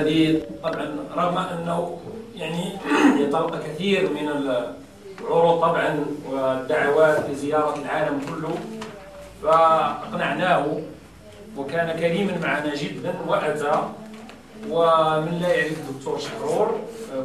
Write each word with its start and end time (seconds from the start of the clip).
الذي 0.00 0.42
طبعا 0.62 0.96
رغم 1.16 1.38
أنه 1.38 1.98
يعني 2.36 2.72
يتلقى 3.20 3.58
كثير 3.58 4.10
من 4.10 4.28
العروض 4.28 5.60
طبعا 5.60 6.04
والدعوات 6.30 7.30
لزيارة 7.30 7.74
العالم 7.82 8.20
كله 8.28 8.54
فأقنعناه 9.42 10.80
وكان 11.56 12.00
كريما 12.00 12.38
معنا 12.42 12.74
جدا 12.74 13.14
وأتى 13.28 13.72
ومن 14.70 15.38
لا 15.42 15.54
يعرف 15.54 15.78
الدكتور 15.78 16.18
شحرور. 16.18 16.78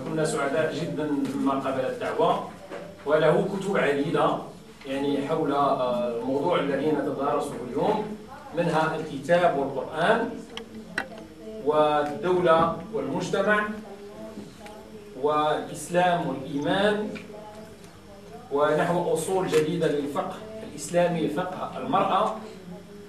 كنا 0.06 0.26
سعداء 0.26 0.76
جدا 0.82 1.12
مما 1.36 1.54
قبل 1.54 1.86
الدعوة 1.86 2.50
وله 3.06 3.48
كتب 3.54 3.78
عديدة 3.78 4.38
يعني 4.88 5.28
حول 5.28 5.54
الموضوع 5.56 6.60
الذي 6.60 6.92
نتدارسه 6.92 7.54
اليوم 7.70 8.18
منها 8.58 8.96
الكتاب 8.96 9.58
والقرآن. 9.58 10.30
والدولة 11.66 12.78
والمجتمع 12.94 13.68
والإسلام 15.22 16.28
والإيمان 16.28 17.10
ونحو 18.52 19.14
أصول 19.14 19.48
جديدة 19.48 19.88
للفقه 19.88 20.36
الإسلامي 20.72 21.28
فقه 21.28 21.72
المرأة 21.78 22.36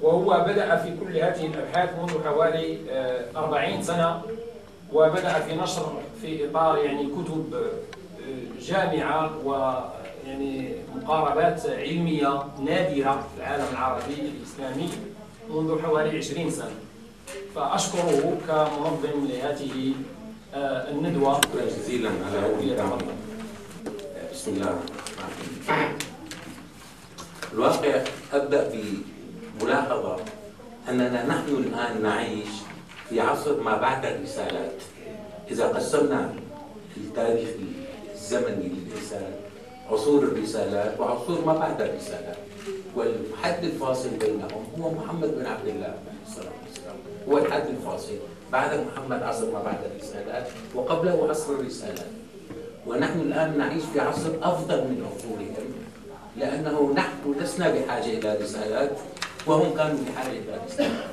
وهو 0.03 0.45
بدأ 0.49 0.77
في 0.77 0.97
كل 0.97 1.17
هذه 1.17 1.47
الأبحاث 1.47 1.91
منذ 2.01 2.25
حوالي 2.25 2.79
آه، 2.91 3.25
أربعين 3.37 3.83
سنة 3.83 4.23
وبدأ 4.93 5.33
في 5.33 5.55
نشر 5.57 5.93
في 6.23 6.51
إطار 6.51 6.79
يعني 6.79 7.07
كتب 7.07 7.55
آه، 7.55 8.61
جامعة 8.61 9.31
ويعني 9.45 10.75
مقاربات 10.97 11.67
علمية 11.67 12.43
نادرة 12.65 13.13
في 13.13 13.39
العالم 13.41 13.65
العربي 13.73 14.15
الإسلامي 14.39 14.89
منذ 15.51 15.83
حوالي 15.83 16.19
20 16.19 16.51
سنة. 16.51 16.71
فأشكره 17.55 18.39
كمنظم 18.49 19.27
لهذه 19.27 19.93
آه، 20.55 20.91
الندوة. 20.91 21.41
شكرا 21.41 21.67
جزيلا 21.79 22.11
على 22.11 22.69
يتفضل. 22.71 23.07
بسم 24.33 24.51
الله 24.51 24.81
الواقع 27.53 28.05
أبدأ 28.33 28.71
بملاحظة 29.61 30.17
أننا 30.89 31.27
نحن 31.27 31.49
الآن 31.49 32.03
نعيش 32.03 32.49
في 33.09 33.21
عصر 33.21 33.61
ما 33.61 33.77
بعد 33.77 34.07
الرسالات. 34.07 34.73
إذا 35.51 35.67
قسمنا 35.69 36.35
التاريخ 36.97 37.49
الزمني 38.15 38.69
للإنسان 38.69 39.33
عصور 39.91 40.23
الرسالات 40.23 41.01
وعصور 41.01 41.45
ما 41.45 41.53
بعد 41.59 41.83
الرسالات 41.83 42.37
والحد 42.97 43.65
الفاصل 43.65 44.09
بينهم 44.09 44.65
هو 44.81 44.91
محمد 44.91 45.35
بن 45.39 45.47
عبد 45.47 45.69
الله 45.69 45.87
عليه 45.87 46.17
والسلام 46.27 46.53
هو 47.29 47.39
الحد 47.39 47.67
الفاصل 47.67 48.15
بعد 48.53 48.71
محمد 48.87 49.23
عصر 49.23 49.51
ما 49.51 49.63
بعد 49.63 49.79
الرسالات 49.91 50.47
وقبله 50.75 51.27
عصر 51.31 51.53
الرسالات. 51.53 52.11
ونحن 52.87 53.21
الآن 53.21 53.59
نعيش 53.59 53.83
في 53.93 54.01
عصر 54.01 54.31
أفضل 54.43 54.77
من 54.77 55.07
عصورهم 55.07 55.69
لأنه 56.37 56.93
نحن 56.97 57.35
لسنا 57.41 57.71
بحاجة 57.71 58.19
إلى 58.19 58.39
رسالات 58.43 58.91
وهم 59.47 59.77
كانوا 59.77 59.99
بحاجة 60.07 60.31
إلى 60.31 60.55
رسالات. 60.67 61.05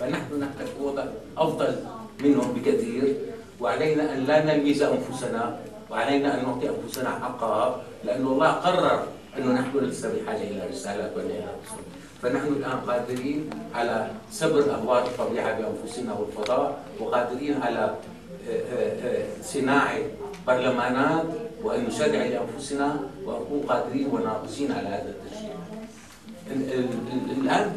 فنحن 0.00 0.40
نحن 0.40 0.58
في 0.58 0.82
وضع 0.82 1.04
أفضل 1.38 1.76
منهم 2.20 2.52
بكثير 2.52 3.16
وعلينا 3.60 4.14
أن 4.14 4.24
لا 4.24 4.44
نلمز 4.44 4.82
أنفسنا 4.82 5.58
وعلينا 5.90 6.40
أن 6.40 6.44
نعطي 6.46 6.68
أنفسنا 6.68 7.10
حقها 7.10 7.82
لأن 8.04 8.26
الله 8.26 8.50
قرر 8.50 9.06
أنه 9.38 9.52
نحن 9.52 9.78
لسنا 9.78 10.12
بحاجة 10.12 10.42
إلى 10.42 10.62
رسالات 10.70 11.10
ولا 11.16 11.24
إلى 11.24 11.48
رسول 11.64 11.84
فنحن 12.22 12.46
الآن 12.46 12.78
قادرين 12.86 13.50
على 13.74 14.10
سبر 14.30 14.60
أهوال 14.74 15.02
الطبيعة 15.02 15.60
بأنفسنا 15.60 16.12
والفضاء 16.14 16.78
وقادرين 17.00 17.62
على 17.62 17.94
صناعة 19.42 19.98
برلمانات 20.46 21.24
وأن 21.62 21.84
نشرع 21.84 22.06
لأنفسنا 22.26 23.00
ونكون 23.26 23.60
قادرين 23.68 24.06
وناقصين 24.12 24.72
على 24.72 24.88
هذا 24.88 25.10
التشريع 25.14 25.54
ال- 26.50 26.72
ال- 26.72 27.30
الآن 27.42 27.70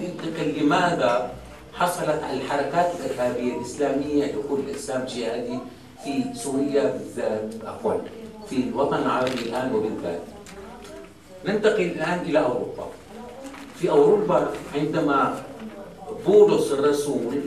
لماذا 0.62 1.32
حصلت 1.74 2.22
الحركات 2.34 2.92
الإرهابية 3.00 3.54
الإسلامية 3.58 4.26
دخول 4.32 4.60
الإسلام 4.60 5.02
الجهادي 5.02 5.60
في 6.04 6.24
سوريا 6.36 6.84
بالذات؟ 6.84 7.50
عفوا 7.66 7.94
في 8.50 8.56
الوطن 8.58 8.98
العربي 8.98 9.42
الآن 9.50 9.76
وبالذات. 9.76 10.22
ننتقل 11.46 11.82
الآن 11.82 12.20
إلى 12.20 12.40
أوروبا. 12.40 12.88
في 13.80 13.90
أوروبا 13.90 14.52
عندما 14.75 15.44
بولس 16.28 16.72
الرسول 16.72 17.41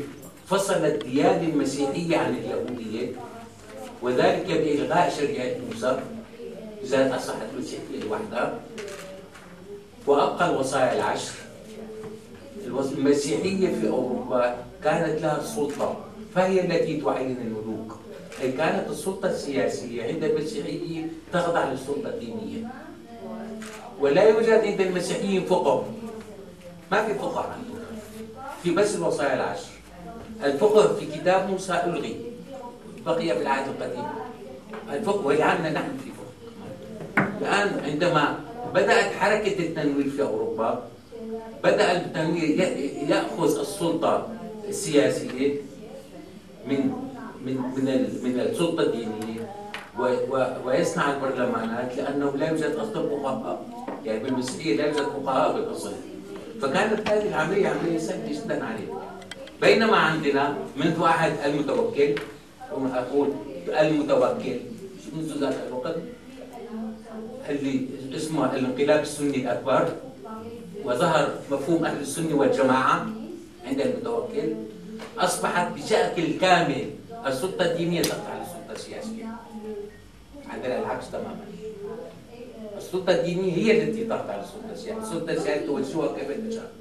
فصل 0.46 0.84
الديانة 0.84 1.48
المسيحية 1.48 2.16
عن 2.16 2.34
اليهودية 2.34 3.12
وذلك 4.02 4.46
بإلغاء 4.46 5.14
شريعة 5.18 5.56
موسى 5.68 6.00
إذا 6.84 7.16
أصحت 7.16 7.46
المسيحية 7.54 8.08
لوحدها 8.08 8.60
وأبقى 10.06 10.50
الوصايا 10.50 10.96
العشر. 10.96 11.32
المسيحية 12.66 13.80
في 13.80 13.88
أوروبا 13.88 14.56
كانت 14.84 15.22
لها 15.22 15.40
السلطة 15.40 15.96
فهي 16.34 16.60
التي 16.60 17.00
تعين 17.00 17.36
الملوك. 17.36 17.96
أي 18.42 18.52
كانت 18.52 18.90
السلطة 18.90 19.30
السياسية 19.30 20.04
عند 20.04 20.24
المسيحيين 20.24 21.12
تخضع 21.32 21.72
للسلطة 21.72 22.08
الدينية. 22.08 22.66
ولا 24.00 24.22
يوجد 24.28 24.48
عند 24.48 24.80
المسيحيين 24.80 25.44
فقه. 25.44 25.84
ما 26.92 27.04
في 27.06 27.14
فقه. 27.14 27.40
عندهم 27.40 27.78
في 28.62 28.70
بس 28.70 28.96
الوصايا 28.96 29.34
العشر. 29.34 29.70
الفقه 30.44 30.94
في 30.94 31.06
كتاب 31.06 31.50
موسى 31.50 31.72
ألغي. 31.72 32.16
بقي 33.06 33.28
في 33.28 33.42
العهد 33.42 33.68
القديم. 33.68 34.04
الفقه 34.92 35.26
وجعلنا 35.26 35.70
نحن 35.70 35.90
في 36.04 36.10
فقه. 36.10 36.32
الآن 37.40 37.80
عندما 37.84 38.38
بدأت 38.74 39.12
حركة 39.12 39.58
التنوير 39.58 40.10
في 40.10 40.22
أوروبا 40.22 40.82
بدأ 41.64 41.92
التنوير 41.92 42.60
يأخذ 43.08 43.58
السلطة 43.60 44.28
السياسية 44.68 45.54
من 46.66 46.92
من 47.44 47.56
من 47.76 47.84
من 48.24 48.40
السلطة 48.40 48.82
الدينية 48.82 49.52
ويصنع 50.64 51.14
البرلمانات 51.14 51.96
لأنه 51.96 52.32
لا 52.36 52.48
يوجد 52.50 52.74
أصلا 52.76 53.08
فقهاء 53.08 53.62
يعني 54.04 54.18
بالمسيحية 54.18 54.76
لا 54.76 54.86
يوجد 54.86 55.02
فقهاء 55.02 55.52
بالأصل. 55.52 55.92
فكانت 56.62 57.10
هذه 57.10 57.28
العملية 57.28 57.68
عملية 57.68 57.98
سهلة 57.98 58.32
جدا 58.44 58.64
عليه 58.64 58.88
بينما 59.60 59.96
عندنا 59.96 60.58
منذ 60.76 61.04
عهد 61.04 61.32
المتوكل 61.44 62.14
أقول 62.72 63.28
المتوكل 63.68 64.56
منذ 65.16 65.38
ذاك 65.40 65.56
الوقت 65.68 65.96
اللي 67.48 67.86
اسمه 68.16 68.54
الانقلاب 68.54 69.00
السني 69.02 69.36
الأكبر 69.36 69.88
وظهر 70.84 71.34
مفهوم 71.50 71.84
أهل 71.84 72.00
السنة 72.00 72.34
والجماعة 72.36 73.06
عند 73.66 73.80
المتوكل 73.80 74.54
أصبحت 75.18 75.72
بشكل 75.72 76.38
كامل 76.40 76.90
السلطة 77.26 77.64
الدينية 77.64 78.02
تخضع 78.02 78.34
للسلطة 78.40 78.72
السياسية. 78.72 79.26
عندنا 80.50 80.78
العكس 80.78 81.10
تماما. 81.10 81.44
السلطة 82.88 83.14
الدينية 83.14 83.52
هي 83.54 83.82
التي 83.82 84.04
تخضع 84.04 84.36
للسلطة 84.36 84.72
السياسية 84.72 85.02
السلطة 85.02 85.32
السياسية 85.32 85.66
توجهها 85.66 86.16
كيف 86.16 86.48
تشاء 86.48 86.72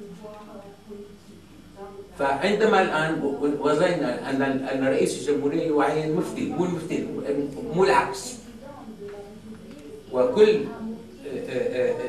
فعندما 2.19 2.81
الان 2.81 3.21
وزينا 3.59 4.29
ان 4.29 4.41
ان 4.41 4.87
رئيس 4.87 5.29
الجمهوريه 5.29 5.77
يعين 5.77 6.15
مفتي. 6.15 6.45
مو 6.49 6.65
المفتي 6.65 7.07
مو 7.75 7.83
العكس 7.83 8.33
وكل 10.11 10.59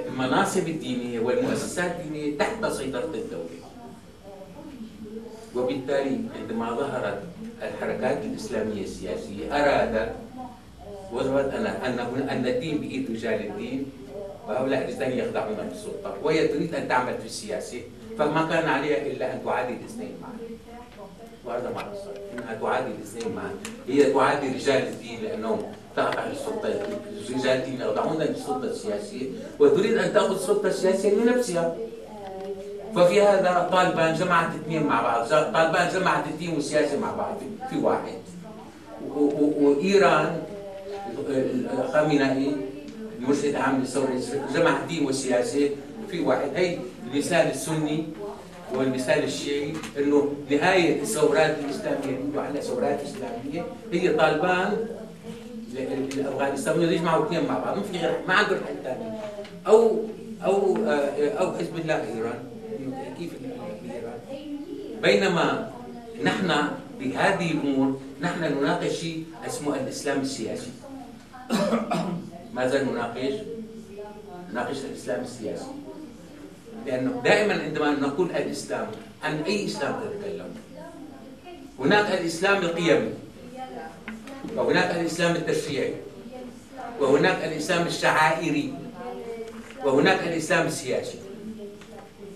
المناصب 0.07 0.69
الدينية 0.69 1.21
والمؤسسات 1.21 2.01
الدينية 2.01 2.39
تحت 2.39 2.67
سيطرة 2.67 3.11
الدولة. 3.15 3.59
وبالتالي 5.57 6.21
عندما 6.41 6.71
ظهرت 6.71 7.23
الحركات 7.63 8.25
الإسلامية 8.25 8.83
السياسية 8.85 9.57
ارادت 9.57 10.13
وظهرت 11.13 11.55
ان 11.55 11.67
أن 11.67 11.99
أن 12.29 12.47
الدين 12.47 12.79
بايد 12.79 13.11
رجال 13.11 13.47
الدين 13.47 13.87
وهؤلاء 14.49 14.85
الرجال 14.85 15.19
يخضعون 15.19 15.57
للسلطة 15.71 16.15
وهي 16.23 16.49
تريد 16.49 16.75
أن 16.75 16.89
تعمل 16.89 17.19
في 17.19 17.27
السياسة 17.27 17.81
فما 18.19 18.49
كان 18.51 18.69
عليها 18.69 19.07
إلا 19.07 19.33
أن 19.35 19.45
تعادي 19.45 19.73
الاثنين 19.73 20.13
معا. 20.23 20.39
وهذا 21.45 21.71
ما 21.71 21.79
حصل 21.79 22.11
انها 22.33 22.55
تعادي 22.61 22.91
الاثنين 22.99 23.35
معا. 23.37 23.51
هي 23.89 24.13
تعادي 24.13 24.49
رجال 24.49 24.83
الدين 24.89 25.23
لأنهم 25.23 25.63
تقطع 25.97 26.27
السلطة 26.27 26.69
رجال 27.31 27.57
الدين 27.59 27.81
يخضعون 27.81 28.23
للسلطة 28.23 28.65
السياسية 28.65 29.27
وتريد 29.59 29.99
أن 29.99 30.13
تأخذ 30.13 30.35
السلطة 30.35 30.67
السياسية 30.69 31.15
لنفسها 31.15 31.77
ففي 32.95 33.23
هذا 33.23 33.69
طالبان 33.73 34.15
جمعت 34.15 34.55
اثنين 34.55 34.83
مع 34.83 35.03
بعض 35.03 35.29
طالبان 35.29 35.89
جمعت 35.95 36.27
الدين 36.27 36.55
والسياسة 36.55 36.99
مع 36.99 37.15
بعض 37.15 37.37
في 37.71 37.79
واحد. 37.79 38.19
وإيران 39.61 40.43
خامنئي 41.93 42.57
المرشد 43.19 43.45
العام 43.45 43.81
للثورة 43.81 44.09
جمع 44.55 44.83
الدين 44.83 45.07
والسياسة 45.07 45.71
في 46.11 46.21
واحد. 46.21 46.49
هي 46.55 46.79
المثال 47.07 47.51
السني 47.51 48.05
والمثال 48.75 49.25
الشيعي 49.25 49.73
إنه 49.99 50.35
نهاية 50.51 51.03
الثورات 51.03 51.57
الإسلامية 51.65 52.41
على 52.41 52.61
ثورات 52.61 53.01
اسلاميه 53.03 53.67
هي 53.93 54.09
طالبان 54.09 54.77
الافغانستان 56.15 56.83
يجمعوا 56.83 57.27
اثنين 57.27 57.47
مع 57.47 57.59
بعض 57.59 57.77
ما 57.77 57.83
في 57.83 57.99
غير 57.99 58.17
ما 58.29 58.35
عندهم 58.35 58.59
حل 58.59 58.75
ثاني 58.85 59.11
أو 59.67 60.05
أو 60.45 60.77
أو 61.19 61.53
حزب 61.53 61.77
الله 61.79 61.95
إيران 61.95 62.39
كيف 63.19 63.31
إيران؟ 63.95 64.19
بينما 65.03 65.71
نحن 66.25 66.53
بهذه 67.01 67.51
الأمور 67.53 68.01
نحن 68.21 68.45
نناقش 68.45 68.93
شيء 68.93 69.25
اسمه 69.47 69.75
الإسلام 69.77 70.21
السياسي. 70.21 70.71
ماذا 72.57 72.83
نناقش؟ 72.83 73.35
نناقش 74.53 74.79
الإسلام 74.85 75.21
السياسي. 75.21 75.65
لأنه 76.87 77.21
دائما 77.25 77.63
عندما 77.63 77.91
نقول 77.91 78.31
الإسلام 78.31 78.87
عن 79.23 79.43
أي 79.43 79.67
إسلام 79.67 80.01
تتكلم؟ 80.01 80.55
هناك 81.79 82.21
الإسلام 82.21 82.63
القيمي 82.63 83.13
وهناك 84.57 84.91
الإسلام 84.97 85.37
التشريعي 85.37 85.95
وهناك 87.01 87.45
الإسلام 87.45 87.87
الشعائري 87.87 88.75
وهناك 89.85 90.21
الإسلام 90.21 90.67
السياسي. 90.67 91.19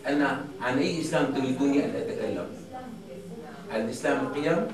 أنا 0.06 0.44
عن 0.60 0.78
أي 0.78 1.00
إسلام 1.00 1.34
تريدوني 1.34 1.84
أن 1.84 1.90
أتكلم؟ 1.96 2.46
عن 3.72 3.80
الإسلام 3.80 4.26
القيم 4.26 4.66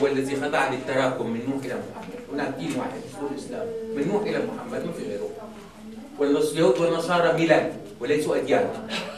هو 0.00 0.06
الذي 0.06 0.36
خضع 0.36 0.70
للتراكم 0.70 1.26
من 1.30 1.40
نوح 1.48 1.64
إلى 1.64 1.74
محمد 1.74 2.01
هناك 2.32 2.54
دين 2.58 2.72
واحد 2.78 3.00
اسمه 3.10 3.28
الإسلام. 3.30 3.66
من 3.96 4.08
نوح 4.08 4.22
إلى 4.22 4.38
محمد 4.38 4.86
ما 4.86 4.92
في 4.92 5.04
غيره. 5.04 5.30
واليهود 6.18 6.78
والنصارى 6.80 7.32
ميلاد 7.32 7.72
وليسوا 8.00 8.36
أديان. 8.36 8.68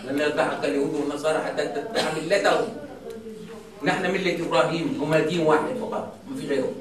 لن 0.05 0.21
يضحك 0.21 0.65
اليهود 0.65 0.95
والنصارى 0.95 1.39
حتى 1.39 1.67
تتبع 1.67 2.03
ملتهم. 2.17 2.69
نحن 3.83 4.03
ملة 4.13 4.47
إبراهيم 4.47 4.99
هما 5.03 5.21
دين 5.21 5.41
واحد 5.41 5.75
فقط 5.81 6.17
ما 6.31 6.37
في 6.37 6.47
غيره. 6.47 6.73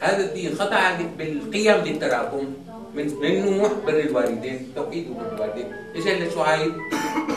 هذا 0.00 0.24
الدين 0.24 0.54
خضع 0.54 1.00
بالقيم 1.18 1.76
للتراكم. 1.84 2.54
من 2.94 3.06
من 3.20 3.56
نوح 3.58 3.72
بر 3.86 4.00
الوالدين 4.00 4.72
توحيد 4.76 5.14
بر 5.16 5.34
الوالدين. 5.34 5.68
اجى 5.96 6.24
لشعيب 6.24 6.72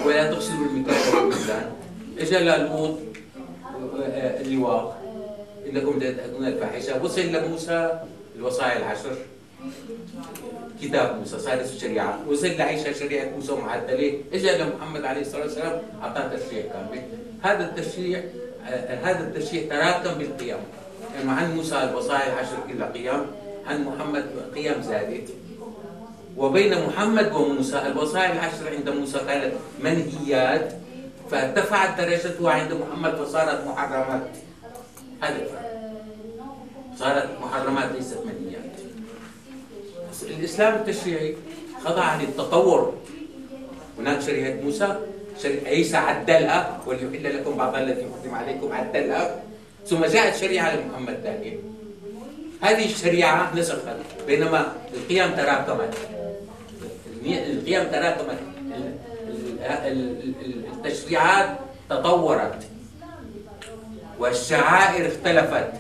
ولا 0.06 0.32
تغسلوا 0.32 0.66
المكان 0.66 1.72
اجى 2.20 2.38
للوط 2.38 2.98
اللواء. 4.42 4.99
إنكم 5.70 6.00
تأتون 6.00 6.46
الفاحشة. 6.46 7.04
وصل 7.04 7.22
لموسى 7.22 8.00
الوصايا 8.36 8.78
العشر. 8.78 9.16
كتاب 10.82 11.20
موسى 11.20 11.40
صار 11.40 11.60
الشريعة. 11.62 12.20
وصل 12.28 12.48
لعيسى 12.48 12.94
شريعة 12.94 13.30
موسى 13.36 13.52
معدلة. 13.52 14.14
اجى 14.34 14.52
لمحمد 14.58 15.06
عليه 15.06 15.22
الصلاة 15.22 15.42
والسلام 15.42 15.82
أعطاه 16.04 16.28
تشريع 16.36 16.64
كامل. 16.74 17.02
هذا 17.42 17.64
التشريع 17.70 18.24
هذا 19.04 19.20
التشريع 19.20 19.70
تراكم 19.70 20.18
بالقيم 20.18 20.58
يعني 21.16 21.32
عن 21.32 21.56
موسى 21.56 21.76
الوصايا 21.84 22.34
العشر 22.34 22.58
كلها 22.68 22.92
قيم 22.92 23.26
عن 23.68 23.84
محمد 23.84 24.26
قيم 24.56 24.82
زادت. 24.82 25.30
وبين 26.38 26.86
محمد 26.88 27.32
وموسى 27.32 27.78
الوصايا 27.88 28.32
العشر 28.32 28.76
عند 28.76 28.90
موسى 28.90 29.20
كانت 29.28 29.54
منهيات 29.84 30.74
فارتفعت 31.32 32.02
درجتها 32.02 32.52
عند 32.52 32.74
محمد 32.74 33.16
فصارت 33.16 33.68
محرمات. 33.68 34.30
الفرق 35.24 35.70
صارت 37.00 37.30
محرمات 37.42 37.92
ليست 37.96 38.18
منهيات 38.26 38.72
الإسلام 40.24 40.74
التشريعي 40.76 41.36
خضع 41.84 42.16
للتطور. 42.22 42.94
هناك 44.00 44.22
شريعة 44.22 44.62
موسى 44.64 44.96
عيسى 45.66 45.98
عدلها 45.98 46.80
وليحل 46.88 47.38
لكم 47.38 47.56
بعض 47.56 47.76
الذي 47.76 48.06
حرم 48.24 48.36
عليكم 48.36 48.72
عدلها 48.72 49.44
ثم 49.88 50.06
جاءت 50.06 50.36
شريعة 50.36 50.76
لمحمد 50.76 51.18
ثانية 51.24 51.58
هذه 52.62 52.86
الشريعة 52.86 53.56
نسخت 53.56 53.96
بينما 54.28 54.74
القيم 54.94 55.36
تراكمت. 55.36 55.94
القيم 57.26 57.84
تراكمت. 57.84 58.40
التشريعات 60.74 61.58
تطورت. 61.90 62.64
والشعائر 64.20 65.08
اختلفت. 65.08 65.72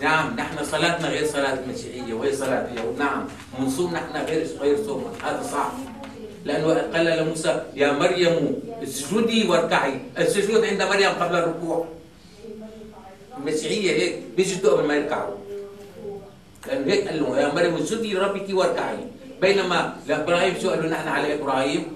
نعم 0.00 0.36
نحن 0.36 0.64
صلاتنا 0.64 1.08
غير 1.08 1.26
صلاة 1.26 1.58
المسيحية 1.64 2.14
وهي 2.14 2.32
صلاة 2.32 2.68
اليهود 2.72 2.98
نعم 2.98 3.24
ونصوم 3.58 3.94
نحن 3.94 4.16
غير 4.16 4.46
غير 4.60 4.76
صوم. 4.84 5.12
هذا 5.24 5.42
صح. 5.42 5.72
لأنه 6.44 6.66
قال 6.94 7.06
لموسى 7.06 7.62
يا 7.74 7.92
مريم 7.92 8.56
اسجدي 8.82 9.48
واركعي. 9.48 10.00
السجود 10.18 10.64
عند 10.64 10.82
مريم 10.82 11.10
قبل 11.10 11.36
الركوع. 11.36 11.88
المسيحية 13.38 13.90
هيك 13.90 14.14
بيسجدوا 14.36 14.72
قبل 14.72 14.86
ما 14.88 14.94
يركعوا. 14.96 15.34
لأنه 16.66 16.92
هيك 16.92 17.08
قال 17.08 17.22
له 17.22 17.40
يا 17.40 17.54
مريم 17.54 17.74
اسجدي 17.74 18.14
لربك 18.14 18.46
واركعي. 18.50 18.98
بينما 19.40 19.96
لإبراهيم 20.06 20.54
سئلوا 20.60 20.90
نحن 20.90 21.08
على 21.08 21.34
إبراهيم. 21.34 21.95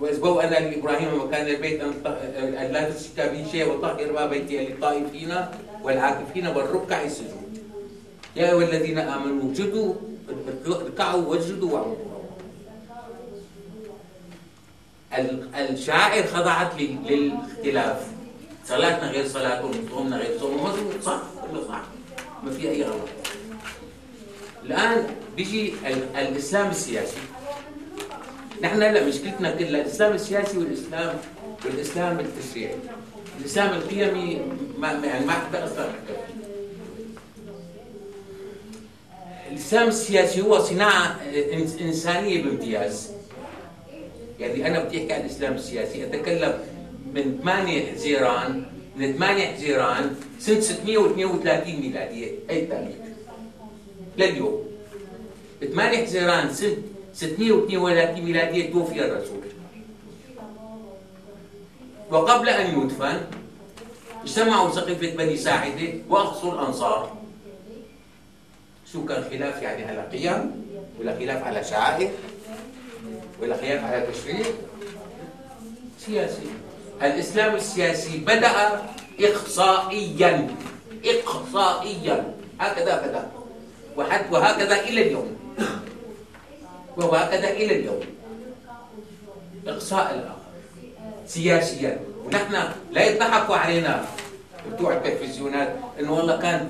واذ 0.00 0.16
أنا 0.24 0.58
لابراهيم 0.70 1.24
مكان 1.24 1.46
البيت 1.46 1.80
أن 1.80 2.72
لا 2.72 2.90
تشرك 2.90 3.30
بي 3.30 3.50
شيء 3.52 3.68
وطهر 3.72 4.12
ما 4.12 4.26
بيتي 4.26 4.66
للطائفين 4.66 5.34
والعاكفين 5.82 6.46
والركع 6.46 7.02
السجود. 7.02 7.62
يا 8.36 8.52
أيها 8.52 8.68
الذين 8.68 8.98
آمنوا 8.98 9.52
اسجدوا 9.52 9.94
اركعوا 10.66 11.22
واسجدوا 11.26 11.72
واعبدوا. 11.72 12.10
الشعائر 15.54 16.26
خضعت 16.26 16.72
للاختلاف. 16.80 18.06
صلاتنا 18.66 19.10
غير 19.10 19.28
صلاتهم 19.28 19.72
صومنا 19.90 20.16
غير 20.16 20.38
صومهم 20.40 20.90
صح 21.04 21.20
كله 21.50 21.68
صح. 21.68 21.82
ما 22.42 22.50
في 22.50 22.70
أي 22.70 22.82
غلط. 22.82 23.08
الآن 24.64 25.06
بيجي 25.36 25.74
الإسلام 26.18 26.70
السياسي. 26.70 27.16
نحن 28.62 28.82
هلا 28.82 29.04
مشكلتنا 29.04 29.50
كلها 29.50 29.80
الإسلام 29.80 30.12
السياسي 30.12 30.58
والاسلام 30.58 31.16
والإسلام 31.64 32.20
التشريعي. 32.20 32.74
الإسلام 33.40 33.70
القيمي 33.74 34.40
ما 34.78 34.92
يعني 34.92 35.26
ما 35.26 35.32
حدا 35.32 35.64
أصلا 35.64 35.90
الإسلام 39.50 39.88
السياسي 39.88 40.40
هو 40.40 40.58
صناعة 40.58 41.20
إنسانية 41.80 42.42
بامتياز. 42.42 43.10
يعني 44.40 44.66
أنا 44.66 44.84
بدي 44.84 44.98
أحكي 45.02 45.12
عن 45.12 45.20
الإسلام 45.20 45.54
السياسي 45.54 46.06
أتكلم 46.06 46.58
من 47.14 47.38
8 47.42 47.92
حزيران 47.92 48.64
من 48.96 49.12
8 49.12 49.44
حزيران 49.46 50.14
سنة 50.38 50.60
632 50.60 51.80
ميلادية 51.80 52.32
أي 52.50 52.62
التاريخ 52.62 52.96
لليوم. 54.18 54.64
8 55.72 56.04
حزيران 56.04 56.54
سنة 56.54 56.76
632 57.20 58.24
ميلادية 58.24 58.72
توفي 58.72 59.04
الرسول 59.04 59.44
وقبل 62.10 62.48
أن 62.48 62.80
يدفن 62.80 63.20
اجتمعوا 64.24 64.70
سقيفة 64.70 65.16
بني 65.16 65.36
ساعدة 65.36 65.92
وأقصوا 66.08 66.52
الأنصار. 66.52 67.16
شو 68.92 69.04
كان 69.04 69.24
خلاف 69.30 69.62
يعني 69.62 69.84
على 69.84 70.02
قيم؟ 70.12 70.64
ولا 71.00 71.16
خلاف 71.18 71.44
على 71.44 71.64
شعائر؟ 71.64 72.10
ولا 73.42 73.56
خلاف 73.56 73.84
على 73.84 74.06
تشريع؟ 74.06 74.46
سياسي. 75.98 76.48
الإسلام 77.02 77.54
السياسي 77.54 78.18
بدأ 78.18 78.82
إقصائيا. 79.20 80.56
إقصائيا. 81.04 82.34
هكذا 82.60 82.94
بدأ. 83.06 83.30
وهكذا 84.30 84.80
إلى 84.80 85.02
اليوم. 85.02 85.36
وهكذا 86.96 87.50
إلى 87.50 87.76
اليوم. 87.76 88.00
إقصاء 89.66 90.14
الآخر 90.14 90.40
سياسيا. 91.26 92.00
ونحن 92.26 92.54
لا 92.92 93.04
يضحكوا 93.04 93.56
علينا 93.56 94.04
بتوع 94.72 94.92
التلفزيونات 94.92 95.76
انه 96.00 96.12
والله 96.12 96.36
كان 96.36 96.68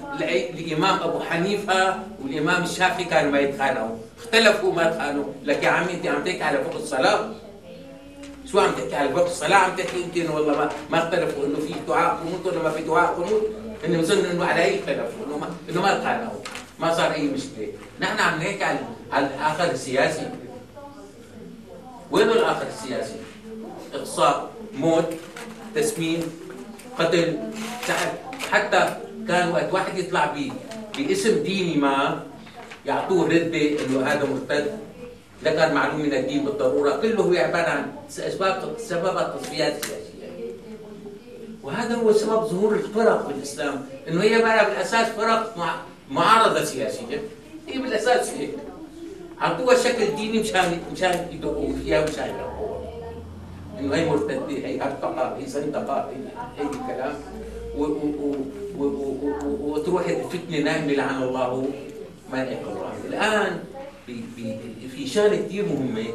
الإمام 0.54 1.02
أبو 1.02 1.20
حنيفة 1.20 1.98
والإمام 2.22 2.62
الشافعي 2.62 3.04
كانوا 3.04 3.32
ما 3.32 3.40
يتخانقوا. 3.40 3.96
اختلفوا 4.18 4.72
ما 4.72 4.84
تخانقوا. 4.84 5.32
لك 5.44 5.62
يا 5.62 5.68
عمي 5.68 5.92
انت 5.92 6.06
عم 6.06 6.24
تحكي 6.24 6.42
على 6.42 6.64
فوق 6.64 6.74
الصلاة. 6.74 7.30
شو 8.46 8.60
عم 8.60 8.72
تحكي 8.72 8.96
على 8.96 9.14
وقت 9.14 9.26
الصلاة؟ 9.26 9.56
عم 9.56 9.76
تحكي 9.76 10.00
يمكن 10.00 10.30
والله 10.30 10.56
ما 10.58 10.68
ما 10.90 10.98
اختلفوا 10.98 11.46
إنه 11.46 11.56
في 11.56 11.74
دعاء 11.88 12.10
قنوت 12.20 12.46
ولا 12.46 12.62
ما 12.62 12.70
في 12.70 12.82
دعاء 12.82 13.14
قنوت. 13.14 13.46
إنه 13.86 13.98
بظن 14.00 14.24
إنه 14.24 14.44
على 14.44 14.64
أي 14.64 14.80
اختلفوا 14.80 15.26
إنه 15.26 15.38
ما 15.38 15.48
إنه 15.70 15.82
ما 15.82 15.98
تخانقوا. 15.98 16.40
ما 16.80 16.94
صار 16.94 17.12
أي 17.12 17.28
مشكلة. 17.28 17.72
نحن 18.00 18.18
عم 18.18 18.38
نحكي 18.38 18.64
على 19.12 19.26
الآخر 19.26 19.70
السياسي. 19.70 20.30
وينه 22.10 22.32
الآخر 22.32 22.66
السياسي؟ 22.66 23.16
اقصاء 23.94 24.50
موت 24.74 25.08
تسمين 25.74 26.22
قتل 26.98 27.38
سحر. 27.86 28.12
حتى 28.50 28.96
كان 29.28 29.52
وقت 29.52 29.72
واحد 29.72 29.98
يطلع 29.98 30.34
باسم 30.96 31.42
ديني 31.42 31.76
ما 31.76 32.22
يعطوه 32.86 33.28
ردة 33.28 33.84
إنه 33.84 34.06
هذا 34.06 34.24
مرتد. 34.24 34.78
ذكر 35.44 35.74
معلومه 35.74 36.02
من 36.02 36.14
الدين 36.14 36.44
بالضرورة. 36.44 36.96
كله 36.96 37.22
هو 37.22 37.34
عبارة 37.34 37.70
عن 37.70 37.92
اسباب 38.18 38.74
سبب 38.78 39.18
التصفيات 39.18 39.84
السياسية. 39.84 40.10
وهذا 41.62 41.94
هو 41.94 42.12
سبب 42.12 42.44
ظهور 42.44 42.72
الفرق 42.74 43.28
بالإسلام. 43.28 43.86
إنه 44.08 44.22
هي 44.22 44.42
بقى 44.42 44.64
بالأساس 44.64 45.08
فرق 45.08 45.56
معارضة 46.10 46.64
سياسية. 46.64 47.22
هي 47.68 47.78
بالأساس 47.78 48.30
هيك. 48.30 48.50
اعطوها 49.42 49.76
شكل 49.76 50.16
ديني 50.16 50.40
مشان 50.40 50.78
مشان 50.92 51.28
يدقوا 51.32 51.72
فيها 51.84 52.04
مشان 52.04 52.28
يلقوها 52.28 52.80
إنه 53.78 53.94
هي 53.94 54.10
مرتدة 54.10 54.46
هي 54.48 54.80
هرطقه 54.80 55.36
هي 55.36 55.46
زندقه 55.46 56.10
هي 56.10 56.14
هي 56.58 56.68
كلام 56.86 57.14
وتروح 59.60 60.06
الفتنة 60.06 60.58
نايمه 60.58 60.92
لعن 60.92 61.22
الله 61.22 61.68
ما 62.32 62.42
الله 62.42 62.92
الآن 63.08 63.64
في 64.96 65.06
شغلة 65.06 65.36
كثير 65.36 65.64
مهمة. 65.64 66.06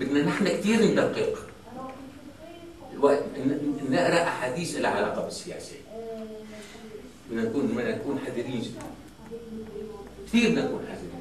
بدنا 0.00 0.22
نحن 0.22 0.48
كثير 0.48 0.82
ندقق. 0.82 1.38
نقرأ 3.90 4.22
أحاديث 4.22 4.76
لها 4.76 4.90
علاقة 4.90 5.24
بالسياسة. 5.24 5.74
بدنا 7.30 7.42
نكون 7.42 7.66
بدنا 7.66 7.96
نكون 7.96 8.18
حذرين 8.26 8.60
جدا. 8.60 8.86
كثير 10.26 10.50
بدنا 10.50 10.64
نكون 10.64 10.80
حذرين. 10.86 11.20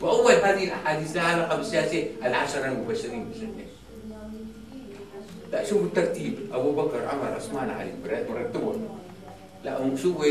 وأول 0.00 0.32
هذه 0.32 0.64
الأحاديث 0.64 1.16
لها 1.16 1.22
علاقة 1.22 1.56
بالسياسة 1.56 2.06
العشرة 2.24 2.66
المبشرين 2.66 3.24
بالجنة. 3.24 3.64
لا 5.52 5.64
شوفوا 5.64 5.86
الترتيب. 5.86 6.34
أبو 6.52 6.72
بكر 6.72 7.04
عمر 7.04 7.24
عثمان 7.24 7.70
علي 7.70 7.92
مرتبهم 8.04 8.88
لا 9.64 9.96
شو 9.96 10.22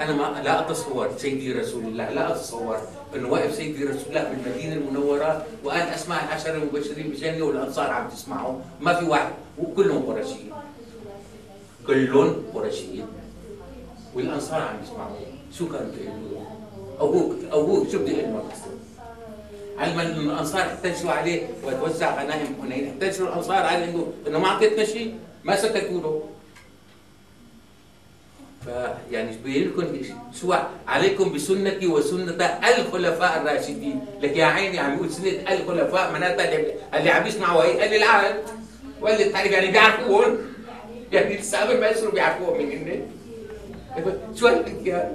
أنا 0.00 0.12
ما 0.12 0.42
لا 0.44 0.60
أتصور 0.60 1.10
سيدي 1.18 1.52
رسول 1.52 1.84
الله 1.84 2.10
لا 2.10 2.32
أتصور 2.32 2.78
إنه 3.14 3.28
واقف 3.28 3.54
سيدي 3.54 3.84
رسول 3.84 4.08
الله 4.08 4.24
بالمدينة 4.24 4.74
المنورة 4.74 5.46
وقال 5.64 5.80
أسماء 5.80 6.24
العشرة 6.24 6.54
المبشرين 6.54 7.08
بالجنة 7.08 7.44
والأنصار 7.44 7.90
عم 7.90 8.08
تسمعوا 8.08 8.60
ما 8.80 8.94
في 8.94 9.04
واحد. 9.04 9.32
وكلهم 9.58 10.02
قرشيين 10.06 10.52
كلهم 11.86 12.42
قرشيين 12.54 13.06
والأنصار 14.16 14.60
عم 14.62 14.76
يسمعوا. 14.82 15.16
شو 15.58 15.68
كانوا 15.68 15.92
يقولوا 16.04 16.42
أبوك 17.00 17.36
أبوك 17.52 17.90
شو 17.92 17.98
بدي 17.98 18.20
أقول 18.20 18.34
لك 18.34 18.56
علما 19.78 20.02
إنه 20.02 20.20
الأنصار 20.20 20.60
احتجوا 20.60 21.12
عليه 21.12 21.48
وتوزع 21.64 22.22
غنائم 22.22 22.56
حنين 22.62 22.88
احتجوا 22.88 23.28
الأنصار 23.28 23.56
على 23.56 23.84
إنه 23.84 24.12
إنه 24.26 24.38
ما 24.38 24.46
اعطيتنا 24.46 24.84
شيء 24.84 25.14
ما 25.44 25.56
سكتوا 25.56 26.00
له. 26.00 26.22
فيعني 28.64 29.36
بين 29.44 29.68
لكم؟ 29.68 30.02
شو 30.40 30.54
عليكم 30.88 31.32
بسنتي 31.32 31.86
وسنة 31.86 32.44
الخلفاء 32.44 33.42
الراشدين. 33.42 34.00
لك 34.22 34.36
يا 34.36 34.44
عيني 34.44 34.78
عم 34.78 34.94
يقول 34.94 35.10
سنة 35.10 35.52
الخلفاء 35.52 36.12
معناتها 36.12 36.44
اللي 36.98 37.10
عم 37.10 37.26
يسمعوا 37.26 37.62
هي 37.62 37.80
قال 37.80 37.94
العهد. 37.94 38.42
واللي 39.00 39.24
تعرف 39.24 39.50
يعني 39.50 39.70
بيعرفون 39.70 40.38
يعني 41.12 41.38
السابق 41.38 41.80
ما 41.80 41.88
يصيروا 41.88 42.12
بيعرفوهم 42.12 42.58
من 42.58 42.72
هن. 42.72 43.15
شو 44.34 44.46
هالحكي 44.46 45.08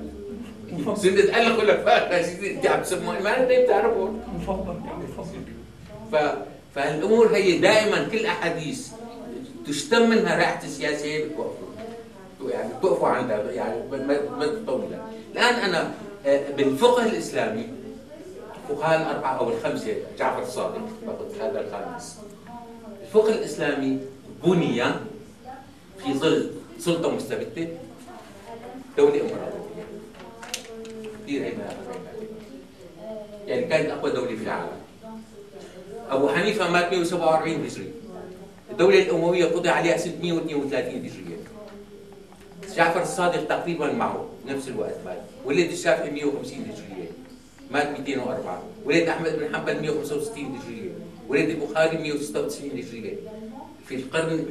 سنة 0.96 1.38
الخلفاء 1.48 2.08
الراشدين 2.08 2.56
انت 2.56 2.68
عم 2.68 2.82
تسموا 2.82 3.20
ما 3.20 3.44
انت 3.44 3.52
بتعرفون 3.52 4.22
مفضل 4.36 4.76
يعني 4.86 6.36
فالامور 6.76 7.28
هي 7.36 7.58
دائما 7.58 8.08
كل 8.12 8.26
احاديث 8.26 8.88
تشتم 9.68 10.10
منها 10.10 10.38
رائحه 10.38 10.64
السياسة 10.64 11.26
بتوقفوا 11.26 12.52
يعني 12.52 12.74
بتوقفوا 12.80 13.08
عندها 13.08 13.52
يعني 13.52 13.76
ما 14.38 14.64
طويله 14.68 15.06
الان 15.34 15.54
أنا 15.54 15.92
آه، 16.26 16.52
بالفقه 16.52 17.06
الاسلامي 17.06 17.66
الفقهاء 18.70 19.02
الاربعه 19.02 19.38
أو 19.38 19.50
الخمسه 19.50 19.96
جعفر 20.20 20.44
الصادق 20.44 20.88
فقط 21.08 21.32
هذا 21.42 21.62
الخامس 21.62 22.18
الفقه 23.02 23.30
الاسلامي 23.30 24.00
بني 24.46 24.84
في 26.04 26.14
ظل 26.14 26.52
سلطه 26.80 27.12
مستبده 27.12 27.68
دوله 28.98 29.22
امبراطوريه 29.22 29.86
كثير 31.24 31.44
هي 31.44 31.52
يعني 33.48 33.66
كانت 33.66 33.90
اقوى 33.90 34.12
دوله 34.12 34.36
في 34.36 34.44
العالم 34.44 34.82
ابو 36.10 36.28
حنيفه 36.30 36.72
مات 36.72 36.92
147 36.92 37.66
هجري 37.66 37.92
الدولة 38.72 39.02
الامويه 39.02 39.46
قضي 39.46 39.70
عليها 39.70 39.98
632 39.98 40.96
هجريه 40.96 41.38
جعفر 42.76 43.02
الصادق 43.02 43.48
تقريبا 43.48 43.92
معه 43.94 44.26
نفس 44.48 44.68
الوقت 44.68 44.96
مات 45.06 45.22
ولد 45.46 45.72
الشافعي 45.72 46.12
150 46.12 46.58
هجريه 46.60 47.10
مات 47.72 48.00
204 48.00 48.64
ولد 48.86 49.08
احمد 49.10 49.40
بن 49.40 49.56
حنبل 49.56 49.82
165 49.82 50.46
هجريه 50.46 50.92
ولد 51.30 51.50
البخاري 51.50 51.98
196 51.98 52.70
هجريه 52.70 53.16
في 53.88 53.96
القرن 53.96 54.46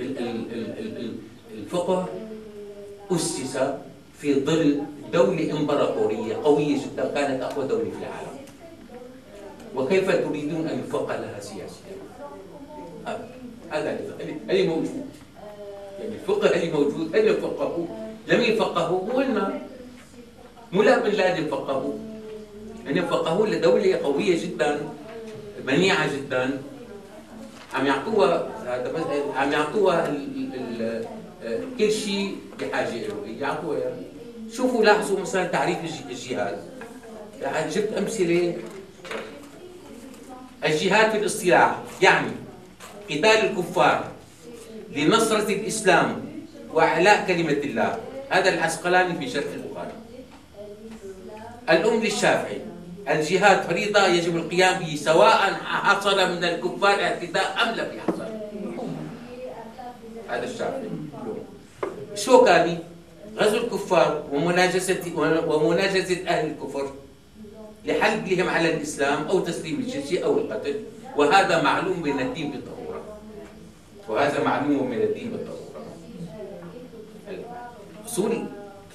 الفقه 1.54 2.08
اسس 3.12 3.56
في 4.20 4.44
ظل 4.44 4.82
دولة 5.12 5.52
إمبراطورية 5.52 6.36
قوية 6.36 6.76
جدا 6.76 7.14
كانت 7.14 7.42
أقوى 7.42 7.68
دولة 7.68 7.90
في 7.90 7.98
العالم. 7.98 8.40
وكيف 9.76 10.10
تريدون 10.10 10.66
أن 10.68 10.78
يفقه 10.78 11.16
لها 11.16 11.40
سياسيا؟ 11.40 11.96
هذا 13.70 13.98
اللي 14.50 14.66
موجود؟ 14.68 15.06
يعني 16.00 16.14
الفقه 16.14 16.50
اللي 16.56 16.72
موجود 16.72 17.16
اللي 17.16 17.34
فقهوا 17.34 17.86
لم 18.28 18.40
يفقهوا 18.40 19.12
قلنا 19.12 19.62
مو 20.72 20.82
لا 20.82 20.98
بن 20.98 21.10
لادن 21.10 21.46
فقهوا 21.46 21.92
يعني 22.86 23.02
فقهوا 23.02 23.46
لدولة 23.46 23.96
قوية 23.96 24.42
جدا 24.44 24.80
منيعة 25.66 26.16
جدا. 26.16 26.62
عم 27.74 27.86
يعطوها 27.86 28.48
هذا 28.64 29.04
عم 29.36 29.52
يعطوها 29.52 30.14
كل 31.78 31.92
شيء 31.92 32.36
بحاجة 32.60 33.06
له 33.06 33.26
يعطوها 33.40 33.78
يعني. 33.78 34.09
شوفوا 34.52 34.84
لاحظوا 34.84 35.20
مثلا 35.20 35.44
تعريف 35.44 35.78
الجهاد. 36.10 36.58
يعني 37.42 37.70
جبت 37.70 37.92
أمثلة. 37.92 38.56
الجهاد 40.64 41.10
في 41.10 41.18
الاصطلاح 41.18 41.78
يعني 42.02 42.30
قتال 43.10 43.26
الكفار 43.26 44.04
لنصرة 44.92 45.48
الإسلام 45.52 46.24
وإعلاء 46.72 47.26
كلمة 47.26 47.52
الله. 47.52 47.98
هذا 48.30 48.48
العسقلاني 48.54 49.18
في 49.18 49.30
شرح 49.30 49.44
البخاري. 49.54 49.92
الأم 51.70 52.00
للشافعي. 52.00 52.60
الجهاد 53.08 53.62
فريضة 53.62 54.06
يجب 54.06 54.36
القيام 54.36 54.78
به 54.80 54.96
سواء 54.96 55.54
حصل 55.64 56.16
من 56.16 56.44
الكفار 56.44 57.02
اعتداء 57.02 57.56
أم 57.62 57.74
لم 57.74 57.90
يحصل. 57.98 58.30
هذا 60.28 60.44
الشافعي. 60.44 60.90
الشوكاني 62.12 62.78
غزو 63.38 63.56
الكفار 63.56 64.24
ومناجزة 64.32 65.02
ومناجزة 65.46 66.28
أهل 66.28 66.50
الكفر 66.50 66.90
لحلبهم 67.84 68.48
على 68.48 68.74
الإسلام 68.74 69.26
أو 69.28 69.40
تسليم 69.40 69.80
الجزية 69.80 70.24
أو 70.24 70.38
القتل. 70.38 70.80
وهذا 71.16 71.62
معلوم 71.62 72.02
من 72.02 72.20
الدين 72.20 72.50
بالضرورة. 72.50 73.02
وهذا 74.08 74.44
معلوم 74.44 74.90
من 74.90 75.00
الدين 75.02 75.30
بالضرورة. 75.30 75.60
سوري 78.06 78.46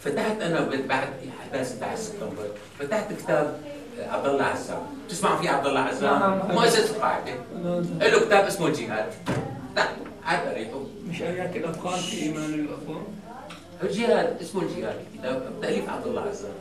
فتحت 0.03 0.41
أنا 0.41 0.69
بعد 0.87 1.07
إحداث 1.39 1.81
11 1.81 2.01
سبتمبر 2.01 2.47
فتحت 2.79 3.13
كتاب 3.13 3.59
عبد 3.99 4.25
الله 4.27 4.43
عزام. 4.43 4.81
تسمع 5.09 5.41
في 5.41 5.47
عبد 5.47 5.67
الله 5.67 5.79
عزام؟ 5.79 6.19
نعم، 6.19 6.37
نعم. 6.37 6.51
مؤسس 6.51 6.91
القاعدة. 6.91 7.33
له 8.01 8.19
كتاب 8.19 8.45
اسمه 8.45 8.67
الجهاد 8.67 9.05
تحته 9.75 10.05
عاد 10.25 10.39
قريته 10.47 10.87
مش 11.09 11.21
ايات 11.21 11.55
الأفغان 11.55 11.99
في 11.99 12.23
إيمان 12.23 12.53
الأفغان. 12.53 13.03
الجهاد 13.83 14.37
اسمه 14.41 14.61
الجهاد 14.61 14.95
تأليف 15.61 15.89
عبد 15.89 16.07
الله 16.07 16.21
عزام 16.21 16.51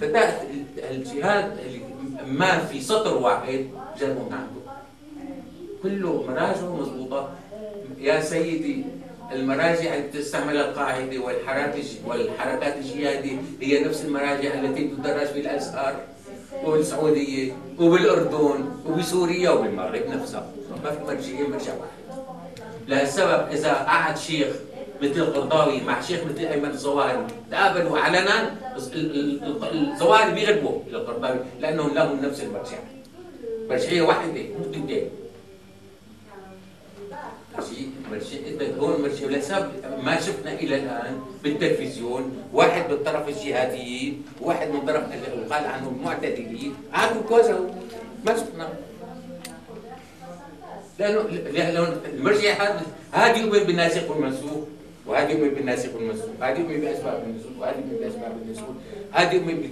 فتحت 0.00 0.36
الجهاد 0.90 1.58
ما 2.26 2.58
في 2.58 2.80
سطر 2.80 3.18
واحد 3.18 3.66
جابه 4.00 4.22
من 4.22 4.32
عنده. 4.32 4.66
كله 5.82 6.24
مراجعه 6.28 6.76
مضبوطة. 6.76 7.30
يا 7.98 8.20
سيدي 8.20 8.84
المراجع 9.32 9.94
التي 9.94 10.18
تستعمل 10.18 10.56
القاعدة 10.56 11.18
والحركات 12.06 12.76
الجهادية 12.76 13.36
هي 13.60 13.84
نفس 13.84 14.04
المراجع 14.04 14.54
التي 14.54 14.88
تدرس 14.88 15.28
في 15.28 15.40
الأزهر 15.40 15.96
وبالسعودية 16.64 17.52
وبالأردن 17.78 18.64
وبسوريا 18.86 19.50
وبالمغرب 19.50 20.02
نفسها. 20.08 20.50
ما 20.84 20.90
في 20.90 21.04
مرجعية 21.06 21.48
مرجع 21.48 21.72
واحد. 21.72 22.22
لهالسبب 22.88 23.48
إذا 23.52 23.72
قعد 23.72 24.18
شيخ 24.18 24.48
مثل 25.02 25.20
القرضاوي 25.20 25.80
مع 25.80 26.00
شيخ 26.00 26.20
مثل 26.24 26.46
ايمن 26.46 26.70
الظواهري 26.70 27.26
تقابلوا 27.50 27.98
علنا 27.98 28.54
الظواهري 29.72 30.34
بيغلبوا 30.34 30.80
للقرضاوي 30.90 31.38
لأنهم 31.60 31.94
لهم 31.94 32.20
نفس 32.22 32.40
المرجع 32.40 32.78
مرجعيه 33.68 34.02
واحدة 34.02 34.42
مو 34.58 34.70
اثنتين 34.70 35.10
مرجع 38.10 38.38
هون 38.78 39.02
مرجع 39.02 39.26
لسبب 39.26 39.70
ما 40.04 40.20
شفنا 40.20 40.52
إلى 40.52 40.74
الآن 40.76 41.20
بالتلفزيون 41.42 42.42
واحد 42.52 42.90
من 42.90 42.98
طرف 43.04 43.28
الجهاديين 43.28 44.24
وواحد 44.40 44.68
من 44.70 44.80
طرف 44.86 45.04
اللي 45.04 45.54
قال 45.54 45.64
عنهم 45.64 45.96
المعتدلين 46.00 46.74
عادوا 46.92 47.22
كوزوا 47.28 47.68
ما 48.26 48.36
شفنا. 48.36 48.68
لأنه 50.98 51.20
لأنه 51.28 51.96
المرجع 52.12 52.52
هذا 52.52 52.82
هذا 53.12 53.36
يؤمن 53.36 53.58
بالناسخ 53.64 54.10
والمنسوخ. 54.10 54.75
وهذا 55.06 55.30
يؤمن 55.30 55.48
بالناسخ 55.48 55.94
والمنسوخ 55.94 56.26
هذا 56.40 56.58
يؤمن 56.58 56.80
باسباب 56.80 57.24
النزول 57.26 57.52
وهذا 57.60 57.76
يؤمن 57.76 57.96
باسباب 58.00 58.32
النزول 58.42 58.74
هذا 59.12 59.32
يؤمن 59.32 59.70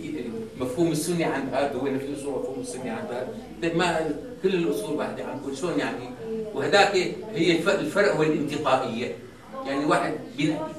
بمفهوم 0.58 0.92
السني 0.92 1.24
عند 1.24 1.54
هذا 1.54 1.72
هو 1.72 1.86
نفس 1.86 2.04
الاصول 2.04 2.40
مفهوم 2.40 2.60
السني 2.60 2.90
عند 2.90 3.10
هذا. 3.10 3.28
طيب 3.62 3.76
ما 3.76 4.10
كل 4.42 4.54
الأصول 4.54 4.96
واحدة 4.96 5.24
عنكم 5.24 5.54
شلون 5.54 5.78
يعني؟ 5.78 6.04
وهذاك 6.54 6.96
هي 7.34 7.58
الفرق 7.58 8.20
والانتقائيه 8.20 9.12
يعني 9.66 9.84
واحد 9.84 10.12
بينقي. 10.36 10.72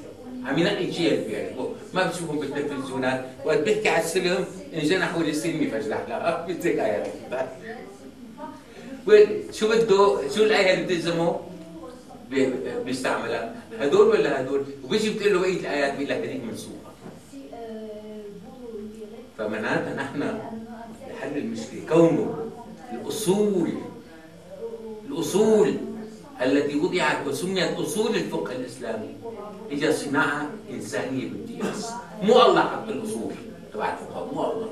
عم 0.46 0.58
ينقي 0.60 0.92
شيء 0.94 1.28
بيعرفه 1.28 1.70
ما 1.94 2.08
بتشوفهم 2.08 2.40
بالتلفزيونات. 2.40 3.26
وقت 3.46 3.60
بيحكي 3.60 3.90
على 3.90 4.04
السلم 4.04 4.46
انجنحوا 4.74 5.24
للسلم 5.24 5.64
يفجلح 5.64 6.00
لا 6.10 6.46
مثل 6.50 6.70
ايات 6.70 7.08
شو 9.52 9.70
بده؟ 9.70 10.30
شو 10.36 10.44
الآية 10.44 10.74
اللي 10.74 10.86
بتلزمه؟ 10.86 11.40
بيستعملها. 12.86 13.56
هدول 13.80 14.08
ولا 14.08 14.42
هدول؟ 14.42 14.64
وبيجي 14.84 15.10
بتقول 15.10 15.34
له 15.34 15.40
بقية 15.40 15.60
الآيات 15.60 15.92
بيقول 15.94 16.10
لك 16.10 16.18
هذيك 16.18 16.44
منسوخه 16.44 16.76
فمعناتها 19.38 19.96
نحن 19.96 20.40
لحل 21.10 21.38
المشكلة. 21.38 21.82
كونه 21.90 22.52
الأصول 22.94 23.70
الأصول 25.10 25.78
التي 26.42 26.80
وضعت 26.80 27.28
وسميت 27.28 27.78
أصول 27.78 28.16
الفقه 28.16 28.52
الإسلامي. 28.56 29.16
هي 29.72 29.94
صناعة 29.94 30.50
إنسانية 30.70 31.30
بامتياز 31.30 31.92
مو 32.24 32.42
الله 32.42 32.62
حط 32.62 32.90
الأصول 32.90 33.32
تبع 33.74 33.94
الفقهاء 33.94 34.34
مو 34.34 34.52
الله. 34.52 34.70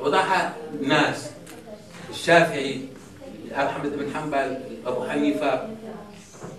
وضعها 0.00 0.56
ناس 0.82 1.30
الشافعي 2.10 2.80
احمد 3.52 3.96
بن 3.96 4.14
حنبل 4.14 4.58
أبو 4.86 5.04
حنيفة 5.04 5.68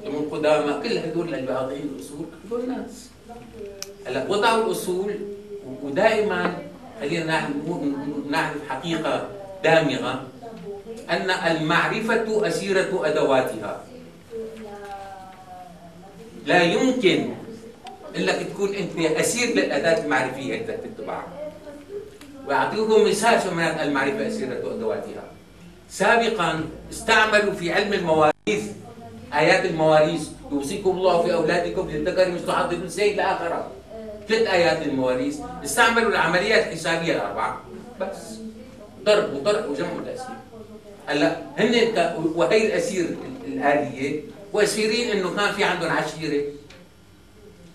ابن 0.03 0.29
قدامة 0.31 0.81
كل 0.83 0.97
هدول 0.97 1.35
اللي 1.35 1.53
واضعين 1.53 1.89
الأصول. 1.95 2.25
هدول 2.45 2.69
ناس. 2.69 3.09
هلا 4.05 4.29
وضعوا 4.29 4.65
الأصول 4.65 5.15
ودائما 5.83 6.57
خلينا 6.99 7.49
نعرف 8.29 8.57
حقيقة 8.69 9.27
دامغة 9.63 10.23
أن 11.09 11.29
المعرفة 11.29 12.47
أسيرة 12.47 13.07
أدواتها. 13.07 13.83
لا 16.45 16.63
يمكن 16.63 17.33
إنك 18.17 18.47
تكون 18.53 18.75
أنت 18.75 18.99
أسير 18.99 19.55
للأداة 19.55 20.03
المعرفية 20.05 20.57
انت 20.57 20.71
تتبعها 20.71 21.51
وأعطيكم 22.47 23.09
مثال 23.09 23.41
شو 23.43 23.51
معنات 23.51 23.87
المعرفة 23.87 24.27
أسيرة 24.27 24.75
أدواتها. 24.75 25.30
سابقا 25.91 26.63
استعملوا 26.91 27.53
في 27.53 27.73
علم 27.73 27.93
المواريث 27.93 28.63
آيات 29.33 29.65
المواريث 29.65 30.29
يوصيكم 30.51 30.89
الله 30.89 31.23
في 31.23 31.33
أولادكم 31.33 31.89
للذكر 31.89 32.31
مثل 32.31 32.51
حظ 32.51 32.73
الأنثيين 32.73 33.13
إلى 33.13 33.21
آخره. 33.21 33.67
ثلاث 34.27 34.47
آيات 34.47 34.81
المواريث 34.87 35.39
استعملوا 35.63 36.09
العمليات 36.09 36.67
الحسابية 36.67 37.13
الأربعة. 37.13 37.61
بس. 38.01 38.39
ضرب 39.03 39.33
وطرح 39.33 39.65
وجمع 39.65 39.89
وتأثير 39.91 40.35
هلأ 41.07 41.37
هن 41.57 41.73
وهي 42.35 42.67
الأسير 42.67 43.17
الآلية 43.47 44.21
وأسيرين 44.53 45.11
إنه 45.11 45.35
كان 45.35 45.51
في 45.53 45.63
عندهم 45.63 45.91
عشيرة. 45.91 46.43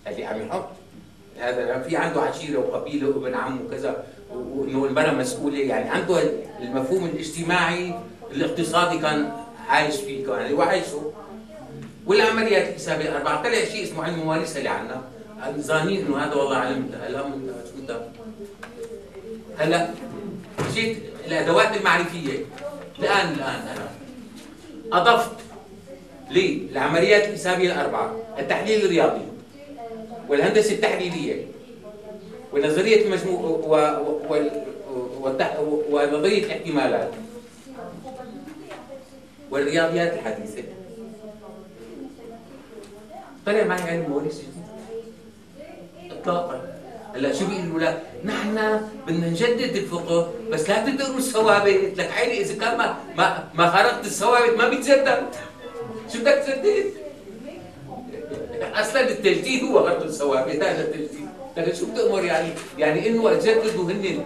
اللي 0.07 0.25
عم 0.25 0.47
يحط 0.47 0.69
هذا 1.39 1.81
في 1.81 1.97
عنده 1.97 2.21
عشيرة 2.21 2.59
وقبيلة 2.59 3.07
وابن 3.09 3.33
عم 3.33 3.65
وكذا. 3.65 4.03
وإنه 4.33 4.85
المراه 4.85 5.11
مسؤولة. 5.11 5.59
يعني 5.59 5.89
عنده 5.89 6.21
المفهوم 6.61 7.05
الاجتماعي 7.05 7.93
الاقتصادي 8.31 8.99
كان 8.99 9.31
عايش 9.67 9.95
فيه 9.95 10.25
كان 10.25 10.39
يعني 10.39 10.53
وعايشه 10.53 11.11
والعمليات 12.05 12.69
الحسابية 12.69 13.09
الاربعه 13.09 13.43
طلع 13.43 13.65
شيء 13.65 13.83
اسمه 13.83 14.03
علم 14.03 14.19
المواريث 14.19 14.57
اللي 14.57 14.69
عندنا 14.69 15.01
ظانين 15.57 16.05
إنه 16.05 16.17
هذا 16.17 16.35
والله 16.35 16.55
علم 16.55 16.89
شو 17.65 17.93
هلا 19.57 19.89
جيت 20.73 20.97
الادوات 21.27 21.77
المعرفية. 21.77 22.45
الآن 22.99 23.33
الآن 23.33 23.61
أنا 23.67 23.89
أضفت 24.93 25.31
للعمليات 26.31 27.27
الحسابية 27.27 27.73
الأربعة 27.73 28.15
التحليل 28.39 28.85
الرياضي 28.85 29.21
والهندسة 30.29 30.73
التحليلية. 30.75 31.45
ونظرية 32.53 33.05
المجموع 33.05 33.41
و... 33.41 33.75
و... 34.29 34.35
و... 35.09 35.81
ونظرية 35.91 36.45
الاحتمالات 36.45 37.11
والرياضيات 39.51 40.13
الحديثة. 40.13 40.63
طلع 43.45 43.63
معي 43.63 43.81
علم 43.81 44.03
المواريث 44.03 44.39
جديد 44.39 46.11
اطلاقا. 46.11 46.77
هلأ 47.15 47.33
شو 47.33 47.45
بيقولوا؟ 47.47 47.79
لا 47.79 47.97
نحن 48.25 48.81
بدنا 49.07 49.29
نجدد 49.29 49.75
الفقه 49.75 50.33
بس 50.51 50.69
لا 50.69 50.85
تدروا 50.85 51.17
الثوابت. 51.17 51.93
لك 51.97 52.11
عيني 52.11 52.41
إذا 52.41 52.59
كان 52.59 52.77
ما 52.77 52.97
ما, 53.17 53.43
ما 53.53 53.69
خرقت 53.69 54.05
الثوابت 54.05 54.57
ما 54.57 54.69
بيتجدد. 54.69 55.27
شو 56.13 56.19
بدك 56.19 56.43
تجدد؟ 56.47 56.91
أصلا 58.73 59.09
التجديد 59.09 59.63
هو 59.63 59.83
خرق 59.83 60.03
الثوابت 60.03 60.55
هذا 60.55 60.81
التجديد 60.81 61.26
لكن 61.57 61.73
شو 61.73 61.91
بتأمر 61.91 62.23
يعني؟ 62.23 62.49
يعني 62.77 63.09
إنه 63.09 63.33
جددوا 63.33 63.83
هن 63.91 64.23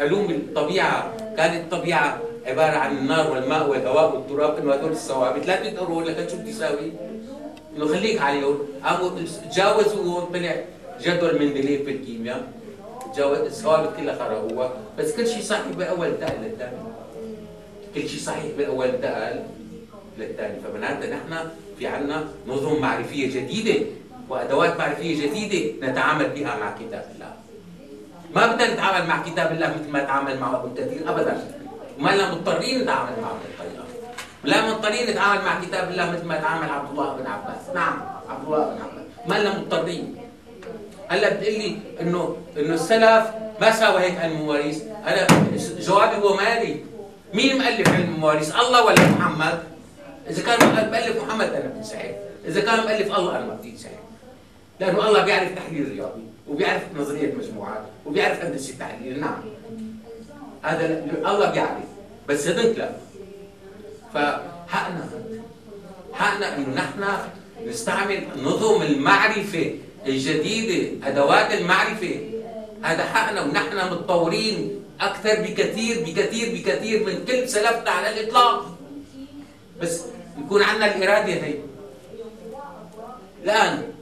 علوم 0.00 0.30
الطبيعة. 0.30 1.16
كانت 1.36 1.72
الطبيعة 1.72 2.20
عبارة 2.46 2.76
عن 2.76 2.96
النار 2.98 3.30
والماء 3.30 3.70
والهواء 3.70 4.16
والتراب 4.16 4.58
إنه 4.58 4.74
هدول 4.74 4.90
الثوابت. 4.92 5.46
لا 5.46 5.56
تقدروا 5.56 6.02
لكن 6.02 6.28
شو 6.28 6.36
بتساوي؟ 6.42 6.92
إنه 7.76 7.86
خليك 7.86 8.20
عليهم 8.20 8.58
قاموا 8.84 9.10
تجاوزوا 9.50 10.20
طلع 10.32 10.64
جدول 11.02 11.38
مندليف 11.38 11.86
بالكيمياء 11.86 12.52
تجاوز 13.14 13.38
الثوابت 13.38 13.96
كلها 13.96 14.14
خرقوها. 14.14 14.72
بس 14.98 15.16
كل 15.16 15.26
شيء 15.26 15.42
صحيح 15.42 15.66
بأول 15.78 16.06
انتقل 16.06 16.42
للثاني 16.42 16.76
كل 17.94 18.08
شيء 18.08 18.20
صحيح 18.20 18.44
بأول 18.58 18.86
انتقل 18.86 19.42
للثاني 20.18 20.60
فمعناتها 20.60 21.10
نحن 21.10 21.48
في 21.78 21.86
عنا 21.86 22.28
نظم 22.46 22.80
معرفية 22.80 23.26
جديدة 23.40 23.86
وأدوات 24.28 24.78
معرفيه 24.78 25.26
جديدة 25.26 25.86
نتعامل 25.86 26.28
بها 26.30 26.56
مع 26.56 26.74
كتاب 26.80 27.04
الله. 27.14 27.32
ما 28.34 28.46
بدنا 28.46 28.74
نتعامل 28.74 29.08
مع 29.08 29.22
كتاب 29.22 29.52
الله 29.52 29.66
مثل 29.66 29.90
ما 29.90 30.02
نتعامل 30.02 30.38
مع 30.38 30.56
أبو 30.56 30.74
كثير 30.74 31.10
ابدا. 31.10 31.34
وما 31.98 32.10
لنا 32.10 32.30
مضطرين 32.30 32.82
نتعامل 32.82 33.12
معه 33.22 33.34
بالطريقة. 33.42 33.84
لا 34.44 34.66
مضطرين 34.66 35.10
نتعامل 35.10 35.44
مع 35.44 35.60
كتاب 35.60 35.90
الله 35.90 36.10
مثل 36.10 36.24
ما 36.24 36.36
تعامل 36.36 36.70
عبد 36.70 36.90
الله 36.90 37.16
بن 37.16 37.26
عباس. 37.26 37.62
نعم 37.74 38.02
عبد 38.28 38.44
الله 38.44 38.64
بن 38.64 38.80
عباس. 38.82 39.06
ما 39.26 39.34
لنا 39.34 39.58
مضطرين. 39.58 40.16
هلا 41.08 41.28
بتقول 41.34 41.54
لي 41.54 41.78
إنه 42.00 42.36
إنه 42.56 42.74
السلف 42.74 43.24
ما 43.60 43.70
ساوى 43.70 44.00
هيك 44.00 44.18
علم 44.18 44.36
المواريث 44.36 44.82
أنا 45.06 45.26
جوابي 45.78 46.16
هو 46.16 46.36
مالي. 46.36 46.84
مين 47.34 47.58
مؤلف 47.58 47.88
علم 47.88 48.14
المواريث 48.14 48.56
الله 48.56 48.84
ولا 48.84 49.02
محمد؟ 49.08 49.58
إذا 50.30 50.42
كان 50.42 50.58
مؤلف 50.68 51.22
محمد 51.22 51.46
بدي 51.46 51.84
صحيح 51.84 52.12
إذا 52.46 52.60
كان 52.60 52.78
مؤلف 52.80 53.18
الله 53.18 53.36
أنا 53.36 53.46
ما 53.46 53.54
بدي 53.54 53.78
صحيح 53.78 53.98
لأنه 54.80 55.08
الله 55.08 55.24
بيعرف 55.24 55.54
تحليل 55.54 55.88
رياضي 55.88 56.22
وبيعرف 56.48 56.82
نظرية 56.96 57.34
مجموعات 57.34 57.82
وبيعرف 58.06 58.44
هندسة 58.44 58.72
التحليل 58.72 59.20
نعم. 59.20 59.42
هذا 60.62 61.04
الله 61.16 61.50
بيعرف 61.50 61.84
بس 62.28 62.48
هذنك 62.48 62.78
لا. 62.78 62.90
فحقنا 64.14 65.08
حقنا 66.12 66.56
إنه 66.56 66.74
نحن 66.74 67.04
نستعمل 67.66 68.26
نظم 68.42 68.82
المعرفة 68.82 69.74
الجديدة 70.06 71.08
أدوات 71.08 71.52
المعرفة. 71.52 72.20
هذا 72.82 73.04
حقنا 73.04 73.42
ونحن 73.42 73.76
متطورين 73.92 74.84
أكثر 75.00 75.34
بكثير 75.42 76.04
بكثير 76.04 76.54
بكثير 76.54 77.06
من 77.06 77.24
كل 77.24 77.48
سلفنا 77.48 77.90
على 77.90 78.20
الإطلاق. 78.20 78.78
بس 79.82 80.02
يكون 80.38 80.62
عندنا 80.62 80.96
الإرادة 80.96 81.32
هي. 81.32 81.54
الآن 83.44 83.95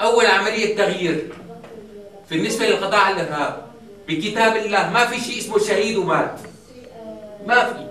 أول 0.00 0.26
عملية 0.26 0.76
تغيير 0.76 1.28
بالنسبة 2.30 2.66
للقضاء 2.66 3.00
على 3.00 3.14
الإرهاب 3.22 3.62
بكتاب 4.08 4.56
الله 4.56 4.90
ما 4.90 5.06
في 5.06 5.20
شيء 5.20 5.38
اسمه 5.38 5.58
شهيد 5.58 5.96
ومات 5.96 6.40
ما 7.46 7.64
في 7.64 7.88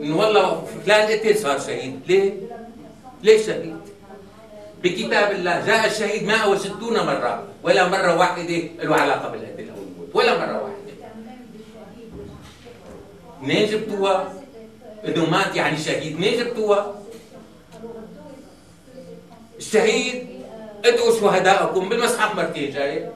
إنه 0.00 0.16
والله 0.16 0.66
فلان 0.84 1.08
قتل 1.08 1.38
صار 1.38 1.58
شهيد 1.58 2.00
ليه؟ 2.08 2.32
ليه 3.22 3.46
شهيد؟ 3.46 3.76
بكتاب 4.82 5.32
الله 5.32 5.66
جاء 5.66 5.86
الشهيد 5.86 6.22
160 6.26 6.96
مرة 7.06 7.44
ولا 7.62 7.88
مرة 7.88 8.18
واحدة 8.18 8.62
له 8.82 8.94
علاقة 8.96 9.28
بالقتل 9.28 9.68
أو 9.70 9.76
الموت 9.76 10.08
ولا 10.14 10.38
مرة 10.38 10.62
واحدة 10.62 10.74
منين 13.42 13.70
جبتوها؟ 13.70 14.32
إنه 15.08 15.30
مات 15.30 15.56
يعني 15.56 15.76
شهيد 15.78 16.16
منين 16.18 16.38
جبتوها؟ 16.38 16.94
الشهيد 19.64 20.26
ادعوا 20.84 21.20
شهداءكم 21.20 21.88
بالمصحف 21.88 22.36
مرتين 22.36 22.70
جاي. 22.70 23.08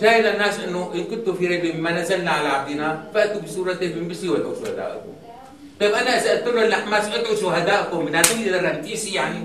جاي 0.00 0.22
للناس 0.22 0.60
إنه 0.60 0.90
إن 0.94 1.04
كنتم 1.04 1.34
في 1.34 1.46
ريب 1.46 1.76
مما 1.76 1.90
نزلنا 1.90 2.30
على 2.30 2.48
عبدنا 2.48 3.04
فأتوا 3.14 3.40
بسوره 3.40 3.78
من 3.80 4.08
مثله 4.08 4.32
وادعوا 4.32 4.54
شهداءكم 4.54 5.12
طيب 5.80 5.92
أنا 5.92 6.10
اذا 6.20 6.30
قلت 6.30 6.54
له 6.54 6.66
لحماس 6.66 7.04
ادعوا 7.04 7.36
شهداءكم 7.36 8.04
من 8.04 8.14
هذول 8.14 8.54
الرنتيسي 8.54 9.14
يعني. 9.14 9.44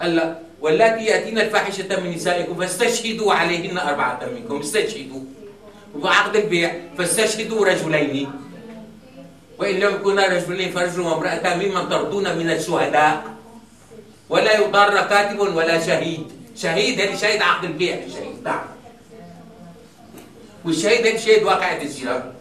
هلا 0.00 0.38
واللاتي 0.60 1.04
يأتين 1.04 1.38
الفاحشة 1.38 2.00
من 2.00 2.10
نسائكم 2.14 2.54
فاستشهدوا 2.54 3.32
عليهن 3.32 3.78
أربعة 3.78 4.20
منكم 4.34 4.60
استشهدوا. 4.60 5.20
وعقد 5.94 6.36
البيع 6.36 6.72
فاستشهدوا 6.98 7.66
رجلين. 7.66 8.30
وإن 9.58 9.74
لم 9.74 9.94
يكونا 9.94 10.26
رجلين 10.26 10.72
فرجل 10.72 11.00
وامراتان 11.00 11.58
ممن 11.58 11.88
ترضون 11.88 12.26
من 12.38 12.50
الشهداء. 12.50 13.24
ولا 14.28 14.52
يضار 14.60 14.94
كاتب 15.10 15.38
ولا 15.38 15.80
شهيد. 15.80 16.26
شهيد 16.56 17.00
هذه 17.00 17.16
شهيد 17.16 17.42
عقد 17.42 17.64
البيع 17.64 18.08
شهيد. 18.08 18.42
نعم. 18.44 18.66
والشهيد 20.64 21.06
هذا 21.06 21.16
شهيد 21.16 21.42
واقعة 21.42 21.82
الزنا 21.82 22.32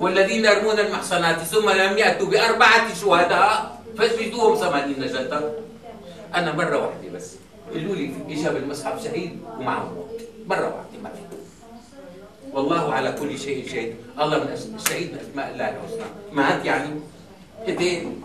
والذين 0.00 0.44
يرمون 0.44 0.78
المحصنات 0.78 1.38
ثم 1.38 1.70
لم 1.70 1.98
يأتوا 1.98 2.26
بأربعة 2.26 2.94
شهداء 2.94 3.80
فاجلدوهم 3.98 4.56
ثمانين 4.56 4.96
جلدة 4.96 5.52
أنا 6.34 6.52
مرة 6.52 6.76
واحدة 6.76 7.08
بس. 7.14 7.36
قالوا 7.72 7.94
لي 7.94 8.12
إجا 8.28 8.50
بالمصحف 8.50 9.04
شهيد 9.04 9.38
ومعه 9.58 9.84
موت. 9.84 10.20
مرة 10.46 10.66
واحدة 10.66 10.98
ما 11.02 11.10
في. 11.12 11.22
والله 12.52 12.94
على 12.94 13.12
كل 13.12 13.38
شيء 13.38 13.68
شهيد. 13.68 13.96
الله 14.20 14.38
من 14.38 14.52
من 14.52 15.18
أسماء 15.24 15.46
الله 15.52 15.68
الحسنى. 15.68 16.08
مات 16.32 16.64
يعني؟ 16.64 16.90
اثنين 17.68 18.22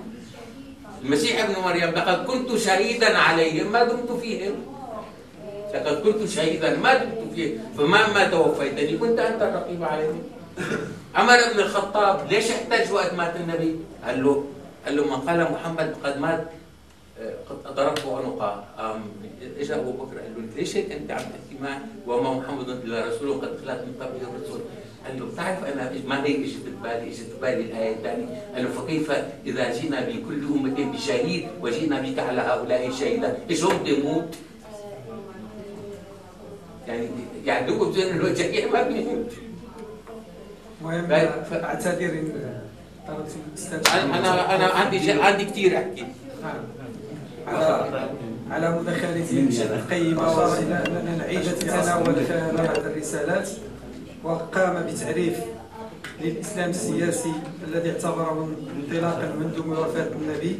المسيح 1.03 1.43
ابن 1.43 1.55
مريم 1.63 1.89
لقد 1.95 2.25
كنت 2.25 2.57
شهيدا 2.57 3.17
عليهم 3.17 3.71
ما 3.71 3.83
دمت 3.83 4.11
فيهم. 4.11 4.55
لقد 5.73 5.95
كنت 6.03 6.29
شهيدا 6.29 6.77
ما 6.83 6.93
دمت 6.97 7.33
فيهم. 7.35 7.59
فما 7.77 8.13
ما 8.13 8.23
توفيتني 8.27 8.97
كنت 8.97 9.19
أنت 9.19 9.41
الرقيب 9.41 9.83
عليهم. 9.83 10.23
عمر 11.15 11.37
بن 11.53 11.59
الخطاب 11.59 12.27
ليش 12.31 12.51
احتج 12.51 12.91
وقت 12.91 13.13
مات 13.13 13.35
النبي؟ 13.35 13.75
قال 14.05 14.23
له 14.23 14.43
قال 14.85 14.93
له 14.97 15.03
من 15.03 15.19
قال 15.23 15.39
محمد 15.51 15.95
قد 16.03 16.15
مات 16.19 16.43
قد 17.49 17.75
ضربته 17.75 18.17
عنقه 18.17 18.51
اجى 19.59 19.75
أبو 19.75 19.91
بكر. 19.91 20.19
قال 20.19 20.31
له 20.35 20.43
ليش 20.55 20.75
هيك 20.75 20.91
أنت 20.91 21.11
عم 21.11 21.23
تحكي 21.31 21.55
معي؟ 21.63 21.79
وما 22.07 22.33
محمد 22.33 22.69
إلا 22.69 23.07
رسول 23.07 23.41
قد 23.41 23.51
خلت 23.63 23.79
من 23.87 23.95
قبله 23.99 24.27
الرسول. 24.35 24.61
قال 25.07 25.19
له 25.19 25.25
بتعرف 25.25 25.63
أنا 25.63 25.91
ما 26.07 26.23
هيك 26.23 26.39
إجت 26.39 26.57
ببالي 26.65 27.07
إجت 27.11 27.25
ببالي 27.37 27.61
الآية 27.61 27.93
الثانية. 27.95 28.25
قال 28.55 28.63
له 28.63 28.69
فكيف 28.69 29.11
إذا 29.45 29.73
جينا 29.73 30.01
بكل 30.01 30.43
أمة 30.55 30.91
بشهيد 30.93 31.47
وجينا 31.61 32.01
بك 32.01 32.19
على 32.19 32.41
هؤلاء 32.41 32.91
شهيدا؟ 32.91 33.37
إيش 33.49 33.63
هم 33.63 33.83
بيموت 33.83 34.35
يعني 36.87 37.07
يعني 37.45 37.67
دوكم 37.67 37.91
بزين 37.91 38.07
إنه 38.07 38.27
الجريح 38.27 38.71
ما 38.71 38.83
بيموت 38.83 39.31
المهم 40.81 41.11
اعتذر 41.53 42.23
أنا 43.93 44.55
أنا 44.55 44.65
عندي 44.65 45.11
عندي 45.11 45.45
كثير 45.45 45.77
أحكي. 45.77 46.05
نعم. 46.43 46.63
على 47.47 48.09
على 48.51 48.79
مداخلته 48.79 49.63
القيمة 49.75 50.37
وإلى 50.37 50.83
أننا 50.87 51.17
نعيد 51.17 51.43
تناول 51.43 52.15
بعض 52.57 52.77
الرسالات. 52.77 53.49
وقام 54.25 54.85
بتعريف 54.87 55.37
للإسلام 56.21 56.69
السياسي 56.69 57.31
الذي 57.67 57.91
اعتبره 57.91 58.49
انطلاقا 58.77 59.35
منذ 59.39 59.59
وفاة 59.69 60.07
النبي 60.21 60.59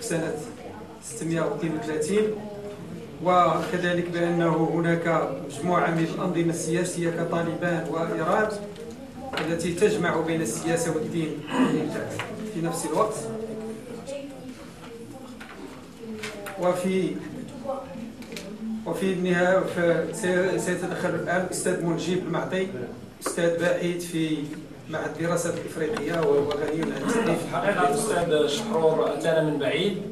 في 0.00 0.06
سنة 0.06 0.34
632 1.04 2.16
وكذلك 3.24 4.10
بأنه 4.10 4.70
هناك 4.74 5.30
مجموعة 5.48 5.90
من 5.90 6.04
الأنظمة 6.14 6.50
السياسية 6.50 7.10
كطالبان 7.10 7.86
وإيران 7.90 8.48
التي 9.40 9.72
تجمع 9.74 10.20
بين 10.20 10.40
السياسة 10.42 10.94
والدين 10.94 11.28
في 12.54 12.60
نفس 12.62 12.86
الوقت. 12.86 13.14
وفي 16.60 17.14
وفي 18.88 19.12
النهاية 19.12 19.62
سيتدخل 20.56 21.08
الآن 21.08 21.40
الأستاذ 21.40 21.84
منجيب 21.84 22.18
المعطي 22.18 22.66
أستاذ 23.26 23.58
باحث 23.60 24.04
في 24.04 24.38
مع 24.90 24.98
الدراسات 25.06 25.54
الإفريقية 25.54 26.20
وغني 26.20 26.82
عن 26.82 27.02
التعريف 27.08 27.44
الحقيقة 27.44 27.88
الأستاذ 27.88 28.46
شحرور 28.46 29.12
أتانا 29.12 29.42
من 29.42 29.58
بعيد 29.58 30.02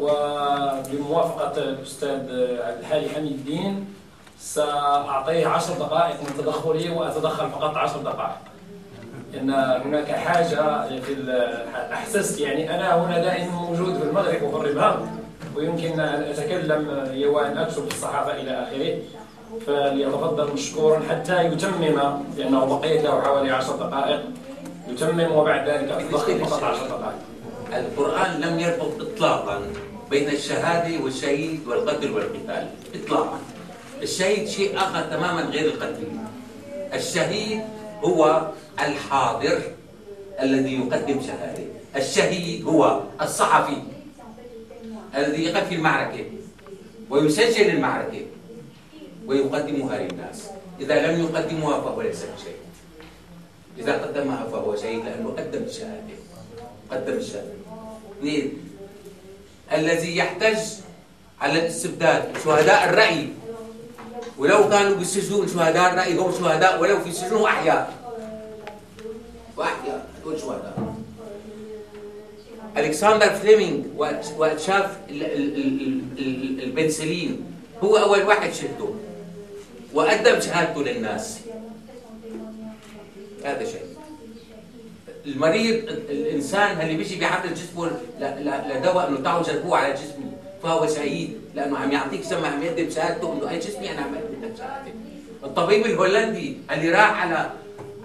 وبموافقة 0.00 1.62
الأستاذ 1.62 2.08
عبد 2.60 2.78
الحالي 2.80 3.08
حميد 3.08 3.32
الدين 3.32 3.86
سأعطيه 4.40 5.46
عشر 5.46 5.74
دقائق 5.74 6.16
من 6.20 6.44
تدخلي 6.44 6.90
وأتدخل 6.90 7.50
فقط 7.50 7.76
عشر 7.76 7.98
دقائق. 7.98 8.36
إن 9.34 9.50
هناك 9.84 10.10
حاجة 10.10 10.88
في 11.00 11.16
احسست 11.92 12.40
يعني 12.40 12.74
أنا 12.74 13.04
هنا 13.04 13.18
دائما 13.18 13.50
موجود 13.52 13.98
في 13.98 14.02
المغرب 14.02 14.42
وفي 14.42 14.56
الرباط. 14.56 14.98
ويمكن 15.56 16.00
أن 16.00 16.22
أتكلم 16.22 16.88
وان 17.34 17.58
اكتب 17.58 17.88
في 17.88 17.94
الصحافه 17.94 18.40
إلى 18.40 18.50
آخره 18.50 18.98
فليتفضل 19.66 20.52
مشكورا 20.52 21.00
حتى 21.10 21.44
يتمم 21.44 22.00
لأنه 22.36 22.64
بقيت 22.64 23.04
له 23.04 23.20
حوالي 23.20 23.50
عشر 23.50 23.76
دقائق. 23.76 24.20
يتمم 24.88 25.32
وبعد 25.32 25.68
ذلك 25.68 25.90
اتدخل 25.90 26.38
فقط 26.38 26.64
عشر 26.64 26.86
دقائق. 26.86 27.18
القرآن 27.72 28.40
لم 28.40 28.60
يربط 28.60 29.00
إطلاقا 29.00 29.62
بين 30.10 30.28
الشهادة 30.28 31.04
والشهيد 31.04 31.60
والقتل 31.68 32.12
والقتال 32.12 32.66
إطلاقا. 32.94 33.38
الشهيد 34.02 34.48
شيء 34.48 34.76
آخر 34.76 35.00
تماما 35.00 35.42
غير 35.42 35.64
القتل. 35.64 36.06
الشهيد 36.94 37.60
هو 38.04 38.42
الحاضر 38.80 39.58
الذي 40.42 40.74
يقدم 40.74 41.20
شهادة. 41.26 41.62
الشهيد 41.96 42.66
هو 42.66 43.00
الصحفي. 43.22 43.76
الذي 45.16 45.52
في 45.52 45.74
المعركة. 45.74 46.24
ويسجل 47.10 47.70
المعركة. 47.70 48.26
ويقدمها 49.26 49.98
للناس. 49.98 50.50
إذا 50.80 51.06
لم 51.06 51.20
يقدمها 51.20 51.80
فهو 51.80 52.02
ليس 52.02 52.22
بشيء 52.22 52.56
إذا 53.78 53.92
قدمها 53.92 54.48
فهو 54.52 54.76
شهيد 54.76 55.04
لأنه 55.04 55.28
قدم 55.28 55.62
الشهادة 55.62 56.16
قدم 56.90 57.12
الشهادة 57.12 57.52
اثنين. 58.18 58.58
الذي 59.72 60.16
يحتج 60.16 60.58
على 61.40 61.58
الاستبداد 61.58 62.38
شهداء 62.44 62.88
الرأي. 62.88 63.28
ولو 64.38 64.68
كانوا 64.68 64.96
بالسجون 64.96 65.48
شهداء 65.48 65.92
الرأي 65.92 66.16
هم 66.16 66.32
شهداء 66.32 66.80
ولو 66.80 67.00
في 67.00 67.12
سجون 67.12 67.44
أحياء. 67.44 67.92
وأحياء 69.56 70.08
هدول 70.20 70.40
شهداء. 70.40 70.89
الكسندر 72.76 73.30
فليمنج 73.30 73.84
وقت 74.38 74.60
شاف 74.60 74.96
البنسلين 76.62 77.40
هو 77.82 77.96
أول 77.96 78.22
واحد 78.22 78.52
شهده. 78.52 78.88
وقدم 79.94 80.40
شهادته 80.40 80.82
للناس. 80.82 81.38
هذا 83.44 83.64
شيء. 83.64 83.82
المريض 85.26 85.88
الإنسان 85.88 86.80
اللي 86.80 86.96
بيجي 86.96 87.16
بيحط 87.16 87.46
جسمه 87.46 87.90
لدواء 88.70 89.08
إنه 89.08 89.20
تعالوا 89.20 89.42
جربوه 89.42 89.78
على 89.78 89.94
جسمي 89.94 90.32
فهو 90.62 90.86
شهيد. 90.86 91.40
لأنه 91.54 91.78
عم 91.78 91.92
يعطيك 91.92 92.24
سمع 92.24 92.48
عم 92.48 92.62
يقدم 92.62 92.90
شهادته 92.90 93.32
إنه 93.32 93.50
أي 93.50 93.58
جسمي 93.58 93.90
أنا 93.90 94.00
عم 94.00 94.14
اقدم 94.14 94.44
لك 94.44 94.56
شهاده 94.58 94.92
الطبيب 95.44 95.86
الهولندي 95.86 96.56
اللي 96.70 96.90
راح 96.90 97.22
على 97.22 97.50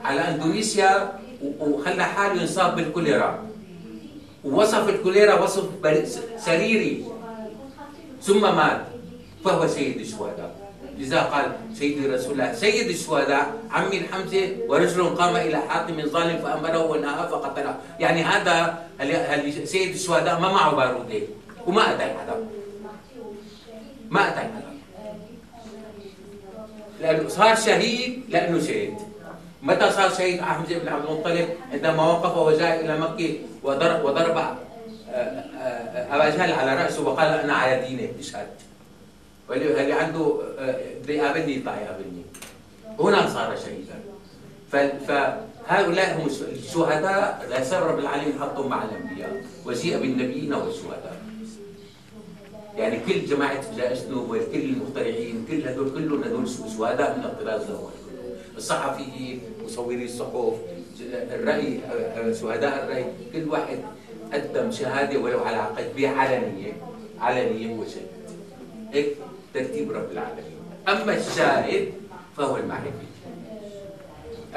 على 0.04 0.22
إندونيسيا 0.22 1.20
وخلى 1.60 2.04
حاله 2.04 2.42
ينصاب 2.42 2.76
بالكوليرا. 2.76 3.46
ووصف 4.46 4.90
الكوليرا 4.90 5.44
وصف 5.44 5.66
سريري. 6.38 7.06
ثم 8.22 8.42
مات. 8.42 8.82
فهو 9.46 9.68
سيد 9.68 9.98
الشهداء. 10.00 10.66
لذا 10.98 11.22
قال 11.22 11.52
سيدي 11.76 12.08
رسول 12.08 12.32
الله 12.32 12.54
سيد 12.54 12.88
الشهداء 12.88 13.54
عمي 13.72 13.98
الحمزة 13.98 14.64
ورجل 14.68 15.16
قام 15.20 15.36
إلى 15.36 15.58
حاكم 15.58 16.02
ظالم 16.02 16.38
فامره 16.40 16.86
ونهى 16.86 17.28
فقتله 17.30 17.76
يعني 18.00 18.24
هذا 18.24 18.88
سيد 19.64 19.94
الشهداء 19.94 20.40
ما 20.40 20.52
معه 20.52 20.76
بارودة. 20.76 21.22
وما 21.68 21.82
أتى 21.92 22.04
الحلب. 22.06 22.48
ما 24.10 24.22
أتى 24.30 24.42
الحلب. 24.48 24.80
لأنه 27.02 27.30
صار 27.30 27.56
شهيد 27.56 28.24
لأنه 28.30 28.60
شهيد 28.64 28.96
متى 29.66 29.92
صار 29.92 30.10
شهيد 30.10 30.42
حمزه 30.42 30.78
بن 30.78 30.88
عبد 30.88 31.06
المطلب؟ 31.06 31.50
عندما 31.72 32.04
وقف 32.08 32.38
وجاء 32.38 32.86
إلى 32.86 32.98
مكة 33.00 33.36
وضرب 33.64 34.06
وضرب 34.06 34.38
آه، 34.38 34.56
آه، 35.12 36.16
أبا 36.16 36.30
جهل 36.30 36.54
على 36.54 36.84
رأسه 36.84 37.08
وقال 37.08 37.28
أنا 37.28 37.54
على 37.54 37.88
دينك 37.88 38.10
اشهد 38.20 38.48
واللي 39.50 39.94
عنده 39.94 40.36
بده 41.04 41.14
يقابلني 41.14 41.56
يطلع 41.58 41.82
يقابلني 41.82 42.22
هنا 43.00 43.30
صار 43.30 43.56
شهيدا. 43.56 43.96
فهؤلاء 45.08 46.18
هم 46.18 46.28
الشهداء 46.28 47.48
لا 47.50 47.64
سبب 47.64 47.88
رب 47.88 48.00
العالمين 48.00 48.40
حطهم 48.40 48.70
مع 48.70 48.84
الأنبياء. 48.84 49.44
وجيء 49.66 50.00
بالنبيين 50.00 50.54
والشهداء. 50.54 51.16
يعني 52.78 53.00
كل 53.00 53.26
جماعة 53.26 53.78
جائزته 53.78 54.18
وكل 54.18 54.60
المخترعين 54.60 55.46
كل 55.50 55.68
هدول 55.68 55.90
كلهم 55.90 56.24
هدول 56.24 56.50
شهداء 56.78 57.18
من 57.18 57.26
الطراز 57.26 57.62
الأول 57.62 58.05
الصحفيين 58.58 59.42
مصوري 59.66 60.06
الصحف 60.06 60.54
الرأي 61.12 61.80
شهداء 62.42 62.84
الرأي 62.84 63.06
كل 63.34 63.50
واحد 63.50 63.80
قدم 64.34 64.72
شهادة 64.72 65.20
ولو 65.20 65.40
على 65.40 65.58
عقد 65.58 66.04
علنية 66.04 66.74
علنية 67.20 67.76
وشهد 67.76 68.08
هيك 68.94 69.16
ترتيب 69.54 69.92
رب 69.92 70.12
العالمين. 70.12 70.60
أما 70.88 71.18
الشاهد 71.18 71.94
فهو 72.38 72.58
المعرفي. 72.58 73.08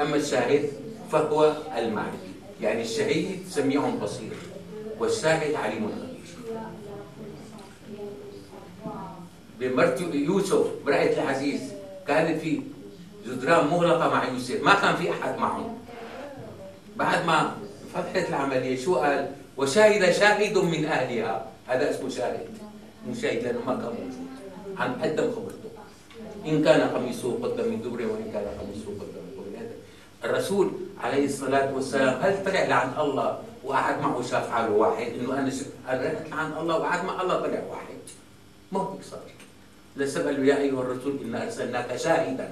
أما 0.01 0.15
الشاهد 0.15 0.69
فهو 1.11 1.53
المعرفي. 1.77 2.29
يعني 2.61 2.81
الشهيد 2.81 3.39
سميع 3.49 3.89
بصير 3.89 4.33
والشاهد 4.99 5.55
عليم 5.55 5.87
خبير. 5.87 6.09
بمرت 9.59 10.01
يوسف 10.13 10.67
برأية 10.85 11.23
العزيز 11.23 11.61
كانت 12.07 12.41
في 12.41 12.61
جدران 13.25 13.67
مغلقة 13.67 14.09
مع 14.09 14.27
يوسف. 14.27 14.63
ما 14.63 14.73
كان 14.73 14.95
في 14.95 15.11
أحد 15.11 15.37
معهم. 15.37 15.77
بعد 16.95 17.25
ما 17.25 17.57
فتحت 17.93 18.29
العملية 18.29 18.77
شو 18.83 18.95
قال؟ 18.95 19.31
وشاهد 19.57 20.11
شاهد 20.11 20.57
من 20.57 20.85
أهلها. 20.85 21.45
هذا 21.67 21.89
اسمه 21.89 22.09
شاهد. 22.09 22.47
مو 23.07 23.13
شاهد 23.15 23.43
لأنه 23.43 23.59
ما 23.67 23.75
كان 23.75 23.93
موجود 23.99 24.27
عن 24.77 24.93
قدم 25.01 25.31
خبرته. 25.31 25.69
إن 26.45 26.63
كان 26.63 26.81
قميصه 26.81 27.33
قد 27.43 27.61
من 27.61 27.81
دبر 27.81 28.01
وإن 28.05 28.31
كان 28.33 28.47
قميصه 28.59 28.89
قد 28.99 29.09
من 29.15 29.29
قبل 29.37 29.55
الرسول 30.23 30.71
عليه 31.03 31.25
الصلاة 31.25 31.73
والسلام 31.73 32.21
هل 32.21 32.45
طلع 32.45 32.63
لعن 32.63 32.91
الله 32.99 33.39
وقعد 33.63 34.01
معه 34.01 34.21
شاف 34.21 34.49
حاله 34.51 34.71
واحد؟ 34.71 35.07
إنه 35.19 35.33
أنا 35.33 35.51
رحت 35.87 36.29
لعن 36.31 36.51
الله 36.59 36.77
وقعد 36.77 37.05
مع 37.05 37.21
الله 37.21 37.35
طلع 37.39 37.61
واحد. 37.69 37.99
ما 38.71 38.79
هو 38.79 38.95
صار 39.11 39.19
لسه 39.97 40.31
يا 40.31 40.57
أيها 40.57 40.81
الرسول 40.81 41.19
إنا 41.23 41.43
أرسلناك 41.43 41.95
شاهدا. 41.95 42.47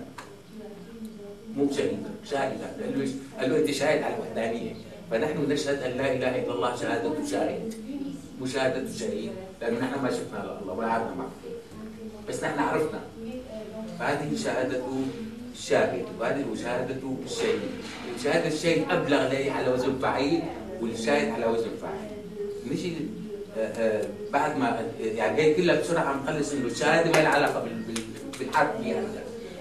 مو 1.58 1.72
شهيدا 1.72 2.12
شاهدا 2.30 2.68
له 2.80 3.12
قال 3.40 3.50
له 3.50 3.58
انت 3.58 3.72
شاهد 3.72 4.04
على 4.04 4.16
الوحدانيه 4.16 4.74
فنحن 5.12 5.52
نشهد 5.52 5.84
أن 5.84 5.92
لا 5.98 6.14
إله 6.14 6.44
إلا 6.44 6.54
الله 6.54 6.76
شهادة 6.76 7.12
شاهد 7.32 7.74
مشاهده 8.42 8.82
الشهيد 8.82 9.32
لأنه 9.62 9.80
نحن 9.80 10.04
ما 10.04 10.12
شفنا 10.12 10.60
الله 10.62 10.74
ولا 10.74 10.88
عرفنا 10.88 11.16
معه. 11.16 11.32
بس 12.30 12.44
نحن 12.44 12.60
عرفنا. 12.60 13.00
فهذه 14.00 14.36
شهادة 14.36 14.82
الشاهد 15.54 16.06
وهذه 16.20 16.46
شهادة 16.64 16.96
الشهيد. 17.26 17.60
شهادة 18.24 18.48
الشهيد 18.48 18.86
أبلغ 18.90 19.30
لي 19.30 19.50
على 19.50 19.74
وزن 19.74 20.00
فعيل 20.02 20.42
والشاهد 20.82 21.30
على 21.30 21.46
وزن 21.46 21.70
فاعل. 21.82 22.10
نجي 22.72 22.94
آه، 23.58 23.68
آه، 23.68 24.06
بعد 24.34 24.58
ما 24.58 24.86
يعني 25.02 25.42
هي 25.42 25.54
كلها 25.54 25.82
بسرعة 25.82 26.24
نخلص 26.24 26.54
إنه 26.54 26.66
الشهاده 26.68 27.12
ما 27.12 27.24
لها 27.24 27.30
علاقة 27.30 27.68
بالحرب 28.40 28.82
يعني. 28.84 29.08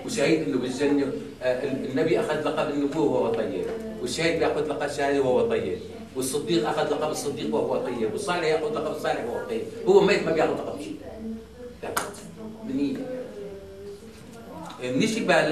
وشهيد 0.07 0.49
إنه 0.49 0.59
بالجنة 0.59 1.13
النبي 1.47 2.21
أخذ 2.21 2.35
لقب 2.49 2.71
النبوه 2.71 3.07
وهو 3.13 3.35
طيب 3.35 3.65
والشهيد 4.03 4.39
بيأخذ 4.39 4.67
لقب 4.69 4.83
الشهاده 4.83 5.21
وهو 5.21 5.49
طيب 5.49 5.79
والصديق 6.17 6.69
أخذ 6.69 6.91
لقب 6.91 7.11
الصديق 7.11 7.55
وهو 7.55 7.77
طيب 7.77 8.13
والصالح 8.13 8.45
يأخذ 8.45 8.75
لقب 8.75 8.97
الصالح 8.97 9.25
وهو 9.25 9.49
طيب 9.49 9.63
هو 9.89 10.01
ميت 10.01 10.23
ما 10.27 10.33
بيأخذ 10.33 10.53
لقب 10.55 10.81
شيء. 10.83 10.97
منية 12.65 12.97
نجي 14.85 15.25
بقى 15.25 15.43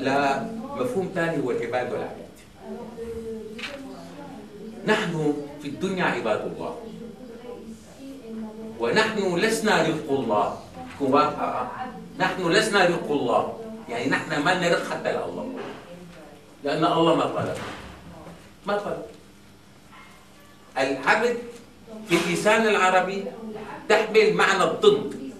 لمفهوم 0.00 1.10
ثاني 1.14 1.44
هو 1.44 1.50
العباد 1.50 1.92
والعباد 1.92 2.26
نحن 4.86 5.34
في 5.62 5.68
الدنيا 5.68 6.04
عباد 6.04 6.40
الله 6.52 6.76
ونحن 8.80 9.36
لسنا 9.36 9.82
رزق 9.82 10.10
الله. 10.10 10.56
نحن 12.18 12.48
لسنا 12.52 12.84
رزق 12.84 13.10
الله. 13.10 13.52
يعني 13.88 14.06
نحن 14.10 14.42
ما 14.42 14.54
نرق 14.54 14.90
حتى 14.90 15.12
لله 15.12 15.52
لأن 16.64 16.84
الله 16.84 17.14
ما 17.14 17.24
طلب 17.24 17.56
ما 18.66 18.78
طلب 18.78 19.02
العبد 20.78 21.36
في 22.08 22.16
اللسان 22.16 22.66
العربي 22.66 23.24
تحمل 23.88 24.34
معنى 24.34 24.64
الضد. 24.64 25.30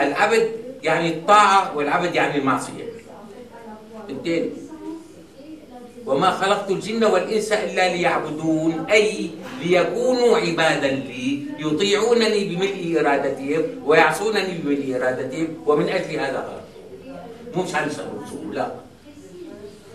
العبد 0.00 0.52
يعني 0.82 1.08
الطاعة 1.08 1.76
والعبد 1.76 2.14
يعني 2.14 2.38
المعصية. 2.38 2.84
الاثنين 4.08 4.65
وما 6.06 6.30
خلقت 6.30 6.70
الجن 6.70 7.04
والإنس 7.04 7.52
إلا 7.52 7.94
ليعبدون 7.94 8.86
أي 8.90 9.30
ليكونوا 9.62 10.36
عبادا 10.38 10.88
لي 10.88 11.42
يطيعونني 11.58 12.44
بملء 12.44 13.00
إرادتهم 13.00 13.62
ويعصونني 13.84 14.58
بملء 14.58 14.96
إرادتهم 14.96 15.48
ومن 15.66 15.88
أجل 15.88 16.20
هذا 16.20 16.38
خلقتهم 16.46 16.66
مو 17.56 17.62
مشان 17.62 17.88
يشغلوا 17.88 18.54
لا. 18.54 18.66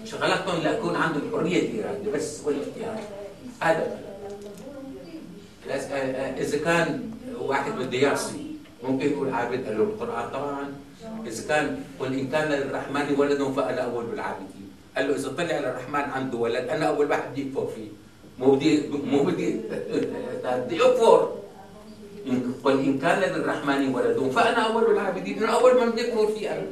شغلتهم 0.06 0.64
لأكون 0.64 0.96
عندهم 0.96 1.32
حرية 1.32 1.62
الإرادة 1.62 2.12
بس 2.12 2.42
والاختيار 2.46 3.00
هذا. 3.62 4.00
إذا 6.38 6.58
كان 6.58 7.12
واحد 7.40 7.72
بده 7.72 7.98
يعصي 7.98 8.46
ممكن 8.84 9.06
يكون 9.06 9.34
عابد 9.34 9.64
له 9.68 9.84
القرآن 9.84 10.30
طبعا. 10.34 10.74
إذا 11.28 11.48
كان 11.48 11.84
قل 12.00 12.14
إن 12.14 12.28
كان 12.28 12.52
للرحمن 12.52 13.16
ولد 13.18 13.42
فأنا 13.56 13.82
أول 13.82 14.06
بالعابدين. 14.06 14.61
قال 14.98 15.08
له 15.08 15.16
إذا 15.16 15.30
طلع 15.30 15.60
للرحمن 15.60 16.06
عنده 16.12 16.38
ولد 16.38 16.70
أنا 16.70 16.86
أول 16.86 17.10
واحد 17.10 17.32
بدي 17.32 17.50
أكفر 17.50 17.68
فيه. 17.76 17.90
مو 18.40 18.56
بدي 18.56 18.88
مو 18.88 19.24
بدي 19.24 19.56
بدي 20.44 20.82
أكفر. 20.82 21.20
قل 22.64 22.80
إن 22.80 23.00
كان 23.00 23.20
للرحمن 23.20 23.96
ولد 23.96 24.32
فأنا 24.36 24.60
أول 24.60 24.92
العابدين 24.92 25.44
أنا 25.44 25.54
أول 25.54 25.82
من 25.82 25.92
بدي 25.92 26.08
أكفر 26.08 26.28
فيه 26.28 26.54
أنا. 26.54 26.68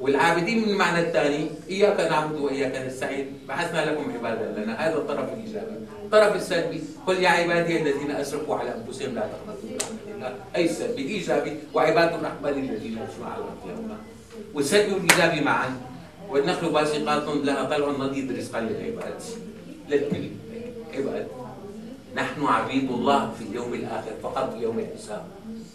والعابدين 0.00 0.62
من 0.62 0.68
المعنى 0.68 1.00
الثاني 1.00 1.50
إياك 1.70 2.00
نعبد 2.00 2.40
وإياك 2.40 2.86
نستعين. 2.86 3.38
بعثنا 3.48 3.90
لكم 3.90 4.12
عبادا 4.12 4.60
لنا. 4.60 4.88
هذا 4.88 4.96
الطرف 4.96 5.32
الإيجابي. 5.32 5.76
الطرف 6.04 6.36
السلبي 6.36 6.82
قل 7.06 7.22
يا 7.22 7.28
عبادي 7.28 7.82
الذين 7.82 8.10
أسرفوا 8.10 8.56
على 8.56 8.74
أنفسهم 8.74 9.14
لا 9.14 9.20
تقنطوا 9.20 9.68
الله. 10.14 10.34
أي 10.56 10.64
السلبي 10.64 11.02
الإيجابي 11.02 11.52
وعباد 11.74 12.12
الرحمن 12.12 12.70
الذين 12.70 12.92
يمشون 12.92 13.26
على 13.26 13.44
يوما 13.66 13.96
والسلبي 14.54 14.92
والإيجابي 14.92 15.40
معا. 15.40 15.93
والنخل 16.34 16.66
باسقات 16.70 17.26
لها 17.46 17.64
طلع 17.64 17.88
نضيد 18.06 18.32
رزقا 18.32 18.60
للعباد. 18.60 19.22
للكل. 19.88 20.24
عباد. 20.94 21.26
نحن 22.14 22.46
عبيد 22.46 22.90
الله 22.90 23.30
في 23.38 23.44
اليوم 23.44 23.74
الآخر 23.74 24.10
فقط 24.22 24.54
في 24.54 24.62
يوم 24.62 24.78
الحساب. 24.78 25.24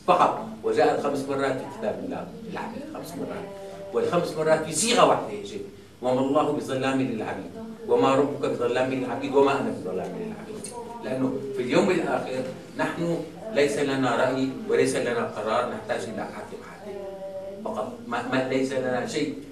فقط. 0.07 0.45
وجاءت 0.63 0.99
خمس 1.03 1.25
مرات 1.29 1.57
في 1.57 1.65
كتاب 1.79 1.95
الله. 2.05 2.27
العبد 2.51 2.75
خمس 2.93 3.11
مرات. 3.15 3.47
والخمس 3.93 4.37
مرات 4.37 4.63
في 4.65 4.75
صيغة 4.75 5.07
واحدة 5.07 5.31
يجب. 5.31 5.61
وما 6.01 6.19
الله 6.19 6.51
بظلام 6.51 7.01
للعبيد. 7.01 7.51
وما 7.87 8.15
ربك 8.15 8.49
بظلام 8.49 8.93
للعبيد. 8.93 9.35
وما 9.35 9.51
أنا 9.61 9.69
بظلام 9.71 10.11
للعبيد. 10.19 10.63
لأنه 11.03 11.39
في 11.55 11.61
اليوم 11.61 11.89
الآخر 11.89 12.43
نحن 12.77 13.17
ليس 13.53 13.77
لنا 13.77 14.15
رأي 14.15 14.49
وليس 14.69 14.95
لنا 14.95 15.23
قرار. 15.23 15.71
نحتاج 15.71 16.03
إلى 16.09 16.23
حاكم 16.35 16.59
عادل 16.67 16.99
فقط. 17.65 17.93
ما 18.07 18.47
ليس 18.51 18.71
لنا 18.73 19.07
شيء. 19.07 19.48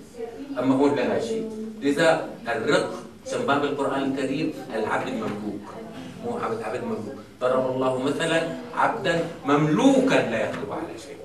أما 0.59 0.75
هو 0.75 0.87
لنا 0.87 1.19
شيء. 1.19 1.49
لذا 1.81 2.29
الرق 2.47 2.89
سماه 3.25 3.57
بالقرآن 3.57 4.03
الكريم 4.03 4.53
العبد 4.73 5.07
المملوك. 5.07 5.65
مو 6.25 6.37
عبد 6.37 6.59
عبد 6.63 6.83
مملوك 6.83 7.19
ضرب 7.41 7.75
الله 7.75 7.93
مثلا 8.03 8.39
عبدا 8.75 9.15
مملوكا 9.45 10.17
لا 10.33 10.39
يقدر 10.49 10.69
على 10.73 10.93
شيء. 10.97 11.17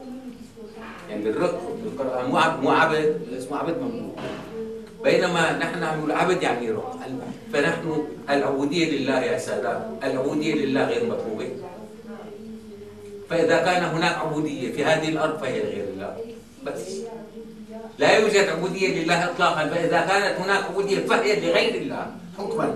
يعني 1.11 1.31
الرق 1.31 1.57
بالقرآن 1.85 2.25
مو 2.31 2.37
مو 2.63 2.71
عبد 2.71 3.21
اسمه 3.39 3.57
عبد 3.59 3.77
مملوك. 3.81 4.19
بينما 5.05 5.59
نحن 5.59 5.81
نقول 5.81 6.13
عبد 6.13 6.43
يعني 6.43 6.71
رق. 6.71 6.99
فنحن 7.53 7.87
العبودية 8.31 8.87
لله 8.99 9.19
يا 9.21 9.39
سادة. 9.39 9.99
العبودية 10.05 10.55
لله 10.55 10.85
غير 10.85 11.03
مطلوبة. 11.11 11.49
فإذا 13.31 13.59
كان 13.65 13.83
هناك 13.85 14.15
عبودية 14.19 14.73
في 14.73 14.85
هذه 14.85 15.09
الأرض 15.09 15.41
فهي 15.41 15.59
لغير 15.59 15.85
الله. 15.95 16.17
بس. 16.65 17.01
لا 17.99 18.19
يوجد 18.19 18.49
عبودية 18.49 19.03
لله 19.03 19.25
إطلاقا 19.25 19.69
فإذا 19.69 20.01
كانت 20.01 20.41
هناك 20.41 20.65
عبودية 20.65 21.07
فهي 21.07 21.41
لغير 21.41 21.75
الله. 21.75 22.07
حكما 22.39 22.75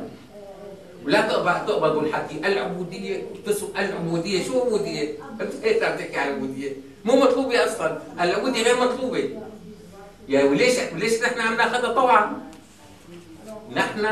ولا 1.05 1.21
تقبض 1.21 1.67
تقبضوا 1.67 2.03
الحكي 2.03 2.37
العبودية 2.45 3.23
تسوق 3.47 3.79
العبودية. 3.79 4.45
شو 4.45 4.61
عبودية؟ 4.61 5.09
أنت 5.41 5.83
عم 5.83 5.97
تحكي 5.97 6.17
عن 6.17 6.29
العبوديه 6.29 6.73
مو 7.05 7.17
مطلوبة 7.17 7.65
أصلا. 7.65 7.99
العبودية 8.21 8.63
غير 8.63 8.81
مطلوبة. 8.81 9.31
يا 10.29 10.45
وليش 10.45 10.77
وليش 10.95 11.23
نحن 11.23 11.41
عم 11.41 11.57
ناخذها 11.57 11.93
طوعا؟ 11.93 12.33
نحن 13.77 14.07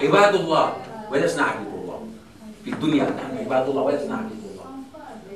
عباد 0.00 0.34
الله 0.34 0.76
ولسنا 1.12 1.42
عبيد 1.42 1.72
الله. 1.74 2.08
في 2.64 2.70
الدنيا 2.70 3.04
نحن 3.04 3.38
عباد 3.38 3.68
الله 3.68 3.82
ولسنا 3.82 4.14
عبيد 4.16 4.42
الله. 4.52 4.66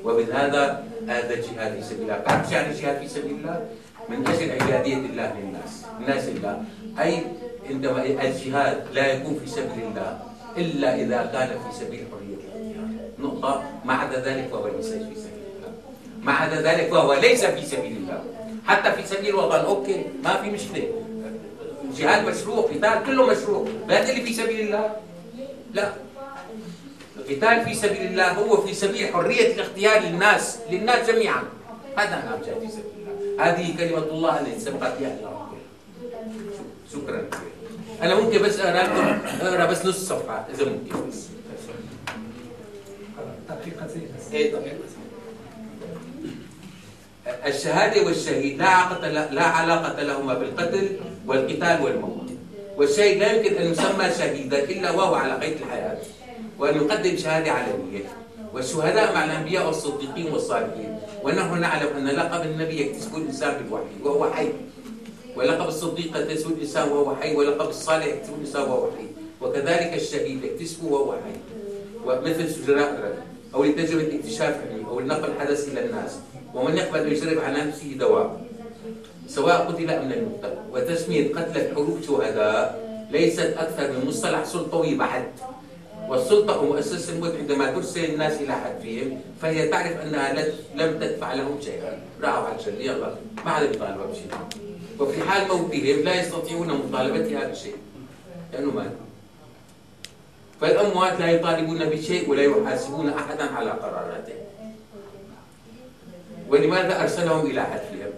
وبهذا 0.04 0.84
هذا 1.08 1.34
الجهاد 1.34 1.72
في 1.74 1.82
سبيل 1.82 2.02
الله. 2.02 2.18
تعرف 2.18 2.48
شو 2.48 2.54
يعني 2.54 2.72
الجهاد 2.72 2.98
في 2.98 3.08
سبيل 3.08 3.30
الله؟ 3.30 3.66
من 4.08 4.26
أجل 4.26 4.50
عبادية 4.62 4.96
الله 4.96 5.32
للناس. 5.40 5.72
الناس 6.00 6.28
الله 6.28 6.64
أي 7.00 7.22
عندما 7.70 8.04
الجهاد 8.04 8.84
لا 8.92 9.12
يكون 9.12 9.40
في 9.44 9.50
سبيل 9.50 9.82
الله 9.90 10.18
إلا 10.56 10.94
إذا 10.94 11.30
كان 11.32 11.48
في 11.48 11.70
سبيل 11.78 12.04
حرية 12.10 12.42
نقطة. 13.18 13.62
ما 13.84 13.94
عدا 13.94 14.20
ذلك 14.20 14.48
فهو 14.52 14.68
ليس 14.68 14.86
في 14.86 15.14
سبيل 15.14 15.46
الله. 15.56 15.72
ما 16.22 16.32
عدا 16.32 16.60
ذلك 16.62 16.90
فهو 16.90 17.12
ليس 17.14 17.44
في 17.44 17.66
سبيل 17.66 17.96
الله. 17.96 18.24
حتى 18.66 18.92
في 18.92 19.08
سبيل 19.08 19.28
الوطن 19.28 19.58
أوكي 19.58 20.04
ما 20.24 20.42
في 20.42 20.50
مشكلة. 20.50 20.88
الجهاد 21.84 22.28
مشروع 22.28 22.62
قتال 22.62 23.02
كله 23.06 23.26
مشروع. 23.26 23.68
لا 23.88 24.04
تقول 24.04 24.20
في 24.20 24.32
سبيل 24.32 24.60
الله؟ 24.60 24.96
لا. 25.74 25.92
القتال 27.16 27.64
في 27.64 27.74
سبيل 27.74 28.02
الله 28.02 28.32
هو 28.32 28.56
في 28.56 28.74
سبيل 28.74 29.14
حرية 29.14 29.54
الاختيار 29.54 30.02
للناس 30.02 30.58
للناس 30.70 31.10
جميعا. 31.10 31.42
هذا 31.96 32.40
جاء 32.46 32.60
في 32.60 32.68
سبيل 32.68 32.92
الله. 32.98 33.01
هذه 33.40 33.76
كلمة 33.78 33.98
الله 33.98 34.40
التي 34.40 34.60
سبقت 34.60 34.98
بها 35.00 35.16
الأرض 35.20 35.48
شكرا. 36.92 37.24
أنا 38.02 38.14
ممكن 38.14 38.42
بس 38.42 38.60
اقرا 38.60 38.82
لكم 38.82 39.18
اقرا 39.46 39.66
بس 39.66 39.86
نص 39.86 40.08
صفحة 40.08 40.46
إذا 40.54 40.64
ممكن. 40.64 41.08
بس 41.08 41.26
دقيقتين 43.48 44.08
إيه 44.32 44.52
طبعا 44.52 44.72
الشهادة 47.46 48.06
والشهيد 48.06 48.58
لا 48.58 48.68
علاقة 48.68 49.08
لا 49.08 49.42
علاقة 49.42 50.02
لهما 50.02 50.34
بالقتل 50.34 50.88
والقتال 51.26 51.82
والموت. 51.82 52.30
والشهيد 52.76 53.18
لا 53.18 53.32
يمكن 53.32 53.54
أن 53.54 53.72
يسمى 53.72 54.10
شهيدا 54.18 54.64
إلا 54.64 54.90
وهو 54.90 55.14
على 55.14 55.32
قيد 55.32 55.56
الحياة 55.56 55.98
وأن 56.58 56.76
يقدم 56.76 57.16
شهادة 57.16 57.52
علنية. 57.52 58.04
والشهداء 58.54 59.14
مع 59.14 59.24
الأنبياء 59.24 59.66
والصديقين 59.66 60.32
والصالحين. 60.32 60.98
ونحن 61.24 61.60
نعلم 61.60 61.96
أن 61.96 62.06
لقب 62.06 62.42
النبي 62.46 62.80
يكتسبه 62.80 63.16
الإنسان 63.16 63.62
بالوحي 63.62 63.96
وهو 64.04 64.30
حي. 64.30 64.48
ولقب 65.36 65.68
الصديق 65.68 66.16
يكتسبه 66.16 66.50
الإنسان 66.50 66.88
وهو 66.88 67.16
حي 67.16 67.36
ولقب 67.36 67.68
الصالح 67.68 68.06
يكتسبه 68.06 68.34
الإنسان 68.34 68.62
وهو 68.62 68.86
حي. 68.98 69.06
وكذلك 69.40 69.92
الشهيد 69.94 70.44
يكتسبه 70.44 70.86
وهو 70.86 71.12
حي. 71.12 71.36
ومثل 72.06 72.50
سجراء 72.50 73.16
أو 73.54 73.64
لتجربة 73.64 74.14
اكتشاف 74.18 74.56
أو 74.88 75.00
لنقل 75.00 75.30
حدث 75.40 75.68
إلى 75.68 75.84
الناس. 75.84 76.18
ومن 76.54 76.76
يقبل 76.76 77.12
يجرب 77.12 77.38
على 77.38 77.58
نفسه 77.64 77.94
دواء 77.98 78.40
سواء 79.28 79.58
قتل 79.68 79.90
أم 79.90 80.12
لم 80.12 80.32
يقتل. 80.32 80.56
وتسمية 80.72 81.34
قتل 81.34 81.60
الحروب 81.60 81.98
شهداء 82.06 82.82
ليست 83.10 83.54
أكثر 83.58 83.92
من 83.92 84.08
مصطلح 84.08 84.44
سلطوي 84.44 84.94
بحت 84.94 85.28
والسلطة 86.12 86.54
أو 86.54 86.64
مؤسسة 86.66 87.12
الموت 87.12 87.34
عندما 87.36 87.72
ترسل 87.72 88.04
الناس 88.04 88.40
إلى 88.40 88.52
حتفهم 88.52 89.20
فهي 89.42 89.68
تعرف 89.68 89.96
أنها 90.00 90.32
لم 90.74 91.00
تدفع 91.00 91.34
لهم 91.34 91.60
شيئا. 91.60 92.02
راحوا 92.22 92.46
على 92.46 92.58
الجل 92.58 92.80
يلا. 92.80 93.14
ما 93.44 93.50
حدا 93.50 93.66
بيطالبها 93.66 94.06
بشيء 94.06 94.30
وفي 95.00 95.22
حال 95.22 95.48
موتهم 95.48 96.04
لا 96.04 96.20
يستطيعون 96.20 96.68
مطالبتها 96.68 97.48
بشيء 97.48 97.76
لأنه 98.52 98.70
مات. 98.70 98.92
فالأموات 100.60 101.20
لا 101.20 101.30
يطالبون 101.30 101.84
بشيء 101.84 102.30
ولا 102.30 102.42
يحاسبون 102.42 103.08
أحدا 103.08 103.44
على 103.44 103.70
قراراته. 103.70 104.34
ولماذا 106.48 107.02
أرسلهم 107.02 107.46
إلى 107.46 107.62
حتفهم 107.62 108.12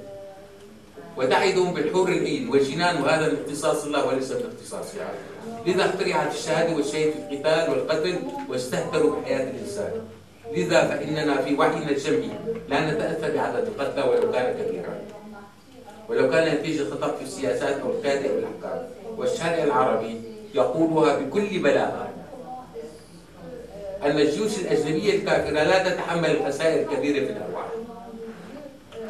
وتعدهم 1.17 1.75
بالحور 1.75 2.09
العين 2.09 2.49
والجنان 2.49 3.03
وهذا 3.03 3.29
من 3.29 3.39
اختصاص 3.45 3.85
الله 3.85 4.07
وليس 4.07 4.31
من 4.33 4.51
اختصاصها 4.55 5.15
لذا 5.67 5.85
اخترعت 5.85 6.35
الشهادة 6.35 6.77
والشهيد 6.77 7.13
في 7.13 7.19
القتال 7.19 7.71
والقتل 7.71 8.19
واستهتروا 8.49 9.21
بحياة 9.21 9.51
الإنسان. 9.51 9.93
لذا 10.57 10.81
فإننا 10.89 11.43
في 11.43 11.55
وعينا 11.55 11.91
الجمعي 11.91 12.31
لا 12.69 12.91
نتأثر 12.91 13.37
بعدد 13.37 13.67
القتلى 13.67 14.03
ولو 14.03 14.33
كان 14.33 14.55
كبيرا. 14.55 15.01
ولو 16.09 16.31
كان 16.31 16.55
نتيجه 16.55 16.91
خطا 16.91 17.09
في 17.09 17.25
السياسات 17.25 17.81
أو 17.81 17.91
القيادة 17.91 18.31
أو 18.31 18.39
الأحكام. 18.39 18.89
والشارع 19.17 19.65
العربي 19.65 20.21
يقولها 20.55 21.17
بكل 21.17 21.59
بلاغة. 21.59 22.09
ان 24.03 24.19
الجيوش 24.19 24.59
الاجنبيه 24.59 25.17
الكافره 25.17 25.63
لا 25.63 25.89
تتحمل 25.89 26.31
الخسائر 26.31 26.83
الكبيرة 26.83 27.27
في 27.27 27.33
الأرواح. 27.33 27.67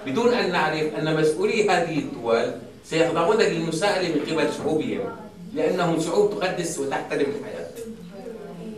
بدون 0.07 0.35
أن 0.35 0.53
نعرف 0.53 0.95
أن 0.99 1.17
مسؤولي 1.21 1.71
هذه 1.71 1.99
الدول 1.99 2.53
سيخضعون 2.85 3.37
للمساءلة 3.37 4.15
من 4.15 4.21
قبل 4.21 4.53
شعوبهم. 4.53 5.17
لانهم 5.55 6.01
شعوب 6.01 6.31
تقدس 6.31 6.79
وتحترم 6.79 7.27
الحياة. 7.39 7.75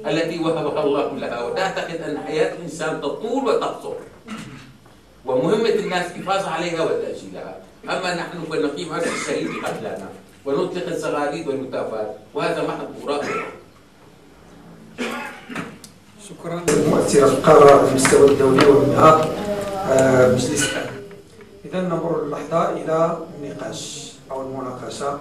التي 0.07 0.39
وهبها 0.39 0.85
الله 0.85 1.13
لها 1.19 1.43
وتعتقد 1.43 2.01
أن 2.01 2.19
حياة 2.19 2.55
الإنسان 2.55 3.01
تطول 3.01 3.45
وتقصر. 3.45 3.95
ومهمه 5.27 5.69
الناس 5.69 6.07
الحفاظ 6.07 6.45
عليها 6.49 6.83
وتأجيلها. 6.85 7.57
أما 7.85 8.15
نحن 8.15 8.39
فنقيم 8.51 8.93
عرس 8.93 9.07
الشهيد 9.07 9.49
قتلنا 9.65 10.09
ونطلق 10.45 10.87
الزغاريد 10.87 11.49
والمكافآت 11.49 12.17
وهذا 12.35 12.63
محض 12.63 12.89
هراء 13.03 13.25
شكرا. 16.29 16.63
للمؤثرة 16.69 17.27
القارة 17.27 17.71
على 17.71 17.89
المستوى 17.89 18.31
الدولي 18.31 18.67
ومنها 18.67 19.29
آه، 19.93 20.29
مجلس 20.33 20.71
إذا 21.65 21.81
نمر 21.81 22.23
اللحظة 22.23 22.71
إلى 22.73 23.19
النقاش 23.39 24.13
أو 24.31 24.43
المناقشة. 24.43 25.19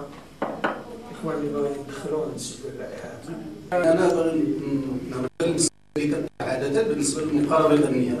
يدخلوا 1.32 2.26
ونسجلوا 2.26 2.70
اللائحة 2.74 3.08
أنا 3.72 4.10
عادة 6.40 6.82
بالنسبة 6.82 7.22
للمقاربه 7.22 7.74
الامنيه 7.74 8.20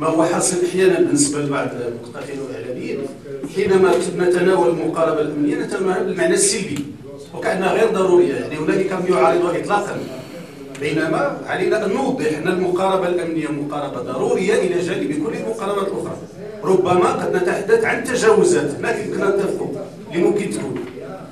ما 0.00 0.06
هو 0.06 0.24
حاصل 0.24 0.56
أحيانا 0.68 0.98
بالنسبة 0.98 1.38
لبعض 1.42 1.68
المثقفين 1.74 2.38
والاعلاميين 2.40 2.98
حينما 3.54 3.92
نتناول 4.18 4.68
المقاربه 4.68 5.20
الأمنية 5.20 5.56
نتناول 5.56 6.04
بالمعنى 6.04 6.34
السلبي. 6.34 6.84
وكأنها 7.34 7.72
غير 7.72 7.90
ضرورية. 7.90 8.34
يعني 8.34 8.56
هنالك 8.56 8.92
من 8.92 9.12
يعارضها 9.12 9.60
اطلاقا. 9.60 9.96
بينما 10.80 11.40
علينا 11.46 11.86
أن 11.86 11.90
نوضح 11.92 12.38
أن 12.38 12.48
المقاربة 12.48 13.08
الأمنية 13.08 13.48
مقاربة 13.48 14.12
ضرورية 14.12 14.54
إلى 14.54 14.80
جانب 14.80 15.26
كل 15.26 15.34
المقاربات 15.36 15.88
الأخرى. 15.88 16.16
ربما 16.64 17.12
قد 17.12 17.36
نتحدث 17.36 17.84
عن 17.84 18.04
تجاوزات 18.04 18.80
ما 18.80 18.90
يمكن 18.90 19.24
نتفقوا 19.24 19.68
اللي 20.12 20.24
ممكن 20.24 20.50
تكون 20.50 20.74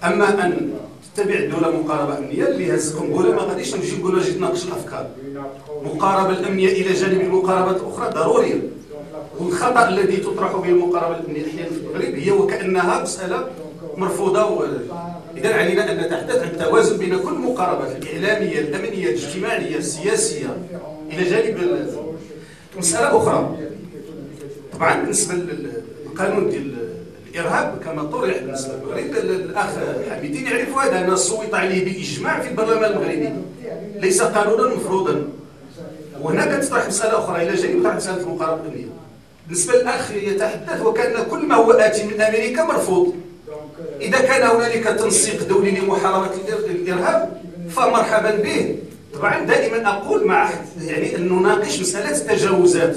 أما 0.04 0.46
أن 0.46 0.70
تتبع 1.16 1.34
الدولة 1.34 1.70
مقاربة 1.82 2.18
أمنية 2.18 2.48
اللي 2.48 2.74
هز 2.74 2.96
قنبله 2.96 3.32
ما 3.32 3.42
غاديش 3.42 3.74
نمشي 3.74 3.96
نقول 3.96 4.20
أجي 4.20 4.32
تناقش 4.32 4.64
الأفكار. 4.64 5.06
المقاربه 5.82 6.30
الأمنية 6.38 6.68
إلى 6.68 6.92
جانب 6.92 7.20
المقاربات 7.20 7.76
الأخرى 7.76 8.10
ضرورية. 8.14 8.60
والخطأ 9.38 9.88
الذي 9.88 10.16
تطرح 10.16 10.56
به 10.56 10.68
المقاربة 10.68 11.18
الأمنية 11.18 11.46
أحيانا 11.46 11.70
في 11.70 11.76
المغرب 11.76 12.14
هي 12.14 12.30
وكأنها 12.30 13.02
مسألة 13.02 13.48
مرفوضة 13.96 14.44
و... 14.44 14.66
اذا 15.36 15.54
علينا 15.54 15.92
أن 15.92 15.96
نتحدث 15.96 16.42
عن 16.42 16.48
التوازن 16.48 16.96
بين 16.98 17.18
كل 17.18 17.32
المقاربات 17.32 17.96
الإعلامية 17.96 18.58
الأمنية 18.60 19.08
الاجتماعية 19.08 19.76
السياسية 19.76 20.56
إلى 21.10 21.30
جانب 21.30 21.58
مسألة 22.78 23.16
أخرى. 23.16 23.56
طبعا 24.72 25.00
بالنسبة 25.00 25.34
للقانون 25.34 26.50
ديال 26.50 26.87
الارهاب 27.34 27.78
كما 27.84 28.02
طرح 28.02 28.38
بالنسبة 28.38 28.74
للمغرب 28.74 29.16
الأخ 29.30 29.70
حميدين 30.10 30.46
يعرف 30.46 30.78
هذا. 30.78 31.04
ان 31.04 31.16
صوت 31.16 31.54
عليه 31.54 31.84
بإجماع 31.84 32.40
في 32.40 32.48
البرلمان 32.48 32.92
المغربي. 32.92 33.32
ليس 34.00 34.22
قانونا 34.22 34.74
مفروضا. 34.74 35.28
وهنا 36.20 36.58
كتطرح 36.58 36.86
مسألة 36.86 37.18
أخرى. 37.18 37.42
إلى 37.42 37.56
جانب 37.56 37.84
طرح 37.84 37.96
مسألة 37.96 38.22
المقاربه 38.22 38.62
الامنيه 38.62 38.86
بالنسبة 39.46 39.74
للأخ 39.74 40.10
يتحدث 40.10 40.82
وكأن 40.82 41.24
كل 41.30 41.46
ما 41.46 41.54
هو 41.54 41.72
اتي 41.72 42.04
من 42.04 42.20
أمريكا 42.20 42.64
مرفوض. 42.64 43.14
إذا 44.00 44.18
كان 44.18 44.42
هنالك 44.42 44.84
تنسيق 44.84 45.48
دولي 45.48 45.70
لمحاربة 45.70 46.30
الإرهاب 46.70 47.42
فمرحبا 47.70 48.30
به. 48.30 48.76
طبعا 49.14 49.44
دائما 49.44 49.88
أقول 49.88 50.26
مع 50.26 50.50
يعني 50.86 51.16
أن 51.16 51.28
نناقش 51.28 51.80
مسألة 51.80 52.16
التجاوزات 52.16 52.96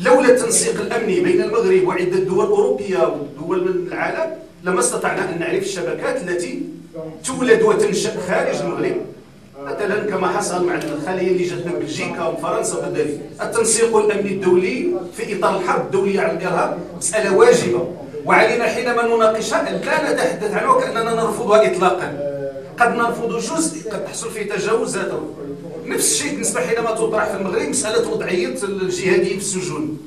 لولا 0.00 0.28
التنسيق 0.28 0.80
الأمني 0.80 1.20
بين 1.20 1.42
المغرب 1.42 1.88
وعدة 1.88 2.18
دول 2.18 2.46
أوروبية 2.46 3.14
ودول 3.38 3.64
من 3.64 3.86
العالم 3.86 4.30
لما 4.64 4.80
استطعنا 4.80 5.30
أن 5.30 5.38
نعرف 5.40 5.62
الشبكات 5.62 6.22
التي 6.22 6.62
تولد 7.26 7.62
وتنشأ 7.62 8.20
خارج 8.28 8.56
المغرب. 8.60 8.96
مثلا 9.64 10.04
كما 10.10 10.28
حصل 10.28 10.66
مع 10.66 10.74
الخليه 10.74 11.28
اللي 11.32 11.44
جات 11.44 11.66
من 11.66 11.72
بلجيكا 11.80 12.26
وفرنسا 12.26 12.78
وكذلك 12.78 13.20
التنسيق 13.42 13.96
الأمني 13.96 14.32
الدولي 14.32 14.88
في 15.16 15.38
إطار 15.38 15.56
الحرب 15.60 15.86
الدولية 15.86 16.20
على 16.20 16.32
الإرهاب 16.32 16.78
مسألة 16.98 17.36
واجبة. 17.36 17.88
وعلينا 18.24 18.64
حينما 18.64 19.02
نناقشها 19.06 19.60
أن 19.68 19.80
لا 19.86 20.12
نتحدث 20.12 20.54
عنها 20.54 20.70
وكأننا 20.70 21.14
نرفضها 21.14 21.72
اطلاقا. 21.72 22.31
قد 22.82 22.96
نرفض 22.96 23.38
جزء 23.38 23.90
قد 23.90 24.04
تحصل 24.04 24.30
فيه 24.30 24.48
تجاوزات 24.48 25.12
نفس 25.86 26.12
الشيء 26.12 26.32
بالنسبة 26.32 26.60
حينما 26.60 26.90
تطرح 26.90 27.24
في 27.24 27.36
المغرب 27.36 27.68
مسألة 27.68 28.10
وضعيه 28.10 28.54
الجهاديين 28.62 29.38
في 29.38 29.44
السجون. 29.44 29.98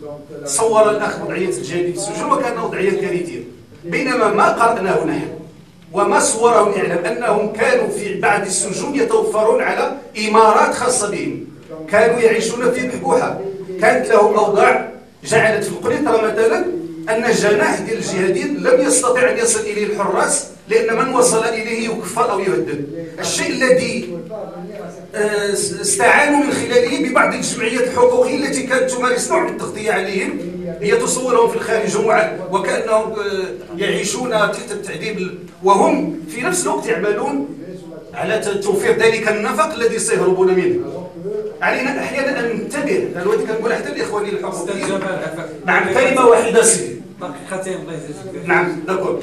صور 0.45 0.89
الأخ 0.89 1.21
وضعيه 1.21 1.47
الجهاديين 1.47 1.93
في 1.93 1.99
السجون 1.99 2.31
وكان 2.31 2.59
وضعيه 2.59 3.01
كارثية. 3.01 3.43
بينما 3.85 4.33
ما 4.33 4.47
قراناه 4.49 5.05
نحن 5.05 5.27
وما 5.93 6.19
صوره 6.19 6.75
الاعلام 6.75 7.05
أنهم 7.05 7.53
كانوا 7.53 7.89
في 7.89 8.19
بعد 8.19 8.45
السجون 8.45 8.95
يتوفرون 8.95 9.61
على 9.61 9.97
إمارات 10.27 10.73
خاصة 10.73 11.11
بهم. 11.11 11.45
كانوا 11.89 12.19
يعيشون 12.19 12.71
في 12.71 12.87
بحبوحة. 12.87 13.39
كانت 13.81 14.09
لهم 14.09 14.33
أوضاع 14.33 14.91
جعلت 15.23 15.63
في 15.63 15.69
القريطره 15.69 16.17
مثلا 16.21 16.65
أن 17.09 17.25
الجناح 17.25 17.79
ديال 17.79 17.97
الجهاديين 17.97 18.63
لم 18.63 18.81
يستطع 18.81 19.31
أن 19.31 19.37
يصل 19.37 19.59
إليه 19.59 19.85
الحراس 19.85 20.47
لأن 20.69 20.97
من 20.97 21.13
وصل 21.13 21.43
إليه 21.45 21.89
يكفر 21.89 22.31
أو 22.31 22.39
يهدد. 22.39 22.85
الشيء 23.19 23.49
الذي 23.49 24.17
آه، 25.15 25.53
استعانوا 25.53 26.43
من 26.43 26.51
خلاله 26.51 27.09
ببعض 27.09 27.33
الجمعيات 27.33 27.87
الحقوقيه 27.87 28.35
التي 28.35 28.63
كانت 28.63 28.91
تمارس 28.91 29.31
نوع 29.31 29.43
من 29.43 29.49
التغطية 29.49 29.91
عليهم. 29.91 30.39
هي 30.81 30.95
تصورهم 30.95 31.49
في 31.49 31.55
الخارج 31.55 31.95
وكأنهم 32.51 33.11
آه، 33.11 33.77
يعيشون 33.77 34.29
تحت 34.29 34.71
التعذيب. 34.71 35.39
وهم 35.63 36.19
في 36.29 36.41
نفس 36.41 36.63
الوقت 36.63 36.87
يعملون 36.87 37.47
على 38.13 38.39
توفير 38.63 38.97
ذلك 38.97 39.27
النفق 39.27 39.73
الذي 39.73 39.99
سيهربون 39.99 40.53
منه. 40.53 41.07
علينا 41.61 41.99
أحيانا 41.99 42.39
أن 42.39 42.45
ننتبه 42.45 43.07
هذا 43.15 43.23
كنقول 43.47 43.73
حتى 43.73 43.89
لاخواني 43.89 44.29
الحقوقيين. 44.29 44.99
نعم 45.65 45.93
كلمة 45.93 46.25
واحدة 46.27 46.63
سيدي. 46.63 47.04
دقيقتين 47.21 47.73
الله 47.73 47.93
يجزيك 47.93 48.45
نعم 48.45 48.79
داكور 48.87 49.19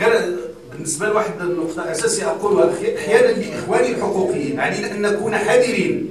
غير 0.00 0.36
بالنسبة 0.72 1.06
لواحد 1.06 1.40
النقطة 1.40 1.90
اساسيه 1.92 2.26
اقولها 2.26 2.70
أحيانا 2.98 3.26
لإخواني 3.26 3.90
الحقوقيين 3.90 4.60
علينا 4.60 4.90
ان 4.90 5.02
نكون 5.02 5.36
حذرين. 5.36 6.08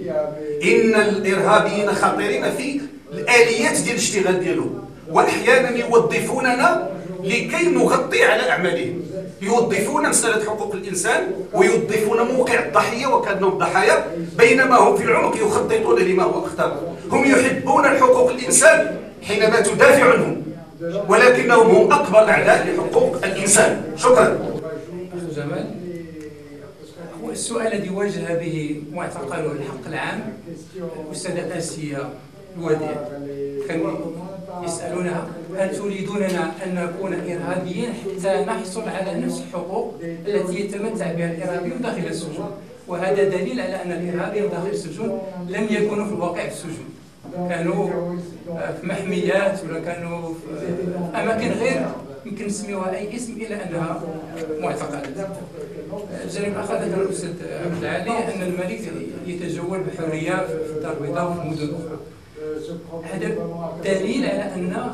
إن 0.63 0.95
الإرهابيين 0.95 1.91
خطيرين 1.91 2.43
في 2.51 2.81
الآليات 3.13 3.77
ديال 3.77 3.91
الاشتغال 3.95 4.39
ديالهم. 4.39 4.83
وأحيانا 5.11 5.77
يوظفوننا 5.77 6.89
لكي 7.23 7.69
نغطي 7.69 8.23
على 8.23 8.49
أعمالهم. 8.49 9.01
يوظفون 9.41 10.09
مسألة 10.09 10.45
حقوق 10.45 10.73
الإنسان 10.73 11.27
ويوظفون 11.53 12.21
موقع 12.21 12.65
الضحية 12.65 13.07
وكأنهم 13.07 13.57
ضحايا. 13.57 14.05
بينما 14.37 14.75
هم 14.75 14.97
في 14.97 15.03
العمق 15.03 15.35
يخططون 15.37 15.99
لما 15.99 16.23
هو 16.23 16.45
أخطر 16.45 16.79
هم 17.11 17.25
يحبون 17.25 17.85
الحقوق 17.85 18.29
الإنسان 18.31 18.97
حينما 19.23 19.61
تدافع 19.61 20.13
عنهم. 20.13 20.44
ولكنهم 21.09 21.67
هم 21.75 21.93
أكبر 21.93 22.29
أعداء 22.29 22.67
لحقوق 22.67 23.25
الإنسان. 23.25 23.83
شكرا. 23.95 24.37
جمال 25.35 25.65
هو 27.23 27.31
السؤال 27.31 27.73
الذي 27.73 27.89
واجه 27.89 28.33
به 28.33 28.83
معتقل 28.93 29.45
الحق 29.45 29.85
العام 29.87 30.33
الأستاذة 31.07 31.57
آسيا 31.57 32.09
الوديع 32.57 32.95
كانوا 33.67 33.91
يسألونها 34.63 35.27
هل 35.57 35.75
تريدوننا 35.75 36.51
أن 36.65 36.75
نكون 36.75 37.13
إرهابيين 37.13 37.93
حتى 37.93 38.45
نحصل 38.45 38.89
على 38.89 39.19
نفس 39.19 39.41
الحقوق 39.47 39.95
التي 40.27 40.59
يتمتع 40.59 41.11
بها 41.11 41.31
الإرهابيون 41.31 41.81
داخل 41.81 42.07
السجون؟ 42.07 42.51
وهذا 42.87 43.23
دليل 43.23 43.59
على 43.61 43.83
أن 43.83 43.91
الإرهابيين 43.91 44.49
داخل 44.49 44.69
السجون 44.69 45.21
لم 45.49 45.67
يكونوا 45.69 46.05
في 46.05 46.13
الواقع 46.13 46.41
في 46.41 46.53
السجون. 46.53 46.89
كانوا 47.49 48.15
في 48.81 48.87
محميات 48.87 49.63
ولا 49.63 49.79
كانوا 49.79 50.33
في 50.33 51.19
أماكن 51.21 51.51
غير 51.51 51.85
يمكن 52.25 52.45
نسميوها 52.45 52.97
أي 52.97 53.15
اسم 53.15 53.33
إلى 53.33 53.55
أنها 53.55 54.01
معتقلات 54.59 55.07
الجانب 56.25 56.47
الآخر 56.47 56.75
ذكر 56.75 57.01
الأستاذ 57.01 57.29
عبد 57.65 57.83
العالي 57.83 58.11
أن 58.11 58.41
الملك 58.41 58.81
يتجول 59.27 59.79
بحرية 59.79 60.47
في 60.47 60.71
الدار 60.77 60.97
البيضاء 60.97 61.31
وفي 61.31 61.41
المدن 61.41 61.63
الأخرى. 61.63 61.97
هذا 63.03 63.35
دليل 63.83 64.25
على 64.25 64.53
أن 64.55 64.91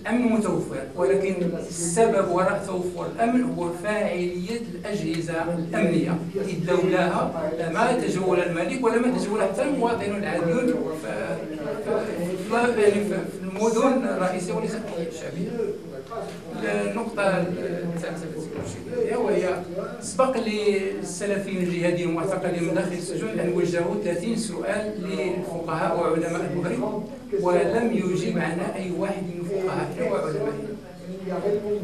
الأمن 0.00 0.32
متوفر 0.32 0.82
ولكن 0.96 1.34
السبب 1.68 2.28
وراء 2.30 2.64
توفر 2.66 3.06
الأمن 3.14 3.42
هو 3.42 3.68
فاعلية 3.82 4.60
الأجهزة 4.74 5.34
الأمنية. 5.58 6.18
إذ 6.48 6.70
لولاها 6.70 7.50
لما 7.60 7.92
تجول 7.92 8.40
الملك 8.40 8.84
ولما 8.84 9.18
تجول 9.18 9.42
حتى 9.42 9.62
المواطنون 9.62 10.18
العاديون 10.22 10.66
في 10.66 10.74
المدن 13.42 14.04
الرئيسية 14.08 14.52
وليس 14.52 14.72
الشعبية 15.12 15.48
النقطة 16.64 17.44
وهي 19.16 19.62
سبق 20.00 20.36
للسلفيين 20.36 21.62
الجهاديين 21.62 22.08
المعتقلين 22.08 22.64
من 22.64 22.74
داخل 22.74 22.92
السجون 22.92 23.28
أن 23.28 23.52
وجهوا 23.52 23.94
30 24.04 24.36
سؤال 24.36 24.94
للفقهاء 25.02 26.00
وعلماء 26.00 26.50
المغرب 26.52 27.04
ولم 27.40 27.92
يجيب 27.92 28.38
عنا 28.38 28.76
أي 28.76 28.90
واحد 28.98 29.22
من 29.22 29.44
فقهائنا 29.48 30.12
وعلمائنا 30.12 30.68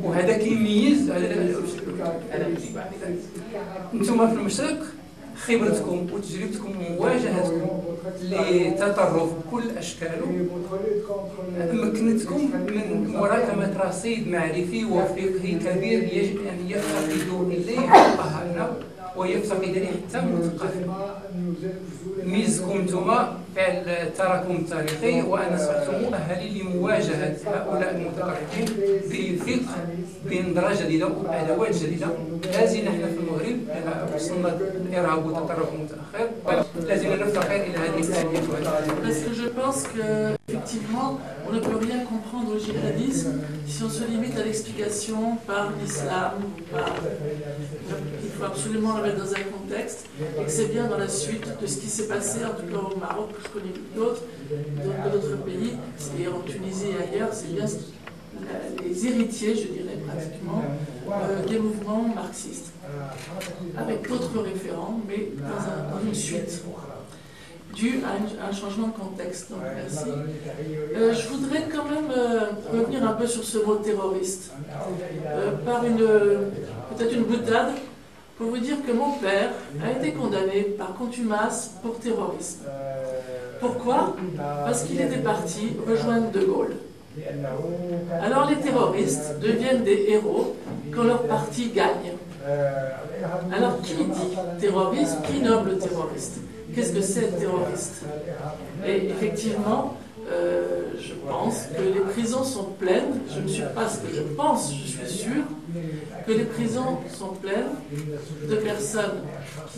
وهذا 0.05 0.37
كيميز 0.39 1.11
أنا 1.11 2.47
أجيب 2.47 2.79
أنتم 3.95 4.27
في 4.29 4.35
المشرق 4.35 4.79
خبرتكم 5.37 6.07
وتجربتكم 6.13 6.71
ومواجهتكم 6.81 7.69
لتطرف 8.23 9.31
كل 9.51 9.71
أشكاله. 9.79 10.47
مكنتكم 11.73 12.51
من 12.69 13.15
مراكمة 13.17 13.77
رصيد 13.89 14.29
معرفي 14.29 14.85
وفقهي 14.85 15.55
كبير 15.55 16.03
يجب 16.03 16.37
أن 16.47 16.71
يفتقدوا 16.71 17.47
إليه 17.47 17.81
فقهاءنا 17.87 18.73
اليه 19.57 19.87
حتى 19.87 20.19
المثقفين 20.19 20.93
ميزكم 22.25 22.71
أنتم 22.71 23.11
فعل 23.56 23.90
التراكم 23.90 24.56
التاريخي 24.56 25.22
وان 25.22 25.54
اصبحتم 25.54 26.02
مؤهلين 26.02 26.68
لمواجهه 26.68 27.38
هؤلاء 27.46 27.96
المتطرفين 27.96 28.66
بفقه 29.12 29.60
بندره 30.26 30.74
جديده 30.74 31.08
وادوات 31.08 31.76
جديده 31.76 32.08
لازم 32.54 32.80
نحن 32.80 33.02
في 33.02 33.18
المغرب 33.20 33.60
وصلنا 34.16 34.58
الارهاب 34.90 35.26
والتطرف 35.26 35.70
المتاخر 35.74 36.30
لازم 36.88 37.14
نفتقر 37.14 37.56
الى 37.56 37.78
هذه 37.78 38.00
الاليات 38.00 38.42
Parce 39.04 39.22
que 39.26 39.34
je 39.34 39.48
pense 39.60 39.84
que 39.94 40.36
effectivement, 40.52 41.20
on 41.48 41.54
ne 41.54 41.60
peut 41.60 41.78
rien 41.78 42.00
comprendre 42.06 42.56
au 42.56 42.60
djihadisme 42.60 43.40
si 43.68 43.84
on 43.84 43.90
se 43.90 44.04
limite 44.04 44.38
à 44.38 44.44
l'explication 44.44 45.38
par 45.48 45.72
l'islam, 45.82 46.34
par... 46.72 46.94
il 48.24 48.30
faut 48.30 48.46
absolument 48.46 48.98
le 48.98 49.04
mettre 49.04 49.18
dans 49.24 49.32
un 49.32 49.44
contexte, 49.58 50.06
et 50.40 50.44
que 50.44 50.52
c'est 50.52 50.66
bien 50.66 50.88
dans 50.88 50.98
la 50.98 51.08
suite 51.08 51.48
de 51.62 51.68
ce 51.68 51.78
qui 51.78 51.88
s'est 51.88 52.08
passé, 52.08 52.40
en 52.46 52.54
tout 52.60 52.68
cas 52.72 52.96
au 52.96 52.98
Maroc, 52.98 53.30
je 53.47 53.59
connais 53.59 53.73
d'autres, 53.95 54.23
d'autres 55.13 55.37
pays, 55.45 55.73
et 56.21 56.29
en 56.29 56.41
Tunisie 56.41 56.89
et 56.91 57.15
ailleurs, 57.15 57.31
c'est 57.33 57.55
bien 57.55 57.67
les 58.85 59.07
héritiers, 59.07 59.55
je 59.55 59.69
dirais 59.69 59.99
pratiquement, 60.07 60.63
euh, 61.09 61.47
des 61.47 61.59
mouvements 61.59 62.05
marxistes, 62.15 62.73
avec 63.77 64.09
d'autres 64.09 64.41
référents, 64.41 65.01
mais 65.09 65.31
dans, 65.39 66.07
une 66.07 66.15
suite, 66.15 66.63
dû 67.75 68.01
à, 68.05 68.49
un 68.49 68.53
changement 68.53 68.89
de 68.89 68.93
contexte. 68.93 69.51
Euh, 69.53 71.15
je 71.15 71.29
voudrais 71.29 71.65
quand 71.71 71.85
même 71.85 72.11
euh, 72.17 72.41
revenir 72.73 73.07
un 73.07 73.13
peu 73.13 73.27
sur 73.27 73.45
ce 73.45 73.59
mot 73.59 73.77
terroriste, 73.77 74.53
par 75.65 75.85
une 75.85 75.99
peut-être 75.99 77.13
une 77.13 77.25
boutade, 77.25 77.73
pour 78.39 78.51
vous 78.51 78.59
dire 78.59 78.77
que 78.87 78.93
mon 78.93 79.13
père 79.13 79.51
a 79.83 79.93
été 79.93 80.13
condamné 80.13 80.63
par 80.63 80.95
contumace 80.95 81.73
pour 81.83 81.99
terrorisme. 81.99 82.61
Pourquoi 83.61 84.17
Parce 84.65 84.85
qu'il 84.85 85.01
était 85.01 85.19
parti 85.19 85.73
rejoindre 85.89 86.31
De 86.31 86.41
Gaulle. 86.41 86.77
Alors 88.23 88.49
les 88.51 88.57
terroristes 88.57 89.39
deviennent 89.41 89.85
des 89.85 90.07
héros 90.09 90.57
quand 90.95 91.05
leur 91.05 91.23
parti 91.23 91.71
gagne. 91.71 92.13
Alors 93.53 93.81
qui 93.83 93.95
dit 93.95 94.37
terrorisme 94.61 95.19
Qui 95.25 95.41
nomme 95.41 95.67
le 95.67 95.79
terroriste? 95.79 96.39
Qu'est-ce 96.75 96.93
que 96.93 97.01
c'est 97.01 97.23
le 97.23 97.39
terroriste? 97.39 98.05
Et 98.87 99.07
effectivement, 99.07 99.97
euh, 100.29 100.93
je 100.99 101.15
pense 101.29 101.67
que 101.77 101.83
les 101.83 102.01
prisons 102.13 102.43
sont 102.43 102.71
pleines, 102.79 103.21
je 103.33 103.41
ne 103.41 103.49
suis 103.49 103.63
pas 103.75 103.89
ce 103.89 103.99
que 103.99 104.15
je 104.15 104.23
pense, 104.23 104.73
je 104.75 104.87
suis 104.89 105.09
sûr, 105.09 105.45
que 106.27 106.33
les 106.33 106.45
prisons 106.45 106.99
sont 107.17 107.35
pleines 107.35 107.75
de 108.49 108.57
personnes 108.57 109.23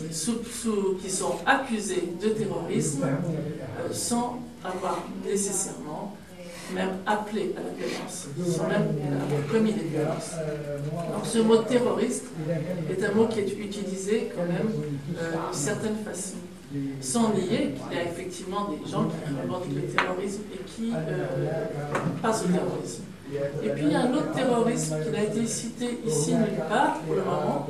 qui, 0.09 1.09
sont 1.09 1.35
accusées 1.45 2.09
de 2.21 2.29
terrorisme 2.29 3.03
euh, 3.03 3.93
sans 3.93 4.39
avoir 4.63 5.03
nécessairement 5.23 6.15
même 6.73 6.97
appelé 7.05 7.53
à 7.57 7.61
la 7.61 7.73
violence, 7.75 8.27
sans 8.57 8.67
même 8.67 8.87
avoir 9.23 9.47
commis 9.51 9.73
des 9.73 9.83
violences. 9.83 10.35
Donc 11.13 11.25
ce 11.25 11.39
mot 11.39 11.57
terroriste 11.57 12.25
est 12.89 13.03
un 13.03 13.13
mot 13.13 13.27
qui 13.27 13.39
est 13.39 13.59
utilisé 13.59 14.31
quand 14.35 14.45
même 14.45 14.71
euh, 15.17 15.31
d'une 15.31 15.53
certaine 15.53 15.97
façon 16.05 16.37
sans 17.01 17.33
nier 17.33 17.73
qu'il 17.73 17.97
y 17.97 17.99
a 17.99 18.03
effectivement 18.03 18.69
des 18.69 18.89
gens 18.89 19.05
qui 19.05 19.15
revendiquent 19.41 19.75
le 19.75 19.87
terrorisme 19.87 20.41
et 20.53 20.63
qui 20.65 20.91
euh, 20.93 21.65
passent 22.21 22.43
au 22.43 22.51
terrorisme. 22.51 23.03
Et 23.63 23.69
puis 23.69 23.83
il 23.85 23.91
y 23.91 23.95
a 23.95 24.01
un 24.01 24.13
autre 24.13 24.31
terrorisme 24.33 24.95
qui 25.03 25.11
n'a 25.11 25.23
été 25.23 25.45
cité 25.45 25.99
ici 26.05 26.33
nulle 26.33 26.63
part 26.67 26.99
pour 26.99 27.15
le 27.15 27.21
moment, 27.21 27.67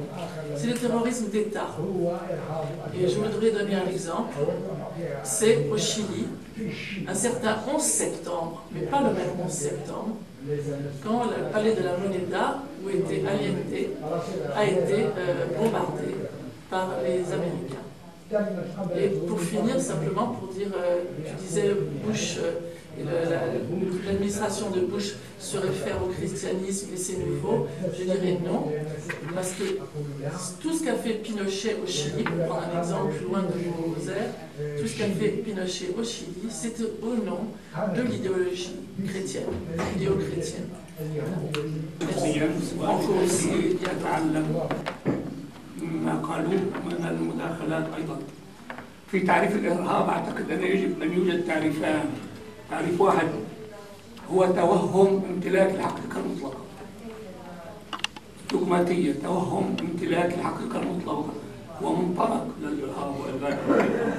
c'est 0.56 0.68
le 0.68 0.74
terrorisme 0.74 1.30
d'État. 1.30 1.68
Et 2.98 3.08
je 3.08 3.16
voudrais 3.16 3.52
donner 3.52 3.76
un 3.76 3.88
exemple. 3.88 4.34
C'est 5.24 5.68
au 5.70 5.78
Chili, 5.78 6.28
un 7.08 7.14
certain 7.14 7.58
11 7.74 7.82
septembre, 7.82 8.64
mais 8.74 8.82
pas 8.82 9.00
le 9.00 9.08
même 9.08 9.32
11 9.44 9.52
septembre, 9.52 10.16
quand 11.04 11.24
le 11.26 11.52
palais 11.52 11.76
de 11.76 11.84
la 11.84 11.98
Moneda, 11.98 12.64
où 12.84 12.90
était 12.90 13.24
Allende, 13.28 13.58
a 14.56 14.66
été 14.66 15.04
euh, 15.04 15.46
bombardé 15.58 16.16
par 16.70 16.96
les 17.04 17.22
Américains. 17.34 17.90
Et 18.98 19.10
pour 19.28 19.40
finir, 19.42 19.80
simplement 19.82 20.28
pour 20.28 20.54
dire, 20.54 20.68
euh, 20.78 21.02
disais 21.40 21.72
Bush, 22.06 22.38
euh, 22.38 22.52
l'administration 24.07 24.71
de 24.71 24.81
Bush 24.81 25.15
se 25.39 25.57
réfère 25.57 26.03
au 26.05 26.09
christianisme 26.09 26.89
et 26.95 26.97
c'est 26.97 27.19
nouveau. 27.19 27.67
Je 27.99 28.05
dirais 28.05 28.39
non, 28.45 28.71
parce 29.35 29.53
que 29.53 29.65
tout 30.61 30.73
ce 30.77 30.85
qu'a 30.85 30.95
fait 30.95 31.15
Pinochet 31.15 31.77
au 31.83 31.87
Chili, 31.87 32.23
pour 32.25 32.47
prendre 32.47 32.67
un 32.75 32.79
exemple 32.81 33.15
plus 33.15 33.27
loin 33.27 33.43
de 33.43 33.49
vos 33.49 34.11
airs, 34.11 34.33
tout 34.81 34.87
ce 34.87 34.99
qu'a 34.99 35.07
fait 35.07 35.29
Pinochet 35.45 35.91
au 35.99 36.05
Chili, 36.05 36.49
c'était 36.51 36.85
au 37.03 37.15
nom 37.25 37.41
de 37.97 38.03
l'idéologie 38.03 38.77
chrétienne, 39.07 39.45
judéo-chrétienne. 39.93 40.71
وأخو 42.79 43.13
يتعلم 43.83 44.69
ما 46.05 46.15
قالوه 46.15 46.61
من 46.87 47.07
المداخلات 47.11 47.87
أيضا 47.99 48.19
في 49.11 49.21
تعريف 49.21 49.57
الإرهاب 49.57 50.09
أعتقد 50.09 50.51
أن 50.51 50.63
يجب 50.63 51.03
أن 51.03 51.13
يوجد 51.13 51.47
تعريفان 51.47 52.05
تعريف 52.72 53.02
واحد 53.02 53.28
هو 54.34 54.46
توهم 54.46 55.24
امتلاك 55.30 55.76
الحقيقة 55.76 56.20
المطلقة 56.26 56.60
دوغماتية 58.52 59.14
توهم 59.24 59.76
امتلاك 59.82 60.34
الحقيقة 60.34 60.82
المطلقة 60.82 61.34
هو 61.84 61.96
منطلق 61.96 62.48
للإرهاب 62.62 63.16
الحرية. 63.42 64.14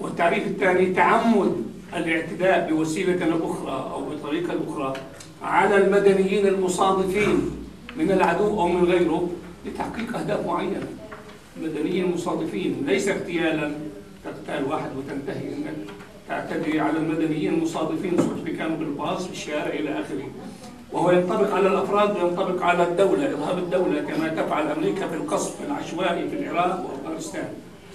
والتعريف 0.00 0.46
الثاني 0.46 0.86
تعمد 0.86 1.62
الاعتداء 1.96 2.70
بوسيلة 2.70 3.46
أخرى 3.46 3.90
أو 3.92 4.10
بطريقة 4.10 4.54
أخرى 4.68 4.92
على 5.42 5.76
المدنيين 5.76 6.46
المصادفين 6.46 7.50
من 7.96 8.10
العدو 8.10 8.60
أو 8.60 8.68
من 8.68 8.84
غيره 8.84 9.30
لتحقيق 9.66 10.16
أهداف 10.16 10.46
معينة. 10.46 10.82
المدنيين 11.56 12.04
المصادفين 12.04 12.82
ليس 12.86 13.08
اغتيالا 13.08 13.72
تقتال 14.24 14.64
واحد 14.64 14.90
وتنتهي 14.96 15.48
إنك 15.48 15.74
تعتدي 16.28 16.80
على 16.80 16.98
المدنيين 16.98 17.54
المصادفين 17.54 18.16
سواء 18.16 18.56
كانوا 18.58 18.76
بالباص 18.76 19.26
في 19.26 19.32
الشارع 19.32 19.74
إلى 19.74 19.90
آخره. 19.90 20.30
وهو 20.92 21.10
ينطبق 21.10 21.54
على 21.54 21.66
الأفراد 21.66 22.16
وينطبق 22.16 22.62
على 22.62 22.82
الدولة 22.82 23.30
إرهاب 23.30 23.58
الدولة 23.58 24.00
كما 24.00 24.28
تفعل 24.28 24.66
أمريكا 24.66 25.08
في 25.08 25.14
القصف 25.14 25.54
العشوائي 25.66 26.28
في 26.28 26.36
العراق 26.36 26.86
وأفغانستان. 26.86 27.48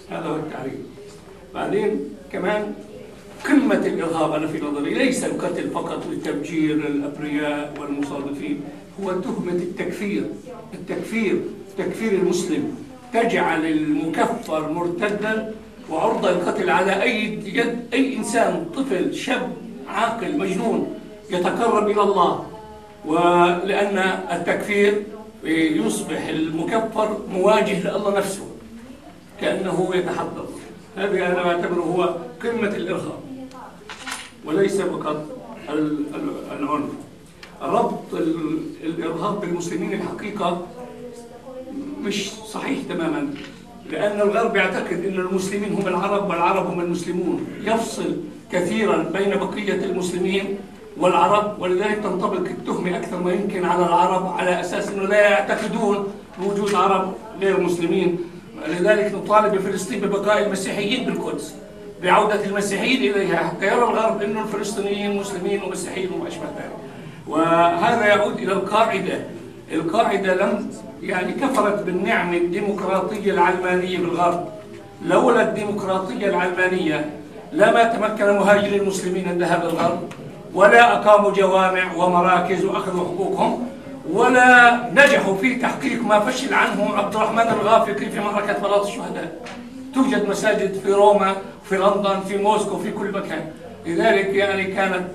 هذا 0.09 0.25
هو 0.25 0.36
التعريف. 0.36 0.79
بعدين 1.53 1.99
كمان 2.32 2.73
قمة 3.45 3.86
الإرهاب 3.86 4.32
أنا 4.32 4.47
في 4.47 4.61
نظري 4.61 4.93
ليس 4.93 5.23
القتل 5.23 5.69
فقط 5.69 6.07
لتفجير 6.11 6.75
الأبرياء 6.75 7.73
والمصادفين 7.79 8.59
هو 9.03 9.11
تهمة 9.11 9.51
التكفير. 9.51 10.23
التكفير 10.73 11.41
تكفير 11.77 12.11
المسلم. 12.11 12.75
تجعل 13.13 13.65
المكفر 13.65 14.71
مرتدا 14.71 15.53
وعرضة 15.92 16.32
للقتل 16.32 16.70
على 16.70 17.02
أي 17.04 17.24
يد 17.46 17.80
أي 17.94 18.18
إنسان 18.18 18.66
طفل 18.76 19.16
شاب 19.16 19.52
عاقل 19.88 20.38
مجنون 20.38 20.96
يتقرب 21.30 21.89
إلى 21.89 22.02
الله. 22.02 22.46
ولأن 23.06 23.98
التكفير 24.32 25.04
يصبح 25.86 26.28
المكفر 26.28 27.18
مواجه 27.34 27.80
لله 27.89 28.18
نفسه 28.18 28.46
كأنه 29.42 29.89
يتحضر 29.96 30.46
هذه 30.98 31.28
أنا 31.28 31.48
أعتبره 31.52 31.82
هو 31.82 32.16
قمة 32.44 32.68
الإرهاب 32.68 33.20
وليس 34.46 34.82
فقط 34.82 35.26
ال- 35.70 36.06
ال- 36.16 36.60
العنف. 36.60 36.89
ربط 37.62 38.14
ال- 38.14 38.64
الإرهاب 38.84 39.42
بالمسلمين 39.42 39.94
الحقيقة 39.94 40.68
مش 42.02 42.32
صحيح 42.32 42.80
تماما. 42.89 43.34
لأن 43.92 44.22
الغرب 44.22 44.56
يعتقد 44.56 45.06
أن 45.06 45.20
المسلمين 45.20 45.74
هم 45.74 45.88
العرب 45.88 46.30
والعرب 46.30 46.68
هم 46.68 46.80
المسلمون. 46.80 47.48
يفصل 47.64 48.18
كثيرا 48.52 48.98
بين 48.98 49.30
بقية 49.30 49.86
المسلمين 49.86 50.58
والعرب 50.98 51.62
ولذلك 51.62 52.00
تنطبق 52.04 52.38
التهمة 52.38 52.98
أكثر 52.98 53.20
ما 53.20 53.34
يمكن 53.34 53.66
على 53.66 53.86
العرب 53.86 54.38
على 54.38 54.60
أساس 54.60 54.89
أنه 54.89 55.04
لا 55.04 55.22
يعتقدون 55.30 56.08
بوجود 56.39 56.76
عرب 56.76 57.14
غير 57.42 57.60
مسلمين. 57.60 58.20
لذلك 58.68 59.14
نطالب 59.16 59.56
بفلسطين 59.56 60.00
ببقاء 60.00 60.46
المسيحيين 60.46 61.06
بالقدس 61.06 61.56
بعودة 62.04 62.46
المسيحيين 62.46 63.14
إليها 63.14 63.38
حتى 63.38 63.66
يرى 63.66 63.76
الغرب 63.76 64.22
أن 64.22 64.38
الفلسطينيين 64.38 65.18
مسلمين 65.18 65.64
ومسيحيين 65.64 66.10
وما 66.12 66.28
أشبه 66.28 66.44
ذلك. 66.44 66.72
وهذا 67.28 68.06
يعود 68.06 68.38
إلى 68.38 68.54
القاعدة 68.54 69.20
القاعدة 69.72 70.36
لم 70.36 70.72
يعني 71.01 71.32
كفرت 71.32 71.84
بالنعمة 71.84 72.38
الديمقراطية 72.38 73.32
العلمانية 73.32 73.97
بالغرب 73.97 74.49
لولا 75.05 75.41
الديمقراطية 75.49 76.28
العلمانية 76.28 77.09
لما 77.53 77.84
تمكن 77.84 78.26
مهاجري 78.26 78.76
المسلمين 78.76 79.30
الذهاب 79.30 79.63
للغرب 79.63 80.13
ولا 80.53 80.93
أقاموا 80.93 81.32
جوامع 81.32 81.93
ومراكز 81.95 82.65
وأخذوا 82.65 83.05
حقوقهم 83.05 83.67
ولا 84.11 84.80
نجحوا 84.93 85.36
في 85.36 85.55
تحقيق 85.55 86.03
ما 86.03 86.19
فشل 86.19 86.53
عنه 86.53 86.97
عبد 86.97 87.15
الرحمن 87.15 87.47
الغافقي 87.61 88.05
في 88.09 88.19
معركة 88.19 88.59
بلاط 88.59 88.86
الشهداء. 88.86 89.41
توجد 89.95 90.30
مساجد 90.30 90.74
في 90.74 90.93
روما 90.93 91.36
في 91.69 91.78
لندن 91.78 92.19
في 92.28 92.38
موسكو 92.38 92.78
في 92.78 92.91
كل 92.91 93.11
مكان. 93.11 93.45
لذلك 93.86 94.26
يعني 94.26 94.63
كانت 94.63 95.07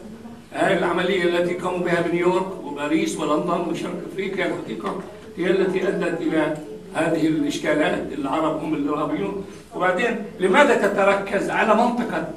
هذه 0.52 0.78
العملية 0.78 1.22
التي 1.24 1.54
قاموا 1.54 1.78
بها 1.78 2.00
بنيويورك 2.00 2.46
وباريس 2.76 3.16
ولندن 3.16 3.70
وشرق 3.70 3.94
أفريقيا 4.12 4.46
الحقيقة 4.46 5.00
هي 5.36 5.50
التي 5.50 5.88
أدت 5.88 6.20
إلى 6.20 6.56
هذه 6.94 7.26
الإشكالات 7.26 8.12
العرب 8.18 8.62
هم 8.62 8.74
الإرهابيون 8.74 9.44
وبعدين 9.76 10.16
لماذا 10.40 10.74
تتركز 10.74 11.50
على 11.50 11.74
منطقة 11.74 12.28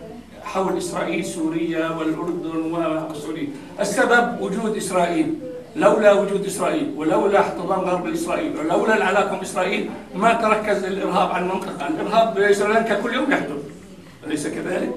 حول 0.44 0.78
إسرائيل 0.78 1.26
سوريا 1.26 1.90
والأردن 1.90 2.74
وسوريا 3.12 3.48
السبب 3.80 4.42
وجود 4.42 4.78
إسرائيل. 4.78 5.34
لولا 5.76 6.12
وجود 6.14 6.46
إسرائيل 6.46 6.94
ولولا 6.98 7.40
احتضان 7.40 7.80
غرب 7.80 8.08
إسرائيل 8.08 8.58
ولولا 8.58 8.98
العلاقة 8.98 9.36
مع 9.36 9.42
إسرائيل 9.42 9.90
ما 10.16 10.34
تركز 10.34 10.84
الإرهاب 10.84 11.32
على 11.32 11.46
المنطقة. 11.46 11.88
الإرهاب 11.88 12.40
بسريلانكا 12.40 13.02
كل 13.02 13.14
يوم 13.14 13.32
يحدث 13.32 13.62
أليس 14.28 14.48
كذلك؟ 14.48 14.92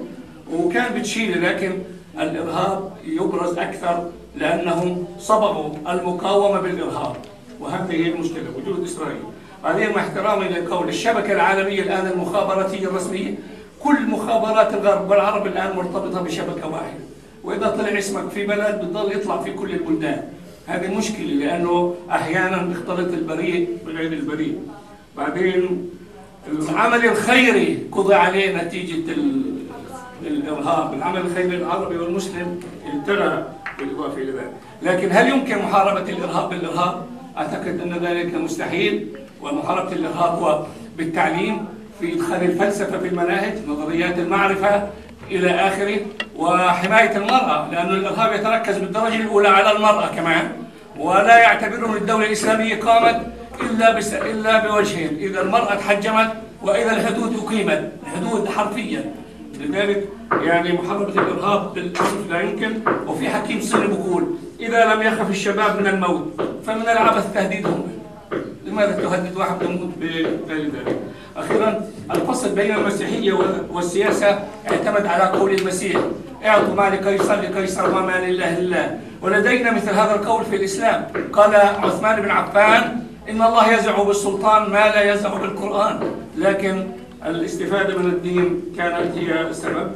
وكان 0.53 0.99
بتشيلي 0.99 1.39
لكن 1.47 1.71
الإرهاب 2.19 2.91
يبرز 3.05 3.57
أكثر 3.57 4.09
لأنهم 4.35 5.05
صبغوا 5.19 5.69
المقاومة 5.89 6.59
بالإرهاب 6.61 7.15
وهذه 7.59 7.91
هي 7.91 8.09
المشكلة 8.11 8.43
وجود 8.57 8.83
إسرائيل. 8.83 9.21
بعدين 9.63 9.89
مع 9.89 10.01
احترامي 10.01 10.45
للقول 10.47 10.89
الشبكة 10.89 11.31
العالمية 11.33 11.81
الآن 11.81 12.07
المخابراتية 12.07 12.87
الرسمية 12.87 13.35
كل 13.83 14.07
مخابرات 14.07 14.73
الغرب 14.73 15.09
والعرب 15.09 15.47
الآن 15.47 15.75
مرتبطة 15.75 16.21
بشبكة 16.21 16.67
واحدة. 16.67 16.99
وإذا 17.43 17.67
طلع 17.67 17.97
اسمك 17.99 18.29
في 18.29 18.45
بلد 18.45 18.81
بتضل 18.81 19.11
يطلع 19.11 19.41
في 19.41 19.53
كل 19.53 19.71
البلدان. 19.71 20.23
هذه 20.67 20.97
مشكلة 20.97 21.25
لأنه 21.25 21.95
أحيانا 22.11 22.57
بيختلط 22.57 23.13
البريء 23.13 23.77
بغير 23.85 24.13
البريء. 24.13 24.57
بعدين 25.17 25.89
العمل 26.69 27.05
الخيري 27.05 27.79
قضي 27.91 28.13
عليه 28.15 28.57
نتيجة 28.63 29.11
ال- 29.11 29.53
الإرهاب. 30.27 30.93
العمل 30.93 31.21
الخيري 31.21 31.55
العربي 31.57 31.97
والمسلم 31.97 32.59
انتهى 32.93 33.43
بالإضافة 33.79 34.17
إلى 34.21 34.31
ذلك 34.31 34.51
لكن 34.81 35.11
هل 35.11 35.29
يمكن 35.29 35.57
محاربة 35.57 36.09
الإرهاب 36.09 36.49
بالإرهاب؟ 36.49 37.05
أعتقد 37.37 37.79
أن 37.79 37.93
ذلك 38.05 38.35
مستحيل 38.35 39.07
ومحاربة 39.41 39.91
الإرهاب 39.91 40.43
هو 40.43 40.65
بالتعليم 40.97 41.65
في 41.99 42.13
إدخال 42.13 42.43
الفلسفة 42.43 42.99
في 42.99 43.07
المناهج 43.07 43.53
نظريات 43.67 44.19
المعرفة 44.19 44.89
إلى 45.31 45.51
آخره 45.51 45.97
وحماية 46.37 47.17
المرأة 47.17 47.69
لأن 47.71 47.89
الإرهاب 47.89 48.33
يتركز 48.33 48.77
بالدرجة 48.77 49.15
الأولى 49.15 49.47
على 49.47 49.71
المرأة 49.71 50.07
كمان 50.07 50.51
ولا 50.99 51.37
يعتبرون 51.37 51.97
الدولة 51.97 52.25
الإسلامية 52.25 52.79
قامت 52.79 53.21
إلا 53.61 53.91
بس 53.97 54.13
إلا 54.13 54.67
بوجهين 54.67 55.17
إذا 55.17 55.41
المرأة 55.41 55.75
تحجمت 55.75 56.33
وإذا 56.61 56.91
الحدود 56.91 57.43
أقيمت 57.45 57.91
الحدود 58.03 58.49
حرفيا 58.49 59.13
لذلك 59.63 60.07
يعني 60.41 60.73
محاربة 60.73 61.21
الإرهاب 61.21 61.77
للأسف 61.77 62.29
لا 62.29 62.41
يمكن 62.41 62.79
وفي 63.07 63.29
حكيم 63.29 63.61
سني 63.61 63.87
بيقول 63.87 64.27
إذا 64.59 64.93
لم 64.93 65.01
يخف 65.01 65.29
الشباب 65.29 65.79
من 65.79 65.87
الموت 65.87 66.41
فمن 66.65 66.81
العبث 66.81 67.33
تهديدهم. 67.33 67.87
لماذا 68.65 68.91
تهدد 68.91 69.37
واحد 69.37 69.61
يموت 69.61 69.89
بغير 70.01 70.39
ذلك؟ 70.49 70.97
أخيرا 71.37 71.81
الفصل 72.11 72.55
بين 72.55 72.75
المسيحية 72.75 73.33
والسياسة 73.71 74.39
اعتمد 74.71 75.05
على 75.05 75.23
قول 75.23 75.53
المسيح 75.53 76.01
اعطوا 76.45 76.75
ما 76.75 76.89
لقيصر 76.89 77.35
لقيصر 77.35 77.89
وما 77.89 78.25
لله 78.25 78.59
لله 78.59 78.99
ولدينا 79.21 79.71
مثل 79.71 79.89
هذا 79.89 80.15
القول 80.15 80.45
في 80.45 80.55
الإسلام. 80.55 81.07
قال 81.33 81.55
عثمان 81.55 82.21
بن 82.21 82.31
عفان 82.31 83.03
إن 83.29 83.41
الله 83.41 83.73
يزع 83.73 84.03
بالسلطان 84.03 84.69
ما 84.69 84.85
لا 84.95 85.13
يزع 85.13 85.33
بالقرآن. 85.33 85.99
لكن 86.37 86.83
الاستفادة 87.25 87.97
من 87.97 88.05
الدين 88.05 88.61
كانت 88.77 89.17
هي 89.17 89.41
السبب. 89.41 89.91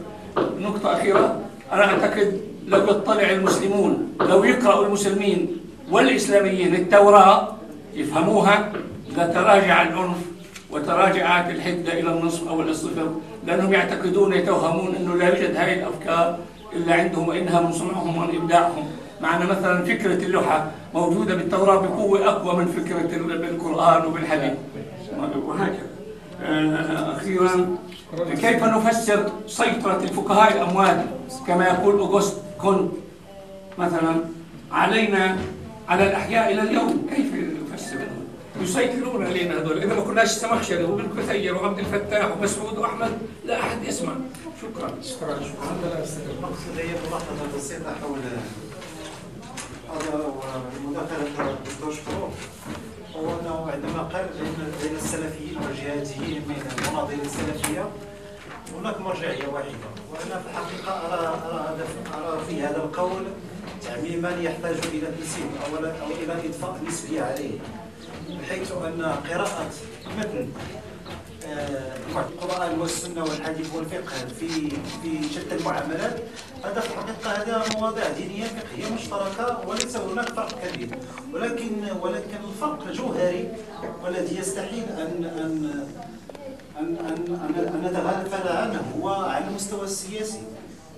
نقطة 0.60 0.94
أخيرة 0.94 1.40
أنا 1.74 1.86
أعتقد 1.86 2.42
لو 2.68 2.84
يطلع 2.84 3.30
المسلمون 3.30 4.14
لو 4.20 4.44
يقرأوا 4.44 4.86
المسلمين 4.86 5.58
والإسلاميين 5.92 6.76
التوراة 6.76 7.56
يفهموها 7.94 8.72
لتراجع 9.10 9.82
العنف 9.82 10.18
وتراجعت 10.72 11.50
الحدة 11.50 12.00
إلى 12.00 12.10
النصف 12.10 12.48
أو 12.48 12.62
الصفر 12.62 13.08
لأنهم 13.46 13.74
يعتقدون 13.74 14.34
يتوهمون 14.34 14.96
أنه 14.96 15.16
لا 15.16 15.28
يوجد 15.30 15.56
هذه 15.56 15.74
الأفكار 15.74 16.38
إلا 16.76 16.94
عندهم 16.94 17.28
وإنها 17.28 17.62
من 17.62 17.72
صنعهم 17.72 18.18
ومن 18.18 18.36
إبداعهم. 18.36 18.86
معنا 19.22 19.46
مثلا 19.46 19.86
فكرة 19.86 20.26
اللوحة 20.26 20.72
موجودة 20.94 21.36
بالتوراة 21.36 21.82
بقوة 21.82 22.30
أقوى 22.30 22.56
من 22.56 22.66
فكرة 22.66 23.18
بالقرآن 23.18 24.06
وبالحديث. 24.06 24.54
وهكذا. 25.48 25.88
أخيرا 27.28 27.78
كيف 28.42 28.64
نفسر 28.64 29.32
سيطرة 29.48 30.04
الفقهاء 30.04 30.54
الأموات 30.54 31.06
كما 31.48 31.68
يقول 31.68 32.00
أوغست 32.00 32.38
كونت 32.62 32.92
مثلا 33.78 34.16
علينا 34.72 35.38
على 35.90 36.08
الأحياء 36.08 36.54
إلى 36.54 36.62
اليوم. 36.62 37.08
كيف 37.16 37.26
نفسر 37.74 37.98
يسيطرون 38.62 39.26
علينا 39.26 39.58
هذول. 39.58 39.78
إذا 39.84 39.94
ما 39.94 40.02
كناش 40.02 40.36
الزمخشري 40.36 40.84
وابن 40.84 41.22
كثير 41.22 41.56
وعبد 41.56 41.80
الفتاح 41.80 42.38
ومسعود 42.38 42.78
وأحمد 42.78 43.12
لا 43.46 43.60
أحد 43.60 43.84
يسمع. 43.84 44.14
شكرا. 44.62 44.88
شكرا. 45.02 45.40
شكرا 45.40 46.06
المقصود 46.38 46.78
هي 46.78 46.88
ملاحظة 47.08 47.58
بسيطة 47.58 47.96
حول 48.02 48.20
هذا 49.90 50.26
ومداخلة 50.86 51.28
الدكتور 51.50 51.94
شكرو 51.94 52.30
هو 53.18 53.40
انه 53.40 53.72
عندما 53.72 54.02
قال 54.14 54.26
بين 54.82 54.96
السلفيين 54.96 55.58
والجهاديين 55.58 56.42
من 56.48 56.72
المناظير 56.78 57.20
السلفية 57.26 57.90
هناك 58.76 59.02
مرجعية 59.02 59.48
واحدة. 59.48 59.88
وأنا 60.12 60.42
في 60.42 60.48
الحقيقة 60.50 60.92
ارى 61.14 61.28
أرى 62.14 62.46
في 62.50 62.62
هذا 62.62 62.78
القول 62.78 63.24
تعميما 63.86 64.30
يحتاج 64.30 64.76
إلى 64.94 65.08
تنسيب 65.20 65.50
أو 65.66 65.78
إلى 66.24 66.48
إضفاء 66.48 66.80
نسبيه 66.88 67.22
عليه 67.22 67.60
بحيث 68.30 68.72
أن 68.72 69.02
قراءة 69.30 69.70
متن 70.18 70.50
القرآن 72.16 72.80
والسنة 72.80 73.24
والحديث 73.24 73.76
والفقه 73.76 74.16
في 74.40 74.70
في 75.02 75.30
شتى 75.34 75.56
المعاملات 75.56 76.20
هذا 76.64 76.80
في 76.80 76.88
الحقيقة 76.94 77.32
هذا 77.32 77.64
مواضيع 77.80 78.10
دينية 78.10 78.46
فقهية 78.46 78.94
مشتركة 78.94 79.68
وليس 79.68 79.96
هناك 79.98 80.30
فرق 80.30 80.68
كبير. 80.68 80.90
ولكن 81.34 81.72
ولكن 82.02 82.38
الفرق 82.50 82.84
الجوهري 82.88 83.50
والذي 84.04 84.38
يستحيل 84.38 84.84
أن 84.84 85.26
أن 85.26 85.86
أن 86.80 86.98
أن 87.00 87.66
أن 87.74 87.82
نتغافل 87.86 88.48
عنه 88.48 88.82
هو 89.02 89.10
على 89.10 89.48
المستوى 89.48 89.84
السياسي. 89.84 90.42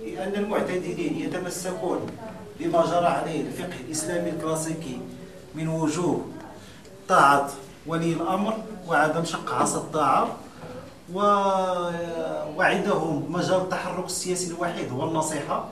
لأن 0.04 0.34
المعتدلين 0.34 1.18
يتمسكون 1.18 2.06
بما 2.60 2.86
جرى 2.86 3.06
عليه 3.06 3.40
الفقه 3.40 3.80
الإسلامي 3.86 4.30
الكلاسيكي 4.30 5.00
من 5.54 5.68
وجوه 5.68 6.26
طاعة 7.08 7.50
ولي 7.90 8.12
الأمر 8.12 8.54
وعدم 8.88 9.24
شق 9.24 9.54
عصا 9.54 10.28
و... 11.14 11.18
وعندهم 12.56 13.32
مجال 13.32 13.56
التحرك 13.56 14.06
السياسي 14.06 14.50
الوحيد 14.50 14.92
هو 14.92 15.08
النصيحة 15.08 15.68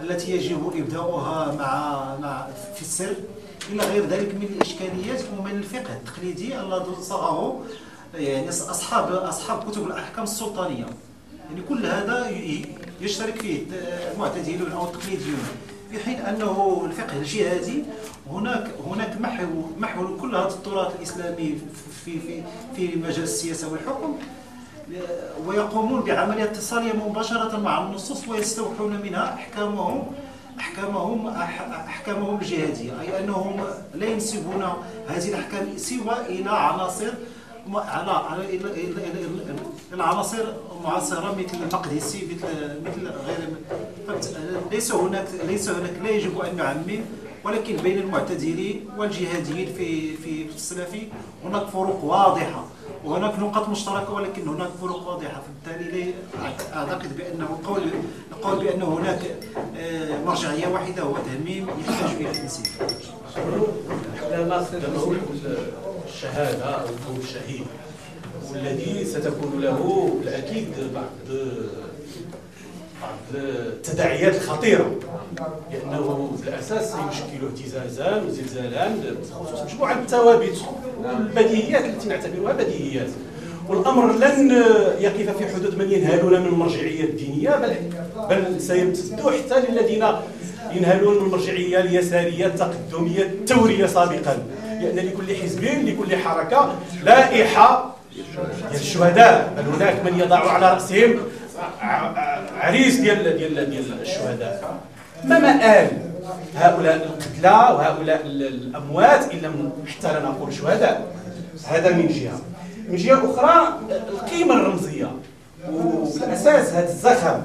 التي 0.00 0.32
يجب 0.32 0.72
إبداؤها 0.76 1.52
مع... 1.52 2.04
مع 2.20 2.46
في 2.74 2.82
السر. 2.82 3.14
إلى 3.70 3.82
غير 3.82 4.06
ذلك 4.06 4.34
من 4.34 4.42
الإشكاليات 4.42 5.20
ومن 5.38 5.50
الفقه 5.50 5.92
التقليدي 5.94 6.60
الذي 6.60 7.02
صاغه 7.02 7.64
يعني 8.14 8.48
أصحاب 8.48 9.12
أصحاب 9.12 9.70
كتب 9.70 9.86
الأحكام 9.86 10.24
السلطانية. 10.24 10.86
يعني 11.50 11.62
كل 11.68 11.86
هذا 11.86 12.30
يشترك 13.00 13.40
فيه 13.40 13.62
المعتدلون 14.12 14.72
أو 14.72 14.84
التقليديون 14.84 15.42
في 15.94 16.04
حين 16.04 16.18
أنه 16.20 16.82
الفقه 16.86 17.16
الجهادي 17.16 17.84
هناك 18.30 18.70
هناك 18.86 19.20
محو 19.20 19.46
محو 19.78 20.16
كل 20.16 20.36
هذا 20.36 20.48
التراث 20.48 20.96
الإسلامي 20.96 21.58
في 22.04 22.20
في 22.20 22.42
في 22.76 22.96
مجال 22.96 23.22
السياسة 23.22 23.72
والحكم. 23.72 24.18
ويقومون 25.46 26.00
بعملية 26.00 26.44
اتصالية 26.44 26.92
مباشرة 26.92 27.56
مع 27.56 27.86
النصوص 27.86 28.28
ويستوحون 28.28 29.00
منها 29.04 29.34
احكامهم 29.34 30.12
احكامهم 30.60 31.28
أحكامهم 31.88 32.38
الجهادية. 32.40 33.00
أي 33.00 33.24
أنهم 33.24 33.64
لا 33.94 34.06
ينسبون 34.06 34.64
هذه 35.08 35.28
الأحكام 35.28 35.66
سوى 35.76 36.16
إلى 36.28 36.50
عناصر 36.50 37.12
على 37.72 38.10
على 38.10 38.44
العناصر 39.92 40.44
المعاصره 40.76 41.34
مثل 41.38 41.56
المقدسي 41.62 42.28
مثل 42.34 42.80
مثل 42.84 43.08
غير 43.08 43.38
ليس 44.70 44.92
هناك 44.92 45.28
ليس 45.46 45.68
هناك 45.68 45.92
لا 46.04 46.10
يجب 46.10 46.38
أن 46.40 46.56
نعمم 46.56 47.00
ولكن 47.44 47.76
بين 47.76 47.98
المعتدلين 47.98 48.88
والجهاديين 48.98 49.72
في 49.76 50.16
في 50.16 50.46
السلفي 50.54 51.02
هناك 51.44 51.66
فروق 51.66 52.04
واضحة. 52.04 52.64
وهناك 53.04 53.38
نقاط 53.38 53.68
مشتركة 53.68 54.12
ولكن 54.12 54.48
هناك 54.48 54.68
فروق 54.80 55.08
واضحة 55.08 55.42
فبالتالي 55.42 56.14
أعتقد 56.74 57.16
بأنه 57.16 57.44
القول 57.60 57.82
القول 58.32 58.64
بأن 58.64 58.82
هناك 58.82 59.20
آه، 59.78 60.24
مرجعية 60.26 60.66
واحدة 60.68 61.02
هو 61.02 61.14
تهميم 61.16 61.66
يحتاج 61.68 62.10
إلى 62.20 62.32
تنسيق. 62.32 62.72
الشهادة 66.08 66.64
أو 66.64 66.86
كون 66.86 67.16
الشهيد 67.22 67.66
والذي 68.52 69.04
ستكون 69.04 69.60
له 69.60 70.10
بالأكيد 70.20 70.68
بعض 70.94 71.36
التداعيات 73.34 74.34
الخطيرة. 74.34 74.90
لأنه 75.72 76.30
بالأساس 76.44 76.84
سيشكل 76.92 77.46
اهتزازا 77.46 78.22
وزلزالا 78.26 78.88
بخصوص 78.88 79.60
مجموعة 79.62 79.92
الثوابت 79.92 80.56
والبديهيات 81.04 81.84
التي 81.84 82.08
نعتبرها 82.08 82.52
بديهيات. 82.52 83.08
والأمر 83.68 84.12
لن 84.12 84.50
يقف 85.00 85.36
في 85.38 85.54
حدود 85.54 85.78
من 85.78 85.92
ينهلون 85.92 86.40
من 86.40 86.46
المرجعية 86.46 87.04
الدينية 87.04 87.50
بل 87.50 87.76
بل 88.30 88.60
سيمتد 88.60 89.20
حتى 89.20 89.60
للذين 89.60 90.04
ينهلون 90.72 91.16
من 91.16 91.22
المرجعية 91.22 91.80
اليسارية 91.80 92.46
التقدمية 92.46 93.22
التورية 93.22 93.86
سابقا. 93.86 94.38
لأن 94.64 94.96
لكل 94.96 95.36
حزب 95.36 95.64
لكل 95.64 96.16
حركة 96.16 96.74
لائحة 97.04 97.96
ديال 98.14 98.80
الشهداء 98.80 99.52
بل 99.56 99.74
هناك 99.74 100.04
من 100.04 100.20
يضع 100.20 100.38
على 100.38 100.72
رأسهم 100.72 101.16
عريس 102.60 102.96
ديال 102.96 103.38
ديال 103.38 103.70
ديال 103.70 104.00
الشهداء. 104.00 104.80
ما 105.24 105.38
مآل 105.38 105.88
هؤلاء 106.56 106.94
القتلى 106.94 107.74
وهؤلاء 107.74 108.20
الأموات 108.24 109.32
إن 109.32 109.38
لم 109.38 109.72
حتى 109.86 110.12
لا 110.12 110.20
نقول 110.20 110.54
شهداء. 110.54 111.06
هذا 111.68 111.92
من 111.92 112.08
جهة. 112.08 112.40
من 112.88 112.96
جهة 112.96 113.32
أخرى 113.32 113.80
القيمة 113.90 114.54
الرمزية. 114.54 115.10
وبالاساس 115.70 116.72
هذا 116.72 116.88
الزخم 116.88 117.40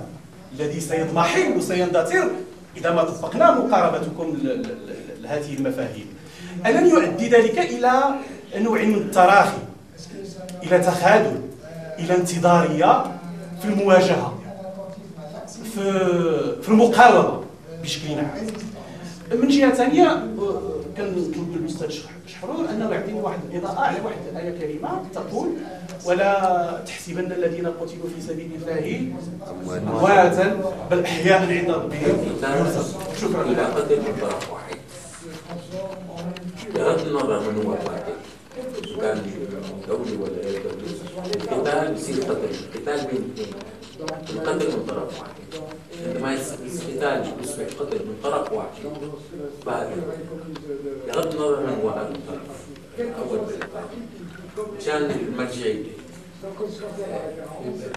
الذي 0.53 0.79
سيضمحل 0.79 1.57
وسيندثر 1.57 2.29
إذا 2.77 2.91
ما 2.91 3.03
طبقنا 3.03 3.51
مقاربتكم 3.51 4.37
لهذه 5.21 5.53
المفاهيم. 5.57 6.07
ألن 6.65 6.87
يؤدي 6.87 7.29
ذلك 7.29 7.59
إلى 7.59 7.91
نوع 8.55 8.81
من 8.81 8.95
التراخي 8.95 9.57
إلى 10.63 10.79
تخاذل 10.79 11.41
إلى 11.99 12.15
انتظارية 12.15 13.18
في 13.61 13.65
المواجهة 13.65 14.39
في, 15.75 15.81
في 16.61 16.69
المقاومة 16.69 17.41
بشكل 17.83 18.13
عام 18.13 18.47
من 19.41 19.47
جهة 19.47 19.73
ثانية 19.73 20.27
كنطلب 20.97 21.57
للأستاذ 21.59 21.89
شحرور 22.27 22.69
أنه 22.69 22.89
يعطيني 22.91 23.21
واحد 23.21 23.39
الإضاءة 23.51 23.79
على 23.79 23.97
واحد 24.05 24.17
الآية 24.31 24.59
كريمة 24.59 24.89
تقول 25.13 25.49
ولا 26.05 26.81
تحسبن 26.85 27.31
الذين 27.31 27.67
قتلوا 27.67 28.09
في 28.15 28.21
سبيل 28.27 28.51
الله 28.61 29.11
أمواتا 29.77 30.73
بل 30.91 30.99
أحياء 31.03 31.41
عند 31.41 31.69
ربهم 31.69 32.17
شكرا. 33.21 33.43
إلى 33.43 33.67
كان 39.01 39.31
دولي 39.87 40.17
ولا 40.17 40.41
دولي 40.41 40.89
القتال 41.35 41.93
بيصير 41.93 42.23
قتل 42.23 42.49
القتال 42.75 43.07
بين 43.07 43.33
اثنين 43.33 43.53
القتل 44.29 44.67
من 44.77 44.85
طرف 44.87 45.19
واحد. 45.19 45.33
عندما 46.05 46.33
القتال 46.33 47.33
يصبح 47.43 47.65
قتل 47.79 47.97
من 48.05 48.15
طرف 48.23 48.51
واحد 48.53 48.83
بغض 49.65 51.33
النظر 51.33 51.59
من 51.59 51.79
هو 51.83 51.89
هذا 51.89 52.13
الطرف 52.15 52.57
أول 52.99 53.39
مشان 54.77 55.11
المرجعيه 55.11 55.83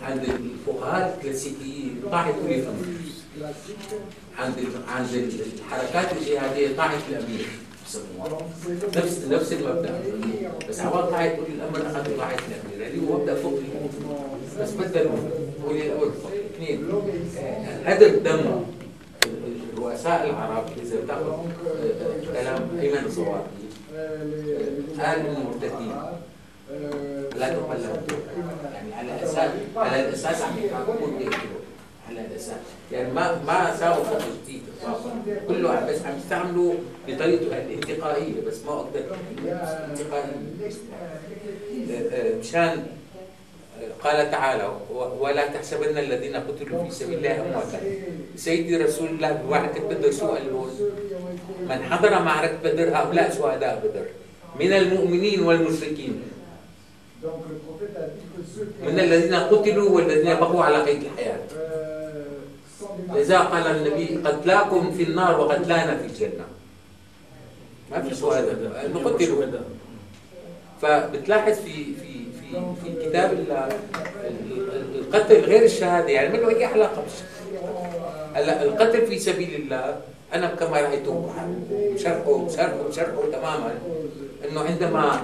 عند 0.02 0.24
الفقهاء 0.24 1.18
الكلاسيكيين 1.18 2.02
طاحت 2.10 2.34
كل 2.34 2.62
عند 4.38 4.54
عند 4.88 5.08
الحركات 5.56 6.12
الجهادية 6.12 6.76
طاعه 6.76 6.98
الأمير. 7.08 7.46
نفس 8.96 9.24
نفس 9.30 9.52
المبدأ. 9.52 10.00
بس 10.68 10.80
عوض 10.80 11.10
طاعه 11.10 11.24
ولي 11.24 11.54
الأمر 11.54 11.86
اخذوا 11.86 12.16
طاعه 12.16 12.36
الامير 12.48 12.88
اللي 12.88 13.08
هو 13.08 13.18
مبدأ 13.18 13.34
فوق 13.34 13.60
بس 14.60 14.70
ولي 15.66 15.86
الامر 15.86 16.10
فوق 16.22 16.32
اثنين. 16.54 16.88
هدر 17.84 18.18
دم 18.18 18.64
رؤساء 19.78 20.30
العرب 20.30 20.64
اذا 20.82 21.00
بتاخذ 21.04 21.22
كلام 22.32 22.68
ايمن 22.80 23.04
الصواري 23.06 23.42
قال 25.00 25.26
المرتدين. 25.26 25.92
لا 27.36 27.48
تقلد 27.48 28.12
يعني 28.74 28.94
على 28.94 29.24
أساس 29.24 29.50
على 29.76 30.08
الاساس 30.08 30.42
عم 30.42 30.52
يحاكمون 30.64 31.20
الاساس 32.20 32.54
يعني 32.92 33.12
ما 33.12 33.42
ما 33.46 33.76
ساووا 33.76 34.04
خط 34.04 34.22
جديد 34.44 34.62
اطلاقا 34.82 35.10
كله 35.48 35.86
بس 35.86 36.02
عم 36.06 36.18
يستعملوا 36.18 36.74
بطريقه 37.08 37.56
الانتقائية 37.58 38.40
بس 38.46 38.58
ما 38.66 38.72
أقدر. 38.72 39.04
انتقائيه 39.90 40.32
مشان 42.40 42.86
قال 44.04 44.30
تعالى 44.30 44.72
ولا 45.20 45.46
تحسبن 45.46 45.98
الذين 45.98 46.36
قتلوا 46.36 46.84
في 46.84 46.90
سبيل 46.90 47.18
الله 47.18 47.40
أمواتا. 47.40 47.80
سيدي 48.36 48.76
رسول 48.76 49.08
الله 49.08 49.32
بمعركه 49.32 49.88
بدر 49.88 50.10
شو 50.12 50.26
قال؟ 50.26 50.42
من 51.68 51.82
حضر 51.82 52.22
معركة 52.22 52.56
بدر 52.64 52.96
هؤلاء 52.96 53.30
شهداء 53.30 53.82
بدر. 53.84 54.06
من 54.60 54.72
المؤمنين 54.72 55.42
والمشركين. 55.42 56.22
من 58.82 59.00
الذين 59.00 59.34
قتلوا 59.34 59.90
والذين 59.90 60.34
بقوا 60.34 60.64
على 60.64 60.82
قيد 60.82 61.02
الحياة. 61.02 61.38
لذا 63.14 63.38
قال 63.38 63.66
النبي 63.66 64.28
قتلاكم 64.28 64.92
في 64.92 65.02
النار 65.02 65.40
وقتلانا 65.40 65.96
في 65.96 66.06
الجنة. 66.06 66.44
ما 67.90 68.02
في 68.02 68.14
شهداء 68.14 68.86
انه 68.86 68.98
قتلوا 69.04 69.44
فبتلاحظ 70.82 71.52
في 71.52 71.84
في 71.84 72.12
في 72.40 72.60
في 72.84 73.08
كتاب 73.08 73.46
القتل 74.94 75.40
غير 75.40 75.64
الشهادة. 75.64 76.08
يعني 76.08 76.28
ما 76.28 76.36
له 76.36 76.48
اي 76.48 76.64
علاقه 76.64 77.02
هلا 78.34 78.62
القتل 78.62 79.06
في 79.06 79.18
سبيل 79.18 79.54
الله 79.54 80.00
أنا 80.34 80.46
كما 80.46 80.80
رايته 80.80 81.32
شرحه 81.96 82.48
شرحه 82.48 82.90
شرحه 82.90 83.22
تماما. 83.32 83.74
إنه 84.48 84.60
عندما 84.60 85.20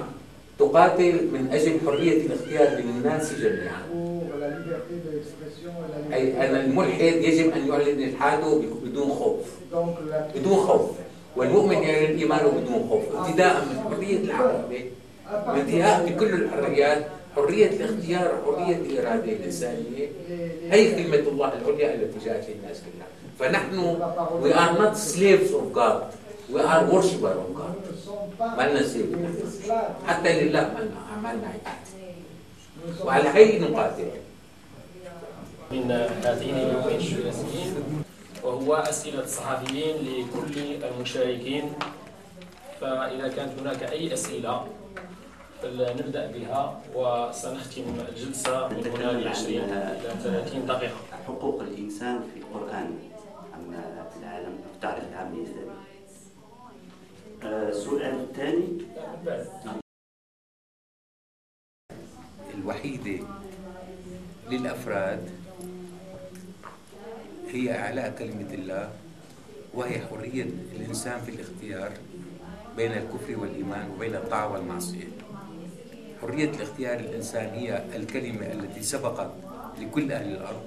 تقاتل 0.59 1.27
من 1.33 1.49
أجل 1.51 1.79
حرية 1.85 2.21
الاختيار 2.25 2.67
للناس 2.79 3.33
جميعا. 3.33 3.83
أي 6.13 6.49
أن 6.49 6.55
الملحد 6.55 7.01
يجب 7.01 7.51
أن 7.51 7.67
يعلن 7.67 8.03
إلحاده 8.03 8.61
بدون 8.83 9.09
خوف. 9.09 9.45
بدون 10.35 10.57
خوف. 10.57 10.89
والمؤمن 11.35 11.77
يعلن 11.83 12.17
إيمانه 12.19 12.47
بدون 12.47 12.87
خوف. 12.89 13.03
ابتداء 13.15 13.65
من 13.65 13.95
حرية 13.95 14.17
العقيده 14.17 14.85
وانتهاء 15.47 16.05
بكل 16.05 16.33
الحريات. 16.33 17.05
حرية 17.35 17.67
الاختيار 17.67 18.41
حرية 18.45 18.75
الإرادة 18.75 19.31
الإنسانية. 19.31 20.07
هي 20.71 21.03
كلمة 21.03 21.29
الله 21.29 21.53
العليا 21.53 21.93
التي 21.95 22.25
جاءت 22.25 22.45
للناس 22.49 22.81
كلها. 22.85 23.07
فنحن 23.39 23.97
we 24.43 24.51
are 24.51 24.73
not 24.81 24.97
slaves 24.97 25.51
of 25.53 25.73
God. 25.73 26.03
We 26.51 26.59
are 26.61 26.83
worshippers 26.91 27.37
of 27.43 27.49
God 27.59 27.75
ما 28.39 28.63
لنا 28.63 28.81
حتى 30.07 30.29
لله 30.41 30.63
ما 31.23 31.33
لنا 31.33 31.47
عبادة 31.53 33.05
وعلى 33.05 33.29
هي 33.29 33.59
نقاتل 33.59 34.11
من 35.71 35.91
هذين 36.25 36.55
اليومين 36.55 36.99
الثلاثيين 36.99 37.75
وهو 38.43 38.75
أسئلة 38.75 39.23
الصحفيين 39.23 39.95
لكل 39.95 40.83
المشاركين. 40.83 41.73
فإذا 42.81 43.27
كانت 43.27 43.59
هناك 43.59 43.83
أي 43.83 44.13
أسئلة 44.13 44.67
فلنبدأ 45.61 46.31
بها 46.31 46.81
وسنختم 46.95 47.83
الجلسة 48.09 48.67
من 48.67 48.83
هنا 48.87 49.11
ل 49.11 49.27
20 49.27 49.69
إلى 49.69 50.15
30 50.23 50.65
دقيقة. 50.65 50.99
حقوق 51.27 51.61
الإنسان 51.61 52.19
في 52.33 52.39
القرآن. 52.39 52.89
أم 53.55 53.73
العالم 54.23 54.53
في 54.63 54.69
التاريخ 54.75 55.03
العام 55.11 55.33
الإسلامي. 55.33 55.78
السؤال 57.43 58.19
الثاني 58.21 58.67
الوحيدة 62.53 63.25
للأفراد 64.49 65.29
هي 67.47 67.79
إعلاء 67.79 68.15
كلمة 68.19 68.53
الله 68.53 68.91
وهي 69.73 69.99
حرية 69.99 70.43
الإنسان 70.75 71.21
في 71.21 71.31
الاختيار 71.31 71.91
بين 72.77 72.91
الكفر 72.91 73.39
والإيمان 73.39 73.89
وبين 73.95 74.15
الطاعة 74.15 74.53
والمعصية. 74.53 75.07
حرية 76.21 76.49
الاختيار 76.49 76.99
الإنسان 76.99 77.49
هي 77.49 77.85
الكلمة 77.95 78.45
التي 78.45 78.83
سبقت 78.83 79.31
لكل 79.81 80.11
أهل 80.11 80.31
الأرض 80.31 80.63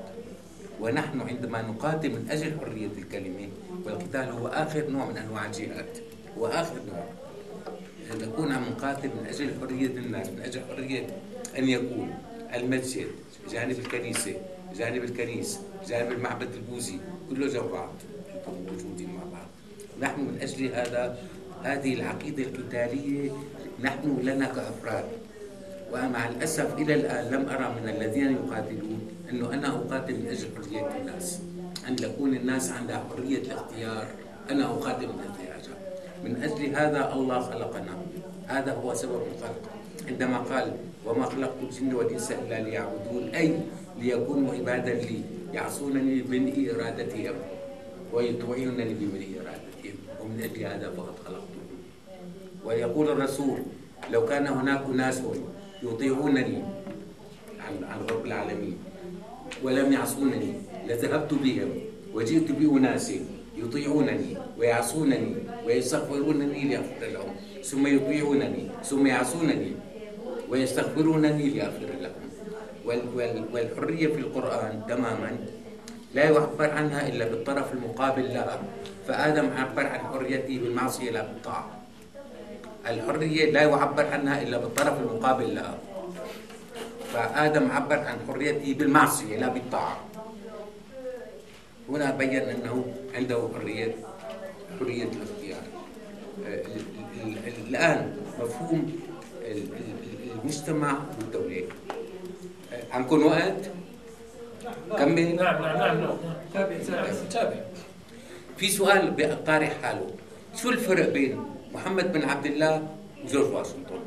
ونحن 0.80 1.20
عندما 1.20 1.62
نقاتل 1.62 2.10
من 2.10 2.30
أجل 2.30 2.60
حرية 2.60 2.86
الكلمة 2.98 3.48
والقتال 3.84 4.28
هو 4.28 4.46
آخر 4.48 4.90
نوع 4.90 5.04
من 5.06 5.16
أنواع 5.16 5.46
الجهاد. 5.46 6.11
هو 6.38 6.46
آخر 6.46 6.74
نوع 6.74 7.04
أن 8.12 8.28
نكون 8.28 8.52
عم 8.52 8.64
نقاتل 8.64 9.08
من 9.08 9.26
أجل 9.28 9.50
حرية 9.60 9.86
الناس 9.86 10.28
من 10.28 10.40
أجل 10.40 10.60
حرية 10.70 11.06
أن 11.58 11.68
يكون. 11.68 12.14
المسجد 12.54 13.06
جانب 13.50 13.78
الكنيسة 13.78 14.34
جانب 14.76 15.04
الكنيس 15.04 15.58
جانب 15.88 16.12
المعبد 16.12 16.48
البوذي 16.54 17.00
كله 17.30 17.46
جنب 17.46 17.70
بعض 17.70 17.92
موجودين 18.66 19.08
مع 19.14 19.22
بعض. 19.32 19.46
نحن 20.00 20.20
من 20.20 20.38
أجل 20.42 20.74
هذا 20.74 21.18
هذه 21.62 21.94
العقيدة 21.94 22.42
القتالية 22.42 23.30
نحن 23.80 24.18
لنا 24.22 24.46
كأفراد. 24.46 25.04
ومع 25.92 26.28
الأسف 26.28 26.78
إلى 26.78 26.94
الآن 26.94 27.24
لم 27.34 27.48
أرى 27.48 27.76
من 27.80 27.88
الذين 27.88 28.32
يقاتلون 28.32 29.00
أنه 29.30 29.54
أنا 29.54 29.68
أقاتل 29.68 30.14
من 30.14 30.28
أجل 30.28 30.48
حرية 30.56 30.96
الناس. 31.00 31.38
أن 31.88 31.96
تكون 31.96 32.34
الناس 32.34 32.70
عندها 32.70 33.04
حرية 33.10 33.38
الاختيار. 33.38 34.06
أنا 34.50 34.64
أقاتل 34.64 35.06
من 35.06 35.20
أجل 35.20 35.41
من 36.24 36.42
أجل 36.42 36.76
هذا 36.76 37.12
الله 37.14 37.40
خلقنا. 37.40 37.94
هذا 38.46 38.72
هو 38.72 38.94
سبب 38.94 39.22
الخلق. 39.34 39.62
عندما 40.08 40.38
قال 40.38 40.76
وما 41.06 41.24
خلقت 41.26 41.58
الجن 41.62 41.94
والإنس 41.94 42.32
إلا 42.32 42.62
ليعبدون. 42.62 43.34
أي 43.34 43.58
ليكونوا 44.00 44.54
عبادا 44.54 44.94
لي. 44.94 45.20
يعصونني 45.52 46.22
من 46.22 46.42
إرادتهم 46.70 47.34
ويطيعونني 48.12 48.94
بمن 48.94 49.22
إرادتهم. 49.40 49.96
ومن 50.22 50.38
أجل 50.42 50.64
هذا 50.64 50.90
فقد 50.96 51.16
خلقتهم 51.26 51.68
ويقول 52.64 53.08
الرسول 53.08 53.58
لو 54.10 54.26
كان 54.26 54.46
هناك 54.46 54.86
ناس 54.94 55.22
يطيعونني 55.82 56.62
عن 57.60 57.74
عن 57.84 58.00
رب 58.10 58.26
العالمين 58.26 58.78
ولم 59.62 59.92
يعصونني 59.92 60.52
لذهبت 60.88 61.34
بهم 61.34 61.68
وجئت 62.14 62.52
بأناس 62.52 63.12
يطيعونني. 63.56 64.36
ويعصونني 64.62 65.66
ويستغفرونني 65.66 66.62
لأغفر 66.70 67.06
لهم. 67.10 67.34
ثم 67.66 67.82
يطيعونني 67.86 68.64
ثم 68.86 69.06
يعصونني 69.06 69.72
ويستغفرونني 70.46 71.46
لأغفر 71.50 71.90
لهم. 71.98 72.22
والحرية 73.52 74.06
في 74.14 74.20
القرآن 74.22 74.82
تماما. 74.88 75.30
لا 76.14 76.24
يعبر 76.30 76.70
عنها 76.70 77.08
إلا 77.08 77.24
بالطرف 77.28 77.72
المقابل 77.72 78.26
لها. 78.34 78.58
فآدم 79.06 79.50
عبر 79.50 79.86
عن 79.86 80.00
حريته 80.14 80.54
بالمعصية 80.62 81.10
لا 81.10 81.22
بالطاعة. 81.26 81.70
الحرية 82.86 83.50
لا 83.50 83.62
يعبر 83.62 84.06
عنها 84.06 84.42
إلا 84.42 84.58
بالطرف 84.58 84.94
المقابل 85.00 85.54
لها. 85.54 85.78
فآدم 87.12 87.70
عبر 87.70 87.98
عن 87.98 88.18
حريته 88.28 88.74
بالمعصية 88.78 89.36
لا 89.42 89.48
بالطاعة. 89.48 89.98
هنا 91.88 92.10
بين 92.10 92.42
أنه 92.42 92.84
عنده 93.14 93.48
حرية 93.54 93.94
حرية 94.82 95.04
الاختيار. 95.04 95.62
الآن 97.68 98.16
مفهوم 98.40 98.92
المجتمع 100.42 100.98
والدولة. 101.18 101.64
عندكم 102.92 103.26
وقت؟ 103.26 103.70
كمل. 104.98 105.36
نعم 105.36 105.62
نعم 105.62 105.76
نعم 105.78 106.00
نعم. 106.00 106.16
تابع 106.54 106.76
تابع 107.30 107.56
في 108.56 108.68
سؤال 108.68 109.44
طارح 109.46 109.72
حاله. 109.82 110.10
شو 110.56 110.70
الفرق 110.70 111.08
بين 111.08 111.40
محمد 111.74 112.12
بن 112.12 112.24
عبد 112.24 112.46
الله 112.46 112.88
وجورج 113.24 113.52
واشنطن؟ 113.52 114.00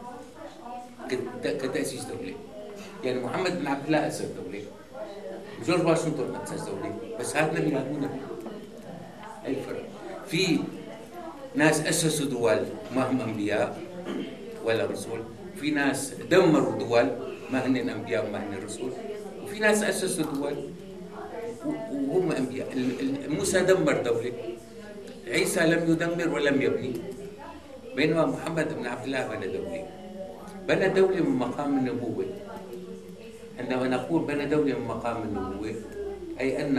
كتأسيس 1.44 2.04
دولة. 2.04 2.36
يعني 3.04 3.20
محمد 3.20 3.60
بن 3.60 3.68
عبد 3.68 3.86
الله 3.86 4.08
أسس 4.08 4.22
دولة 4.22 4.64
جورج 5.68 5.86
واشنطن 5.86 6.36
أسس 6.44 6.62
دولة 6.62 6.96
بس 7.20 7.36
هذا 7.36 7.60
نبي 7.60 7.78
أي 9.46 9.52
الفرق 9.52 9.85
في 10.28 10.60
ناس 11.56 11.86
أسسوا 11.86 12.26
دول 12.26 12.60
ما 12.96 13.10
هم 13.10 13.22
أنبياء 13.22 13.82
ولا 14.66 14.86
رسل 14.86 15.10
في 15.62 15.72
ناس 15.72 16.14
دمروا 16.32 16.80
دول 16.80 17.08
ما 17.52 17.66
هن 17.66 17.78
أنبياء 17.78 18.26
وما 18.26 18.38
هن 18.38 18.64
رسل 18.66 18.90
وفي 19.44 19.60
ناس 19.60 19.84
أسسوا 19.84 20.26
دول 20.34 20.56
وهم 21.92 22.32
أنبياء. 22.32 22.68
موسى 23.30 23.60
دمر 23.62 24.02
دولة. 24.02 24.34
عيسى 25.28 25.60
لم 25.60 25.92
يدمر 25.92 26.30
ولم 26.34 26.62
يبني. 26.62 26.94
بينما 27.96 28.26
محمد 28.26 28.68
بن 28.78 28.86
عبد 28.86 29.06
الله 29.06 29.28
بنى 29.28 29.48
دولة. 29.48 29.82
بنى 30.68 30.88
دولة 30.90 31.20
من 31.24 31.36
مقام 31.36 31.78
النبوة. 31.78 32.26
عندما 33.60 33.88
نقول 33.88 34.22
بنى 34.26 34.46
دولة 34.46 34.74
من 34.80 34.86
مقام 34.86 35.18
النبوة 35.22 35.76
أي 36.40 36.62
أن 36.62 36.78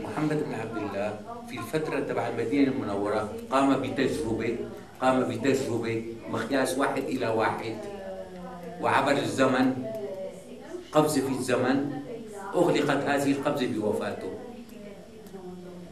محمد 0.00 0.38
بن 0.48 0.54
عبد 0.54 0.76
الله 0.76 1.20
في 1.48 1.58
الفترة 1.58 2.00
تبع 2.00 2.28
المدينة 2.28 2.72
المنورة 2.72 3.32
قام 3.50 3.80
بتجربة 3.82 4.56
قام 5.00 5.20
بتجربة 5.28 6.04
مقياس 6.30 6.78
واحد 6.78 7.02
إلى 7.02 7.28
واحد. 7.28 7.76
وعبر 8.80 9.12
الزمن 9.12 9.84
قفزه 10.92 11.20
في 11.20 11.32
الزمن 11.38 11.90
أغلقت 12.54 13.04
هذه 13.04 13.30
القبضة 13.32 13.66
بوفاته. 13.66 14.32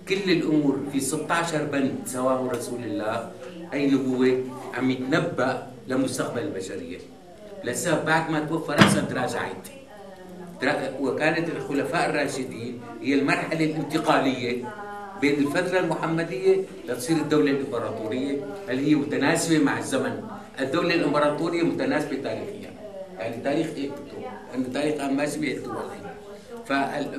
كل 0.08 0.30
الأمور 0.30 0.78
في 0.92 1.00
16 1.00 1.64
بند 1.64 1.94
سواه 2.06 2.48
رسول 2.52 2.82
الله 2.84 3.30
أي 3.72 3.90
نبوة 3.90 4.44
عم 4.74 4.90
يتنبأ 4.90 5.66
لمستقبل 5.88 6.42
البشرية. 6.42 6.98
لسه 7.64 8.04
بعد 8.04 8.30
ما 8.30 8.40
توفى 8.40 8.72
رأسا 8.72 9.00
تراجعت 9.00 9.66
وكانت 11.00 11.48
الخلفاء 11.48 12.10
الراشدين 12.10 12.80
هي 13.02 13.14
المرحلة 13.14 13.64
الانتقالية. 13.64 14.64
بين 15.20 15.34
الفترة 15.34 15.78
المحمدية 15.78 16.56
لتصير 16.88 17.16
الدولة 17.16 17.50
الإمبراطورية 17.50 18.36
اللي 18.68 18.90
هي 18.90 18.94
متناسبة 18.94 19.58
مع 19.58 19.78
الزمن. 19.78 20.22
الدولة 20.60 20.94
الإمبراطورية 20.94 21.62
متناسبة 21.62 22.16
تاريخيا. 22.16 22.70
يعني 23.18 23.42
تاريخ 23.42 23.66
إيه 23.76 23.90
أنه 24.54 24.68
تاريخ 24.74 25.02
ماشي 25.02 25.38
بيعتبر 25.38 25.84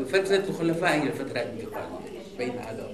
ففترة 0.05 0.43
الخلفاء 0.49 0.91
هي 0.91 1.03
الفترة 1.03 1.39
الانتقالية 1.41 2.11
بين 2.37 2.49
هذا. 2.49 2.89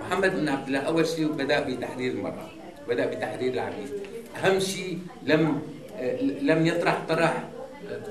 محمد 0.00 0.36
بن 0.36 0.48
عبد 0.48 0.66
الله 0.66 0.78
أول 0.78 1.06
شيء 1.06 1.26
بدأ 1.26 1.60
بتحرير 1.60 2.12
المرأة 2.12 2.48
بدأ 2.88 3.06
بتحرير 3.06 3.52
العبيد 3.52 3.88
أهم 4.44 4.60
شيء 4.60 4.98
لم 5.22 5.62
لم 6.42 6.66
يطرح 6.66 7.02
طرح 7.08 7.44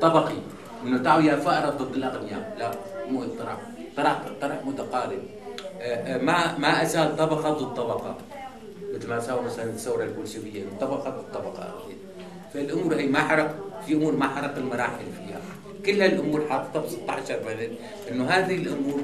طبقي. 0.02 0.38
إنه 0.84 1.04
تعالوا 1.04 1.26
يا 1.26 1.36
فقراء 1.36 1.70
ضد 1.70 1.96
الأغنياء. 1.96 2.56
لا 2.60 2.72
مو 3.12 3.24
طرح. 3.24 3.58
طرح 3.98 4.22
طرح 4.42 4.66
متقارب. 4.66 5.20
ما 6.22 6.58
ما 6.58 6.82
أزال 6.82 7.18
طبقة 7.18 7.50
ضد 7.50 7.76
طبقة. 7.76 8.16
مثل 8.96 9.10
ما 9.10 9.20
سووا 9.20 9.42
مثلا 9.42 9.64
الثورة 9.64 10.04
البولشفيه 10.04 10.64
طبقة 10.82 11.10
ضد 11.10 11.34
طبقة. 11.34 11.74
فالأمور 12.54 12.96
هي 12.96 13.08
ما 13.08 13.20
حرق 13.20 13.56
في 13.86 13.94
أمور 13.94 14.16
ما 14.16 14.28
حرق 14.28 14.56
المراحل 14.58 15.06
فيها. 15.18 15.42
كل 15.86 16.02
هالامور 16.02 16.46
حاططها 16.50 16.82
ب 16.82 16.88
16 16.88 17.40
بلد 17.40 17.72
إنه 18.12 18.26
هذه 18.30 18.56
الأمور 18.56 19.02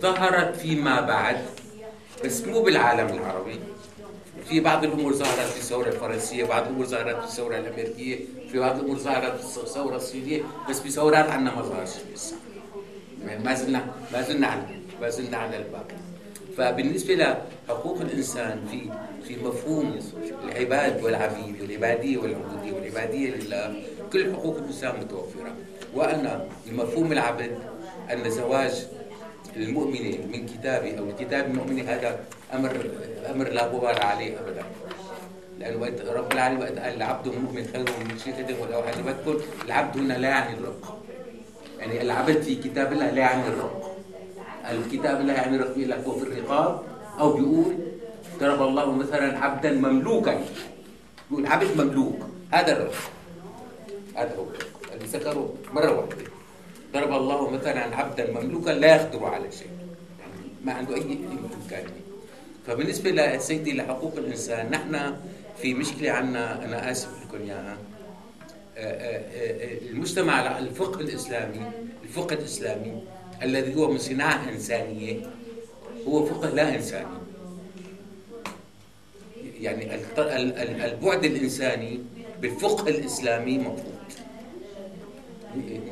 ظهرت 0.00 0.56
فيما 0.56 1.00
بعد 1.00 1.36
بس 2.24 2.44
مو 2.44 2.62
بالعالم 2.62 3.08
العربي. 3.16 3.60
في 4.48 4.60
بعض 4.60 4.84
الأمور 4.84 5.12
ظهرت 5.12 5.48
في 5.48 5.58
الثورة 5.58 5.88
الفرنسية 5.88 6.44
بعض 6.44 6.62
الأمور 6.62 6.86
ظهرت 6.86 7.16
في 7.16 7.24
الثورة 7.24 7.58
الأمريكية 7.58 8.18
في 8.52 8.58
بعض 8.58 8.78
الأمور 8.78 8.98
ظهرت 8.98 9.40
في 9.40 9.62
الثورة 9.62 9.96
الصينية 9.96 10.42
بس 10.70 10.80
بثورات 10.80 11.30
عندنا 11.30 11.54
ما 11.54 11.62
ظهرش 11.62 11.90
لسه. 12.14 12.36
يعني 13.26 13.44
ما 13.44 13.54
زلنا 13.54 13.86
ما 14.12 14.22
زلنا 14.22 14.66
ما 15.00 15.08
زلنا 15.08 15.36
على 15.36 15.56
الباقي. 15.56 15.96
فبالنسبة 16.58 17.14
لحقوق 17.14 18.00
الإنسان 18.00 18.66
في 18.70 18.80
في 19.28 19.36
مفهوم 19.44 19.98
العباد 20.44 21.04
والعبيد 21.04 21.60
والعبادية 21.60 22.18
والعبودية 22.18 22.72
والعبادية 22.72 23.30
لله 23.30 23.82
كل 24.12 24.32
حقوق 24.32 24.56
الإنسان 24.56 25.00
متوفرة. 25.00 25.52
وأن 25.94 26.48
بمفهوم 26.66 27.12
العبد 27.12 27.58
أن 28.12 28.30
زواج 28.30 28.86
المؤمنة 29.56 30.18
من 30.32 30.46
كتابي 30.46 30.98
أو 30.98 31.04
كتاب 31.20 31.46
المؤمنة 31.46 31.82
هذا 31.82 32.20
أمر 32.54 32.90
أمر 33.34 33.48
لا 33.48 33.66
غبار 33.66 34.02
عليه 34.02 34.40
أبدا. 34.40 34.62
لأن 35.58 35.80
وقت 35.80 36.00
رب 36.00 36.32
العالمين 36.32 36.62
وقت 36.62 36.78
قال 36.78 36.94
العبد 36.96 37.26
المؤمن 37.26 37.66
خير 37.72 37.80
من 37.80 38.14
مشركة 38.14 38.62
ولو 38.62 38.80
عجبتكم 38.80 39.44
العبد 39.64 39.96
هنا 39.96 40.14
لا 40.14 40.28
يعني 40.28 40.58
الرق. 40.58 41.02
يعني 41.78 42.02
العبد 42.02 42.42
في 42.42 42.54
كتاب 42.54 42.92
الله 42.92 43.10
لا 43.10 43.20
يعني 43.20 43.48
الرق. 43.48 43.87
الكتاب 44.70 45.26
لا 45.26 45.34
يعني 45.34 45.56
الرق 45.56 45.78
لك 45.78 46.02
في 46.02 46.22
الرقاب 46.22 46.82
أو 47.18 47.32
بيقول 47.32 47.74
ضرب 48.40 48.62
الله 48.62 48.92
مثلا 48.92 49.38
عبدا 49.38 49.72
مملوكا. 49.72 50.40
يقول 51.30 51.46
عبد 51.46 51.80
مملوك 51.80 52.18
هذا 52.50 52.72
الرق 52.72 52.94
هذا 54.16 54.36
هو 54.36 54.44
اللي 54.94 55.06
ذكره 55.06 55.54
مرة 55.72 55.92
واحدة. 55.92 56.24
ضرب 56.92 57.12
الله 57.12 57.50
مثلا 57.50 57.96
عبدا 57.96 58.40
مملوكا 58.40 58.70
لا 58.70 58.96
يقدر 58.96 59.24
على 59.24 59.52
شيء. 59.52 59.70
يعني 60.20 60.48
ما 60.64 60.72
عنده 60.72 60.94
أي 60.94 61.18
إمكانية 61.62 62.08
فبالنسبة 62.66 63.10
لسيدي 63.10 63.72
لحقوق 63.72 64.14
الإنسان 64.16 64.70
نحن 64.70 65.16
في 65.62 65.74
مشكلة 65.74 66.10
عنا. 66.10 66.64
أنا 66.64 66.90
آسف 66.90 67.08
لكم 67.24 67.44
إياها 67.44 67.76
آه، 68.78 68.80
آه، 68.80 69.22
آه، 69.64 69.78
المجتمع 69.90 70.58
الفقه 70.58 71.00
الإسلامي 71.00 71.70
الفقه 72.04 72.34
الإسلامي 72.34 73.02
الذي 73.42 73.76
هو 73.76 73.90
من 73.90 73.98
صناعة 73.98 74.48
إنسانية 74.48 75.20
هو 76.08 76.26
فقه 76.26 76.48
لا 76.50 76.74
إنساني. 76.74 77.06
يعني 79.60 79.94
البعد 80.84 81.24
الإنساني 81.24 82.00
بالفقه 82.42 82.88
الإسلامي 82.88 83.58
مفهوم 83.58 83.98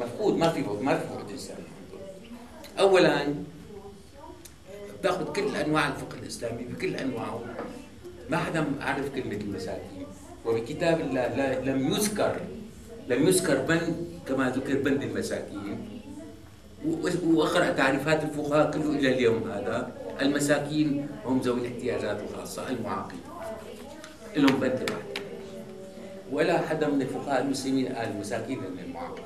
مفقود 0.01 0.37
ما 0.37 0.49
في 0.49 0.61
ما 0.61 0.99
في 0.99 1.05
بعد 1.15 1.31
إنساني. 1.31 1.67
اولا 2.79 3.35
بتأخذ 5.01 5.33
كل 5.33 5.57
أنواع 5.57 5.89
الفقه 5.89 6.19
الإسلامي 6.23 6.65
بكل 6.65 6.97
أنواعه. 6.97 7.45
ما 8.31 8.37
حدا 8.37 8.65
عرف 8.81 9.15
كلمة 9.15 9.37
المساكين. 9.37 10.07
وبكتاب 10.47 11.01
الله 11.01 11.61
لم 11.61 11.93
يذكر 11.93 12.41
لم 13.09 13.29
يذكر 13.29 13.59
بند 13.59 14.07
كما 14.29 14.51
ذكر 14.51 14.79
بند 14.83 15.03
المساكين. 15.03 15.96
وأقرأ 17.25 17.71
تعريفات 17.73 18.25
الفقهاء 18.25 18.71
كله 18.71 18.91
إلى 18.91 19.09
اليوم 19.15 19.51
هذا. 19.51 19.91
المساكين 20.23 21.09
هم 21.25 21.41
ذوي 21.41 21.61
الاحتياجات 21.61 22.19
الخاصة 22.21 22.69
المعاقين. 22.69 23.21
لهم 24.37 24.61
بند 24.61 24.91
واحد. 24.91 25.17
ولا 26.33 26.59
حدا 26.59 26.89
من 26.89 27.03
الفقهاء 27.03 27.43
المسلمين 27.43 27.87
قال 27.93 28.09
المساكين 28.09 28.59
من 28.59 28.79
المعاقين. 28.85 29.25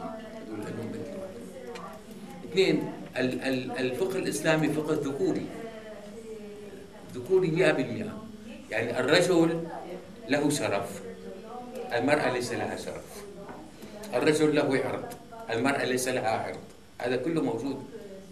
اثنين 2.50 2.92
الفقه 3.78 4.16
الإسلامي 4.18 4.68
فقه 4.68 4.94
ذكوري. 4.94 5.46
ذكوري 7.14 7.50
100% 7.50 8.12
يعني 8.70 9.00
الرجل 9.00 9.64
له 10.28 10.50
شرف 10.50 11.00
المرأة 11.94 12.32
ليس 12.32 12.52
لها 12.52 12.76
شرف. 12.76 13.24
الرجل 14.14 14.56
له 14.56 14.80
عرض 14.84 15.04
المرأة 15.50 15.84
ليس 15.84 16.08
لها 16.08 16.28
عرض. 16.28 16.69
هذا 17.01 17.16
كله 17.16 17.42
موجود 17.42 17.76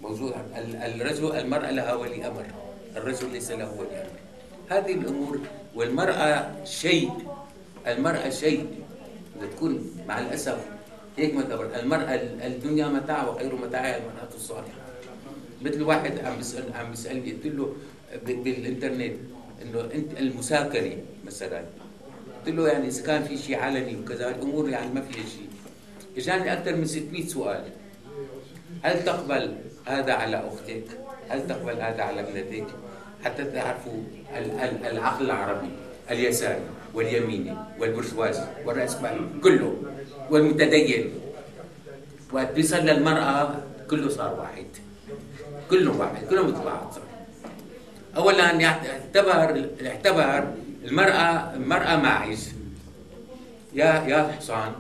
موجود. 0.03 0.33
الرجل 0.57 1.37
المرأة 1.37 1.71
لها 1.71 1.95
ولي 1.95 2.27
أمر. 2.27 2.47
الرجل 2.97 3.33
ليس 3.33 3.51
له 3.51 3.71
ولي 3.79 3.97
أمر. 4.03 4.19
هذه 4.69 4.93
الأمور 4.93 5.41
والمرأة 5.75 6.65
شيء 6.65 7.11
المرأة 7.87 8.29
شيء. 8.29 8.67
تكون 9.57 9.91
مع 10.09 10.19
الأسف 10.21 10.59
هيك 11.17 11.35
ما 11.35 11.43
المرأة 11.81 12.15
الدنيا 12.47 12.87
متاع 12.87 13.29
وخير 13.29 13.55
متاعها 13.55 13.97
المرأة 13.97 14.35
الصالحة. 14.35 14.79
مثل 15.63 15.83
واحد 15.83 16.19
عم 16.19 16.37
بيسأل 16.37 16.73
عم 16.75 16.91
بيسألني 16.91 17.33
قلت 17.33 17.47
له 17.47 17.75
بالإنترنت 18.27 19.17
إنه 19.63 19.81
أنت 19.95 20.19
المساكري 20.19 20.99
مثلا. 21.27 21.63
قلت 22.47 22.55
له 22.55 22.69
يعني 22.69 22.87
إذا 22.89 23.03
كان 23.03 23.25
في 23.25 23.39
شيء 23.39 23.57
علني 23.57 23.97
وكذا 23.97 24.29
الأمور 24.29 24.69
يعني 24.69 24.95
ما 24.95 25.01
فيها 25.01 25.25
شيء. 25.27 25.49
إجاني 26.17 26.53
أكثر 26.53 26.77
من 26.77 26.87
600 26.87 27.27
سؤال. 27.27 27.65
هل 28.83 29.05
تقبل 29.05 29.57
هذا 29.87 30.13
على 30.13 30.37
أختك؟ 30.49 30.85
هل 31.29 31.49
تقبل 31.49 31.81
هذا 31.81 32.03
على 32.03 32.21
ابنتك؟ 32.21 32.67
حتى 33.25 33.45
تعرفوا 33.45 34.03
العقل 34.93 35.25
العربي 35.25 35.69
اليساري 36.11 36.61
واليميني 36.95 37.55
والبرجوازي 37.79 38.45
والرأسمالي 38.65 39.21
كله 39.43 39.77
والمتدين 40.31 41.11
وقت 42.33 42.53
بيصل 42.53 42.77
للمرأة 42.77 43.55
كله 43.91 44.09
صار 44.09 44.35
واحد 44.41 44.67
كله 45.71 45.97
واحد 45.99 46.27
كله 46.31 46.43
مثل 46.47 46.65
بعض 46.65 46.93
صار 46.95 47.03
أولا 48.17 48.53
يعتبر 48.53 49.69
يعتبر 49.81 50.45
المرأة 50.85 51.55
المرأة 51.55 51.97
معز 51.97 52.53
يا 53.75 54.05
يا 54.07 54.33
حصان 54.39 54.73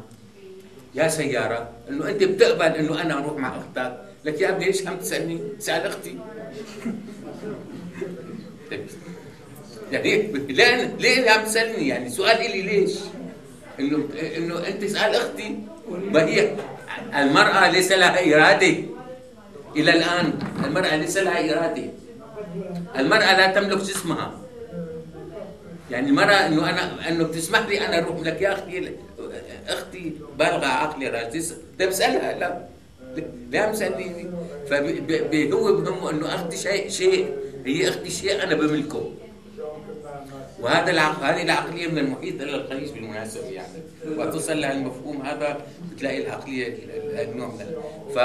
يا 0.94 1.08
سيارة 1.08 1.68
إنه 1.90 2.08
أنت 2.08 2.24
بتقبل 2.24 2.62
إنه 2.76 3.02
أنا 3.02 3.18
أروح 3.18 3.36
مع 3.38 3.56
أختك. 3.56 3.98
لك 4.24 4.40
يا 4.40 4.48
ابني 4.48 4.64
ليش 4.64 4.86
عم 4.86 4.96
تسألني؟ 4.96 5.40
سال 5.58 5.86
أختي. 5.86 6.18
يعني 9.92 10.32
ليه 10.48 10.96
ليه 10.98 11.30
عم 11.30 11.44
تسألني؟ 11.44 11.88
يعني 11.88 12.10
سؤال 12.10 12.36
إلي 12.40 12.62
ليش؟ 12.62 12.94
انه 13.80 14.08
إنه 14.36 14.68
أنت 14.68 14.82
اسأل 14.82 15.14
أختي. 15.14 15.58
ما 15.90 16.24
هي 16.26 16.56
المرأة 17.14 17.70
ليس 17.70 17.92
لها 17.92 18.34
إرادة. 18.34 18.74
إلى 19.76 19.90
الآن 19.96 20.32
المرأة 20.64 20.96
ليس 20.96 21.16
لها 21.16 21.52
إرادة. 21.52 21.84
المرأة 22.98 23.36
لا 23.36 23.52
تملك 23.52 23.78
جسمها. 23.78 24.40
يعني 25.90 26.08
المرأة 26.08 26.46
إنه 26.46 26.70
أنا 26.70 27.08
إنه 27.08 27.24
بتسمح 27.24 27.66
لي 27.68 27.86
أنا 27.86 27.98
أروح 27.98 28.20
لك. 28.20 28.40
يا 28.42 28.52
أختي 28.52 28.92
أختي 29.68 30.12
بالغة 30.38 30.66
عقلي 30.66 31.08
راشدة 31.08 31.56
ده 31.78 31.86
بسألها 31.86 32.38
لا. 32.38 32.68
لا 33.50 33.70
مسألني. 33.70 34.30
فهو 34.70 34.86
بهمه 35.76 36.10
إنه 36.10 36.34
أختي 36.34 36.56
شيء 36.56 36.88
شيء. 36.88 37.36
هي 37.66 37.88
أختي 37.88 38.10
شيء 38.10 38.42
أنا 38.42 38.54
بملكه. 38.54 39.12
وهذا 40.60 40.90
العق... 40.90 41.22
هذه 41.22 41.42
العقلية 41.42 41.88
من 41.88 41.98
المحيط 41.98 42.40
إلى 42.42 42.54
الخليج 42.54 42.90
بالمناسبة 42.90 43.44
يعني. 43.44 43.78
وتصل 44.16 44.52
للمفهوم 44.52 45.22
هذا 45.22 45.66
بتلاقي 45.92 46.26
العقلية 46.26 46.78
النوع 47.22 47.48
من 47.48 47.66
ف... 48.14 48.18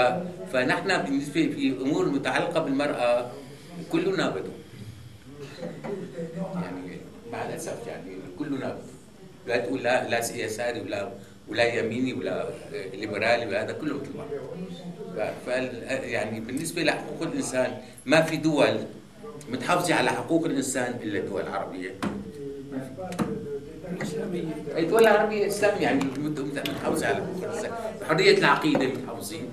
فنحن 0.54 0.98
بالنسبة 1.04 1.34
في 1.56 1.76
أمور 1.82 2.06
متعلقة 2.10 2.60
بالمرأة 2.60 3.32
كلنا 3.92 4.30
بدو. 4.30 4.52
يعني 6.54 6.98
مع 7.32 7.46
الأسف 7.46 7.88
يعني 7.88 8.12
كلنا 8.40 8.70
بدو. 8.70 8.94
لا 9.48 9.58
تقول 9.58 9.84
لا 9.84 10.10
لا 10.10 10.18
يساري 10.18 10.82
ولا 10.82 11.12
ولا 11.50 11.74
يميني 11.74 12.14
ولا 12.14 12.50
ليبرالي 12.94 13.46
ولا 13.46 13.64
هذا 13.64 13.72
كله 13.72 13.94
مثل 13.96 14.12
بعض. 14.18 14.28
يعني 16.04 16.40
بالنسبة 16.40 16.84
لحقوق 16.84 17.22
الإنسان 17.22 17.78
ما 18.06 18.22
في 18.22 18.38
دول 18.38 18.78
متحافظة 19.50 19.96
على 19.96 20.10
حقوق 20.10 20.46
الإنسان 20.46 21.00
إلا 21.04 21.20
الدول 21.20 21.42
العربيه 21.42 21.96
الاسلاميه 23.92 24.44
الدول 24.78 25.02
العربيه 25.02 25.48
اسلام 25.48 25.82
يعني 25.82 26.04
متحافظة 26.18 27.08
على 27.08 27.16
حقوق 27.16 27.44
الإنسان. 27.44 27.72
حريه 28.10 28.38
العقيدة 28.38 28.86
متحافظين. 28.88 29.50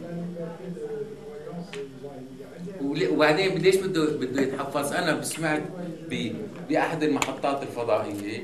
وبعدين 3.10 3.58
ليش 3.58 3.76
بده 3.76 4.04
بده 4.04 4.42
يتحفظ؟ 4.42 4.92
أنا 4.92 5.22
سمعت 5.22 5.62
بأحد 6.68 7.02
المحطات 7.02 7.62
الفضائية 7.62 8.42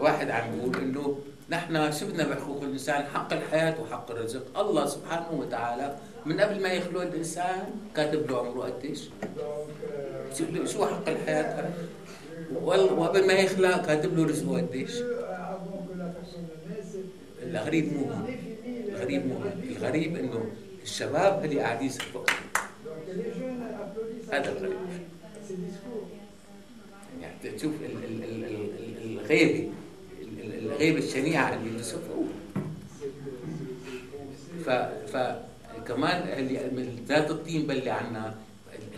واحد 0.00 0.30
عم 0.30 0.50
بيقول 0.54 0.76
إنه 0.76 1.18
نحن 1.52 1.92
شو 1.92 2.06
بدنا 2.06 2.24
بحقوق 2.28 2.62
الإنسان 2.62 3.04
حق 3.14 3.32
الحياة 3.32 3.80
وحق 3.80 4.10
الرزق. 4.10 4.58
الله 4.58 4.86
سبحانه 4.86 5.32
وتعالى 5.32 5.96
من 6.26 6.40
قبل 6.40 6.62
ما 6.62 6.72
يخلق 6.72 7.00
الإنسان 7.02 7.64
كاتب 7.96 8.30
له 8.30 8.38
عمره 8.38 8.62
قديش. 8.62 9.00
شو 10.64 10.86
حق 10.86 11.08
الحياة؟ 11.08 11.70
وقبل 12.62 13.26
ما 13.26 13.32
يخلق 13.32 13.86
كاتب 13.86 14.16
له 14.16 14.24
رزقه 14.26 14.56
قديش. 14.56 14.94
الغريب 17.42 17.92
مو 17.92 18.04
الغريب 18.88 19.26
مو 19.26 19.36
الغريب 19.76 20.16
إنه 20.16 20.44
الشباب 20.82 21.44
اللي 21.44 21.60
قاعدين 21.60 21.86
يصفقوا 21.86 22.24
هذا 24.32 24.52
الغريب. 24.52 24.76
يعني 27.20 27.56
تشوف 27.56 27.72
الغيبه 29.04 29.70
الغيبه 30.72 30.98
الشنيعه 30.98 31.54
اللي 31.54 31.70
بيصفقوا 31.70 32.24
ف 34.64 34.70
فكمان 35.12 36.44
من 36.76 37.04
ذات 37.08 37.30
الطين 37.30 37.66
بلي 37.66 37.90
عنا 37.90 38.34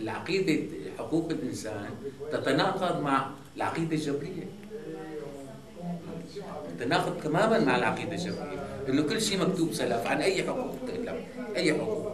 العقيدة 0.01 0.63
حقوق 0.97 1.29
الإنسان 1.29 1.89
تتناقض 2.31 3.01
مع 3.01 3.29
العقيدة 3.57 3.95
الجبرية. 3.95 4.47
تتناقض 6.79 7.23
تماما 7.23 7.59
مع 7.59 7.75
العقيدة 7.75 8.11
الجبرية. 8.11 8.65
إنه 8.89 9.01
كل 9.01 9.21
شيء 9.21 9.39
مكتوب 9.39 9.73
سلف 9.73 10.07
عن 10.07 10.21
أي 10.21 10.43
حقوق 10.43 10.75
تتكلم 10.87 11.15
أي 11.55 11.73
حقوق. 11.73 12.13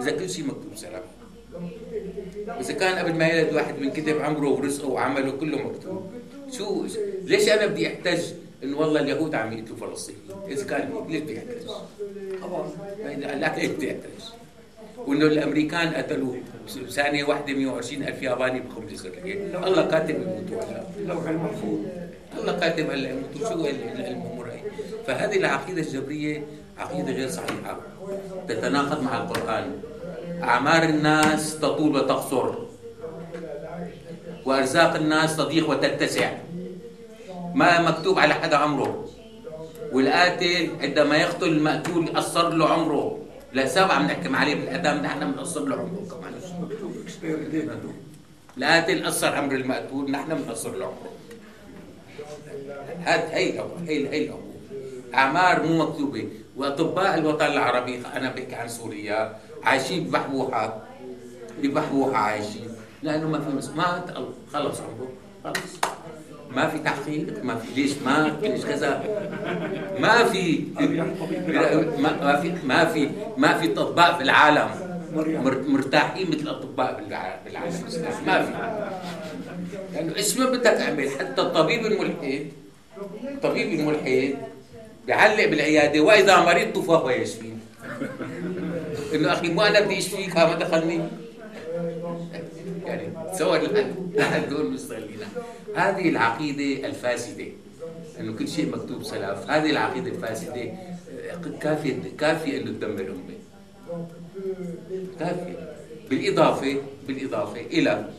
إذا 0.00 0.10
كل 0.10 0.30
شيء 0.30 0.44
مكتوب 0.44 0.72
سلف. 0.76 1.02
إذا 2.60 2.72
كان 2.72 2.98
قبل 2.98 3.14
ما 3.14 3.28
يلد 3.28 3.54
واحد 3.54 3.78
من 3.78 3.90
كتب 3.90 4.18
عمره 4.22 4.48
ورزقه 4.48 4.88
وعمله 4.88 5.30
كله 5.30 5.58
مكتوب. 5.58 6.10
شو 6.50 6.86
ليش 7.24 7.48
أنا 7.48 7.66
بدي 7.66 7.86
احتج 7.86 8.22
إنه 8.62 8.78
والله 8.78 9.00
اليهود 9.00 9.34
عم 9.34 9.52
يقتلوا 9.52 9.76
فلسطين. 9.76 10.16
إذا 10.48 10.64
كان 10.64 10.90
ليش 11.08 11.22
بدي 11.22 11.38
احتج؟ 11.38 11.66
لا 13.40 13.56
ليش 13.58 13.70
بدي 13.70 13.90
احتج؟ 13.90 14.22
وإنه 15.06 15.26
الأمريكان 15.26 15.88
قتلوا 15.88 16.34
ثانية 16.88 17.24
واحدة 17.24 17.54
120 17.54 18.02
ألف 18.02 18.22
ياباني 18.22 18.60
بخمس 18.60 18.92
جزر 18.92 19.10
الله 19.66 19.86
كاتب 19.86 20.14
يموتوا 20.14 20.62
هلا 20.62 20.84
اللوح 20.98 21.28
المحفوظ. 21.28 21.80
الله 22.38 22.58
كاتب 22.60 22.90
هلا 22.90 23.10
يموتوا 23.10 23.48
شو 23.48 23.66
الأمور 23.66 24.50
هي 24.50 24.60
فهذه 25.06 25.36
العقيدة 25.36 25.80
الجبرية 25.80 26.42
عقيدة 26.78 27.12
غير 27.12 27.28
صحيحة. 27.28 27.80
تتناقض 28.48 29.02
مع 29.02 29.22
القرآن. 29.22 29.80
أعمار 30.42 30.82
الناس 30.82 31.58
تطول 31.58 31.96
وتقصر. 31.96 32.54
وأرزاق 34.46 34.94
الناس 34.94 35.36
تضيق 35.36 35.70
وتتسع. 35.70 36.30
ما 37.54 37.80
مكتوب 37.80 38.18
على 38.18 38.34
حدا 38.34 38.56
عمره. 38.56 39.08
والقاتل 39.92 40.70
عندما 40.80 41.16
يقتل 41.16 41.48
المقتول 41.48 42.16
قصر 42.16 42.48
له 42.48 42.68
عمره. 42.68 43.18
لا 43.52 43.66
سبعة 43.66 44.02
بنحكم 44.02 44.36
عليه. 44.36 44.54
بالإعدام 44.54 44.96
نحن 45.02 45.32
بنقصر 45.32 45.64
له 45.64 45.76
عمره. 45.76 46.02
كمان 46.10 46.32
القاتل 48.58 49.06
قصر 49.06 49.34
عمر 49.34 49.52
المقتول 49.54 50.10
نحن 50.10 50.34
بنقصر 50.34 50.72
له 50.76 50.86
عمره. 50.86 51.12
هاد 53.04 53.20
هي 53.30 53.60
هي 53.88 54.08
هي 54.08 54.24
الأمور 54.24 54.52
أعمار 55.14 55.62
مو 55.62 55.84
مكتوبة. 55.84 56.28
وأطباء 56.56 57.18
الوطن 57.18 57.46
العربي 57.46 58.02
أنا 58.14 58.30
بحكي 58.30 58.54
عن 58.54 58.68
سوريا 58.68 59.36
عايشين 59.62 60.04
ببحبوحة 60.04 60.82
ببحبوحة 61.62 62.16
عايشين. 62.16 62.68
لأنه 63.02 63.28
ما 63.28 63.40
في 63.40 63.70
مات 63.76 64.10
خلص 64.52 64.80
عمره. 64.80 65.08
خلص. 65.44 65.91
ما 66.56 66.68
في 66.68 66.78
تحقيق 66.78 67.44
ما 67.44 67.54
في 67.56 67.80
ليش 67.80 67.92
ما 68.04 68.36
ليش 68.42 68.64
كذا 68.64 69.04
ما 69.98 70.24
في 70.24 70.64
ما 71.98 72.36
في 72.40 72.52
ما 72.64 72.84
في 72.84 73.10
ما 73.36 73.58
في 73.58 73.72
اطباء 73.72 74.16
في 74.16 74.22
العالم. 74.22 74.68
مرتاحين 75.68 76.28
مثل 76.30 76.40
الأطباء 76.40 77.02
بالعالم 77.04 77.36
ما 78.26 78.42
في. 78.42 78.52
لأنه 79.94 80.16
إيش 80.16 80.38
ما 80.38 80.46
بدك 80.50 80.62
تعمل 80.62 81.10
حتى 81.10 81.40
الطبيب 81.42 81.86
الملحد 81.86 82.46
الطبيب 83.24 83.80
الملحد 83.80 84.34
بيعلق 85.06 85.44
بالعيادة 85.44 86.00
وإذا 86.00 86.36
مرضت 86.40 86.78
فهو 86.78 87.10
يشفي 87.10 87.52
إنه 89.14 89.32
أخي 89.32 89.48
مو 89.48 89.62
أنا 89.62 89.80
بدي 89.80 89.98
اشفيك 89.98 90.36
ما 90.36 90.54
دخلني. 90.54 91.00
يعني 92.86 93.08
تصور 93.34 93.60
هدول 94.18 94.72
مستغلين 94.72 95.18
هذه 95.76 96.08
العقيدة 96.08 96.86
الفاسدة 96.86 97.46
انه 98.20 98.32
كل 98.38 98.48
شيء 98.48 98.70
مكتوب 98.76 99.02
سلف. 99.02 99.50
هذه 99.50 99.70
العقيدة 99.70 100.10
الفاسدة 100.10 100.72
كافية 101.60 101.96
كافية 102.18 102.60
انه 102.60 102.70
تدمر 102.70 103.00
الأمة. 103.00 103.34
كافية. 105.18 105.72
بالإضافة 106.10 106.76
بالإضافة 107.06 107.60
إلى 107.60 108.10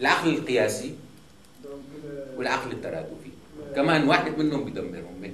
العقل 0.00 0.28
القياسي 0.30 0.94
والعقل 2.36 2.72
الترادفي. 2.72 3.30
كمان 3.76 4.08
واحد 4.08 4.38
منهم 4.38 4.64
بدمر 4.64 4.98
أمة. 4.98 5.30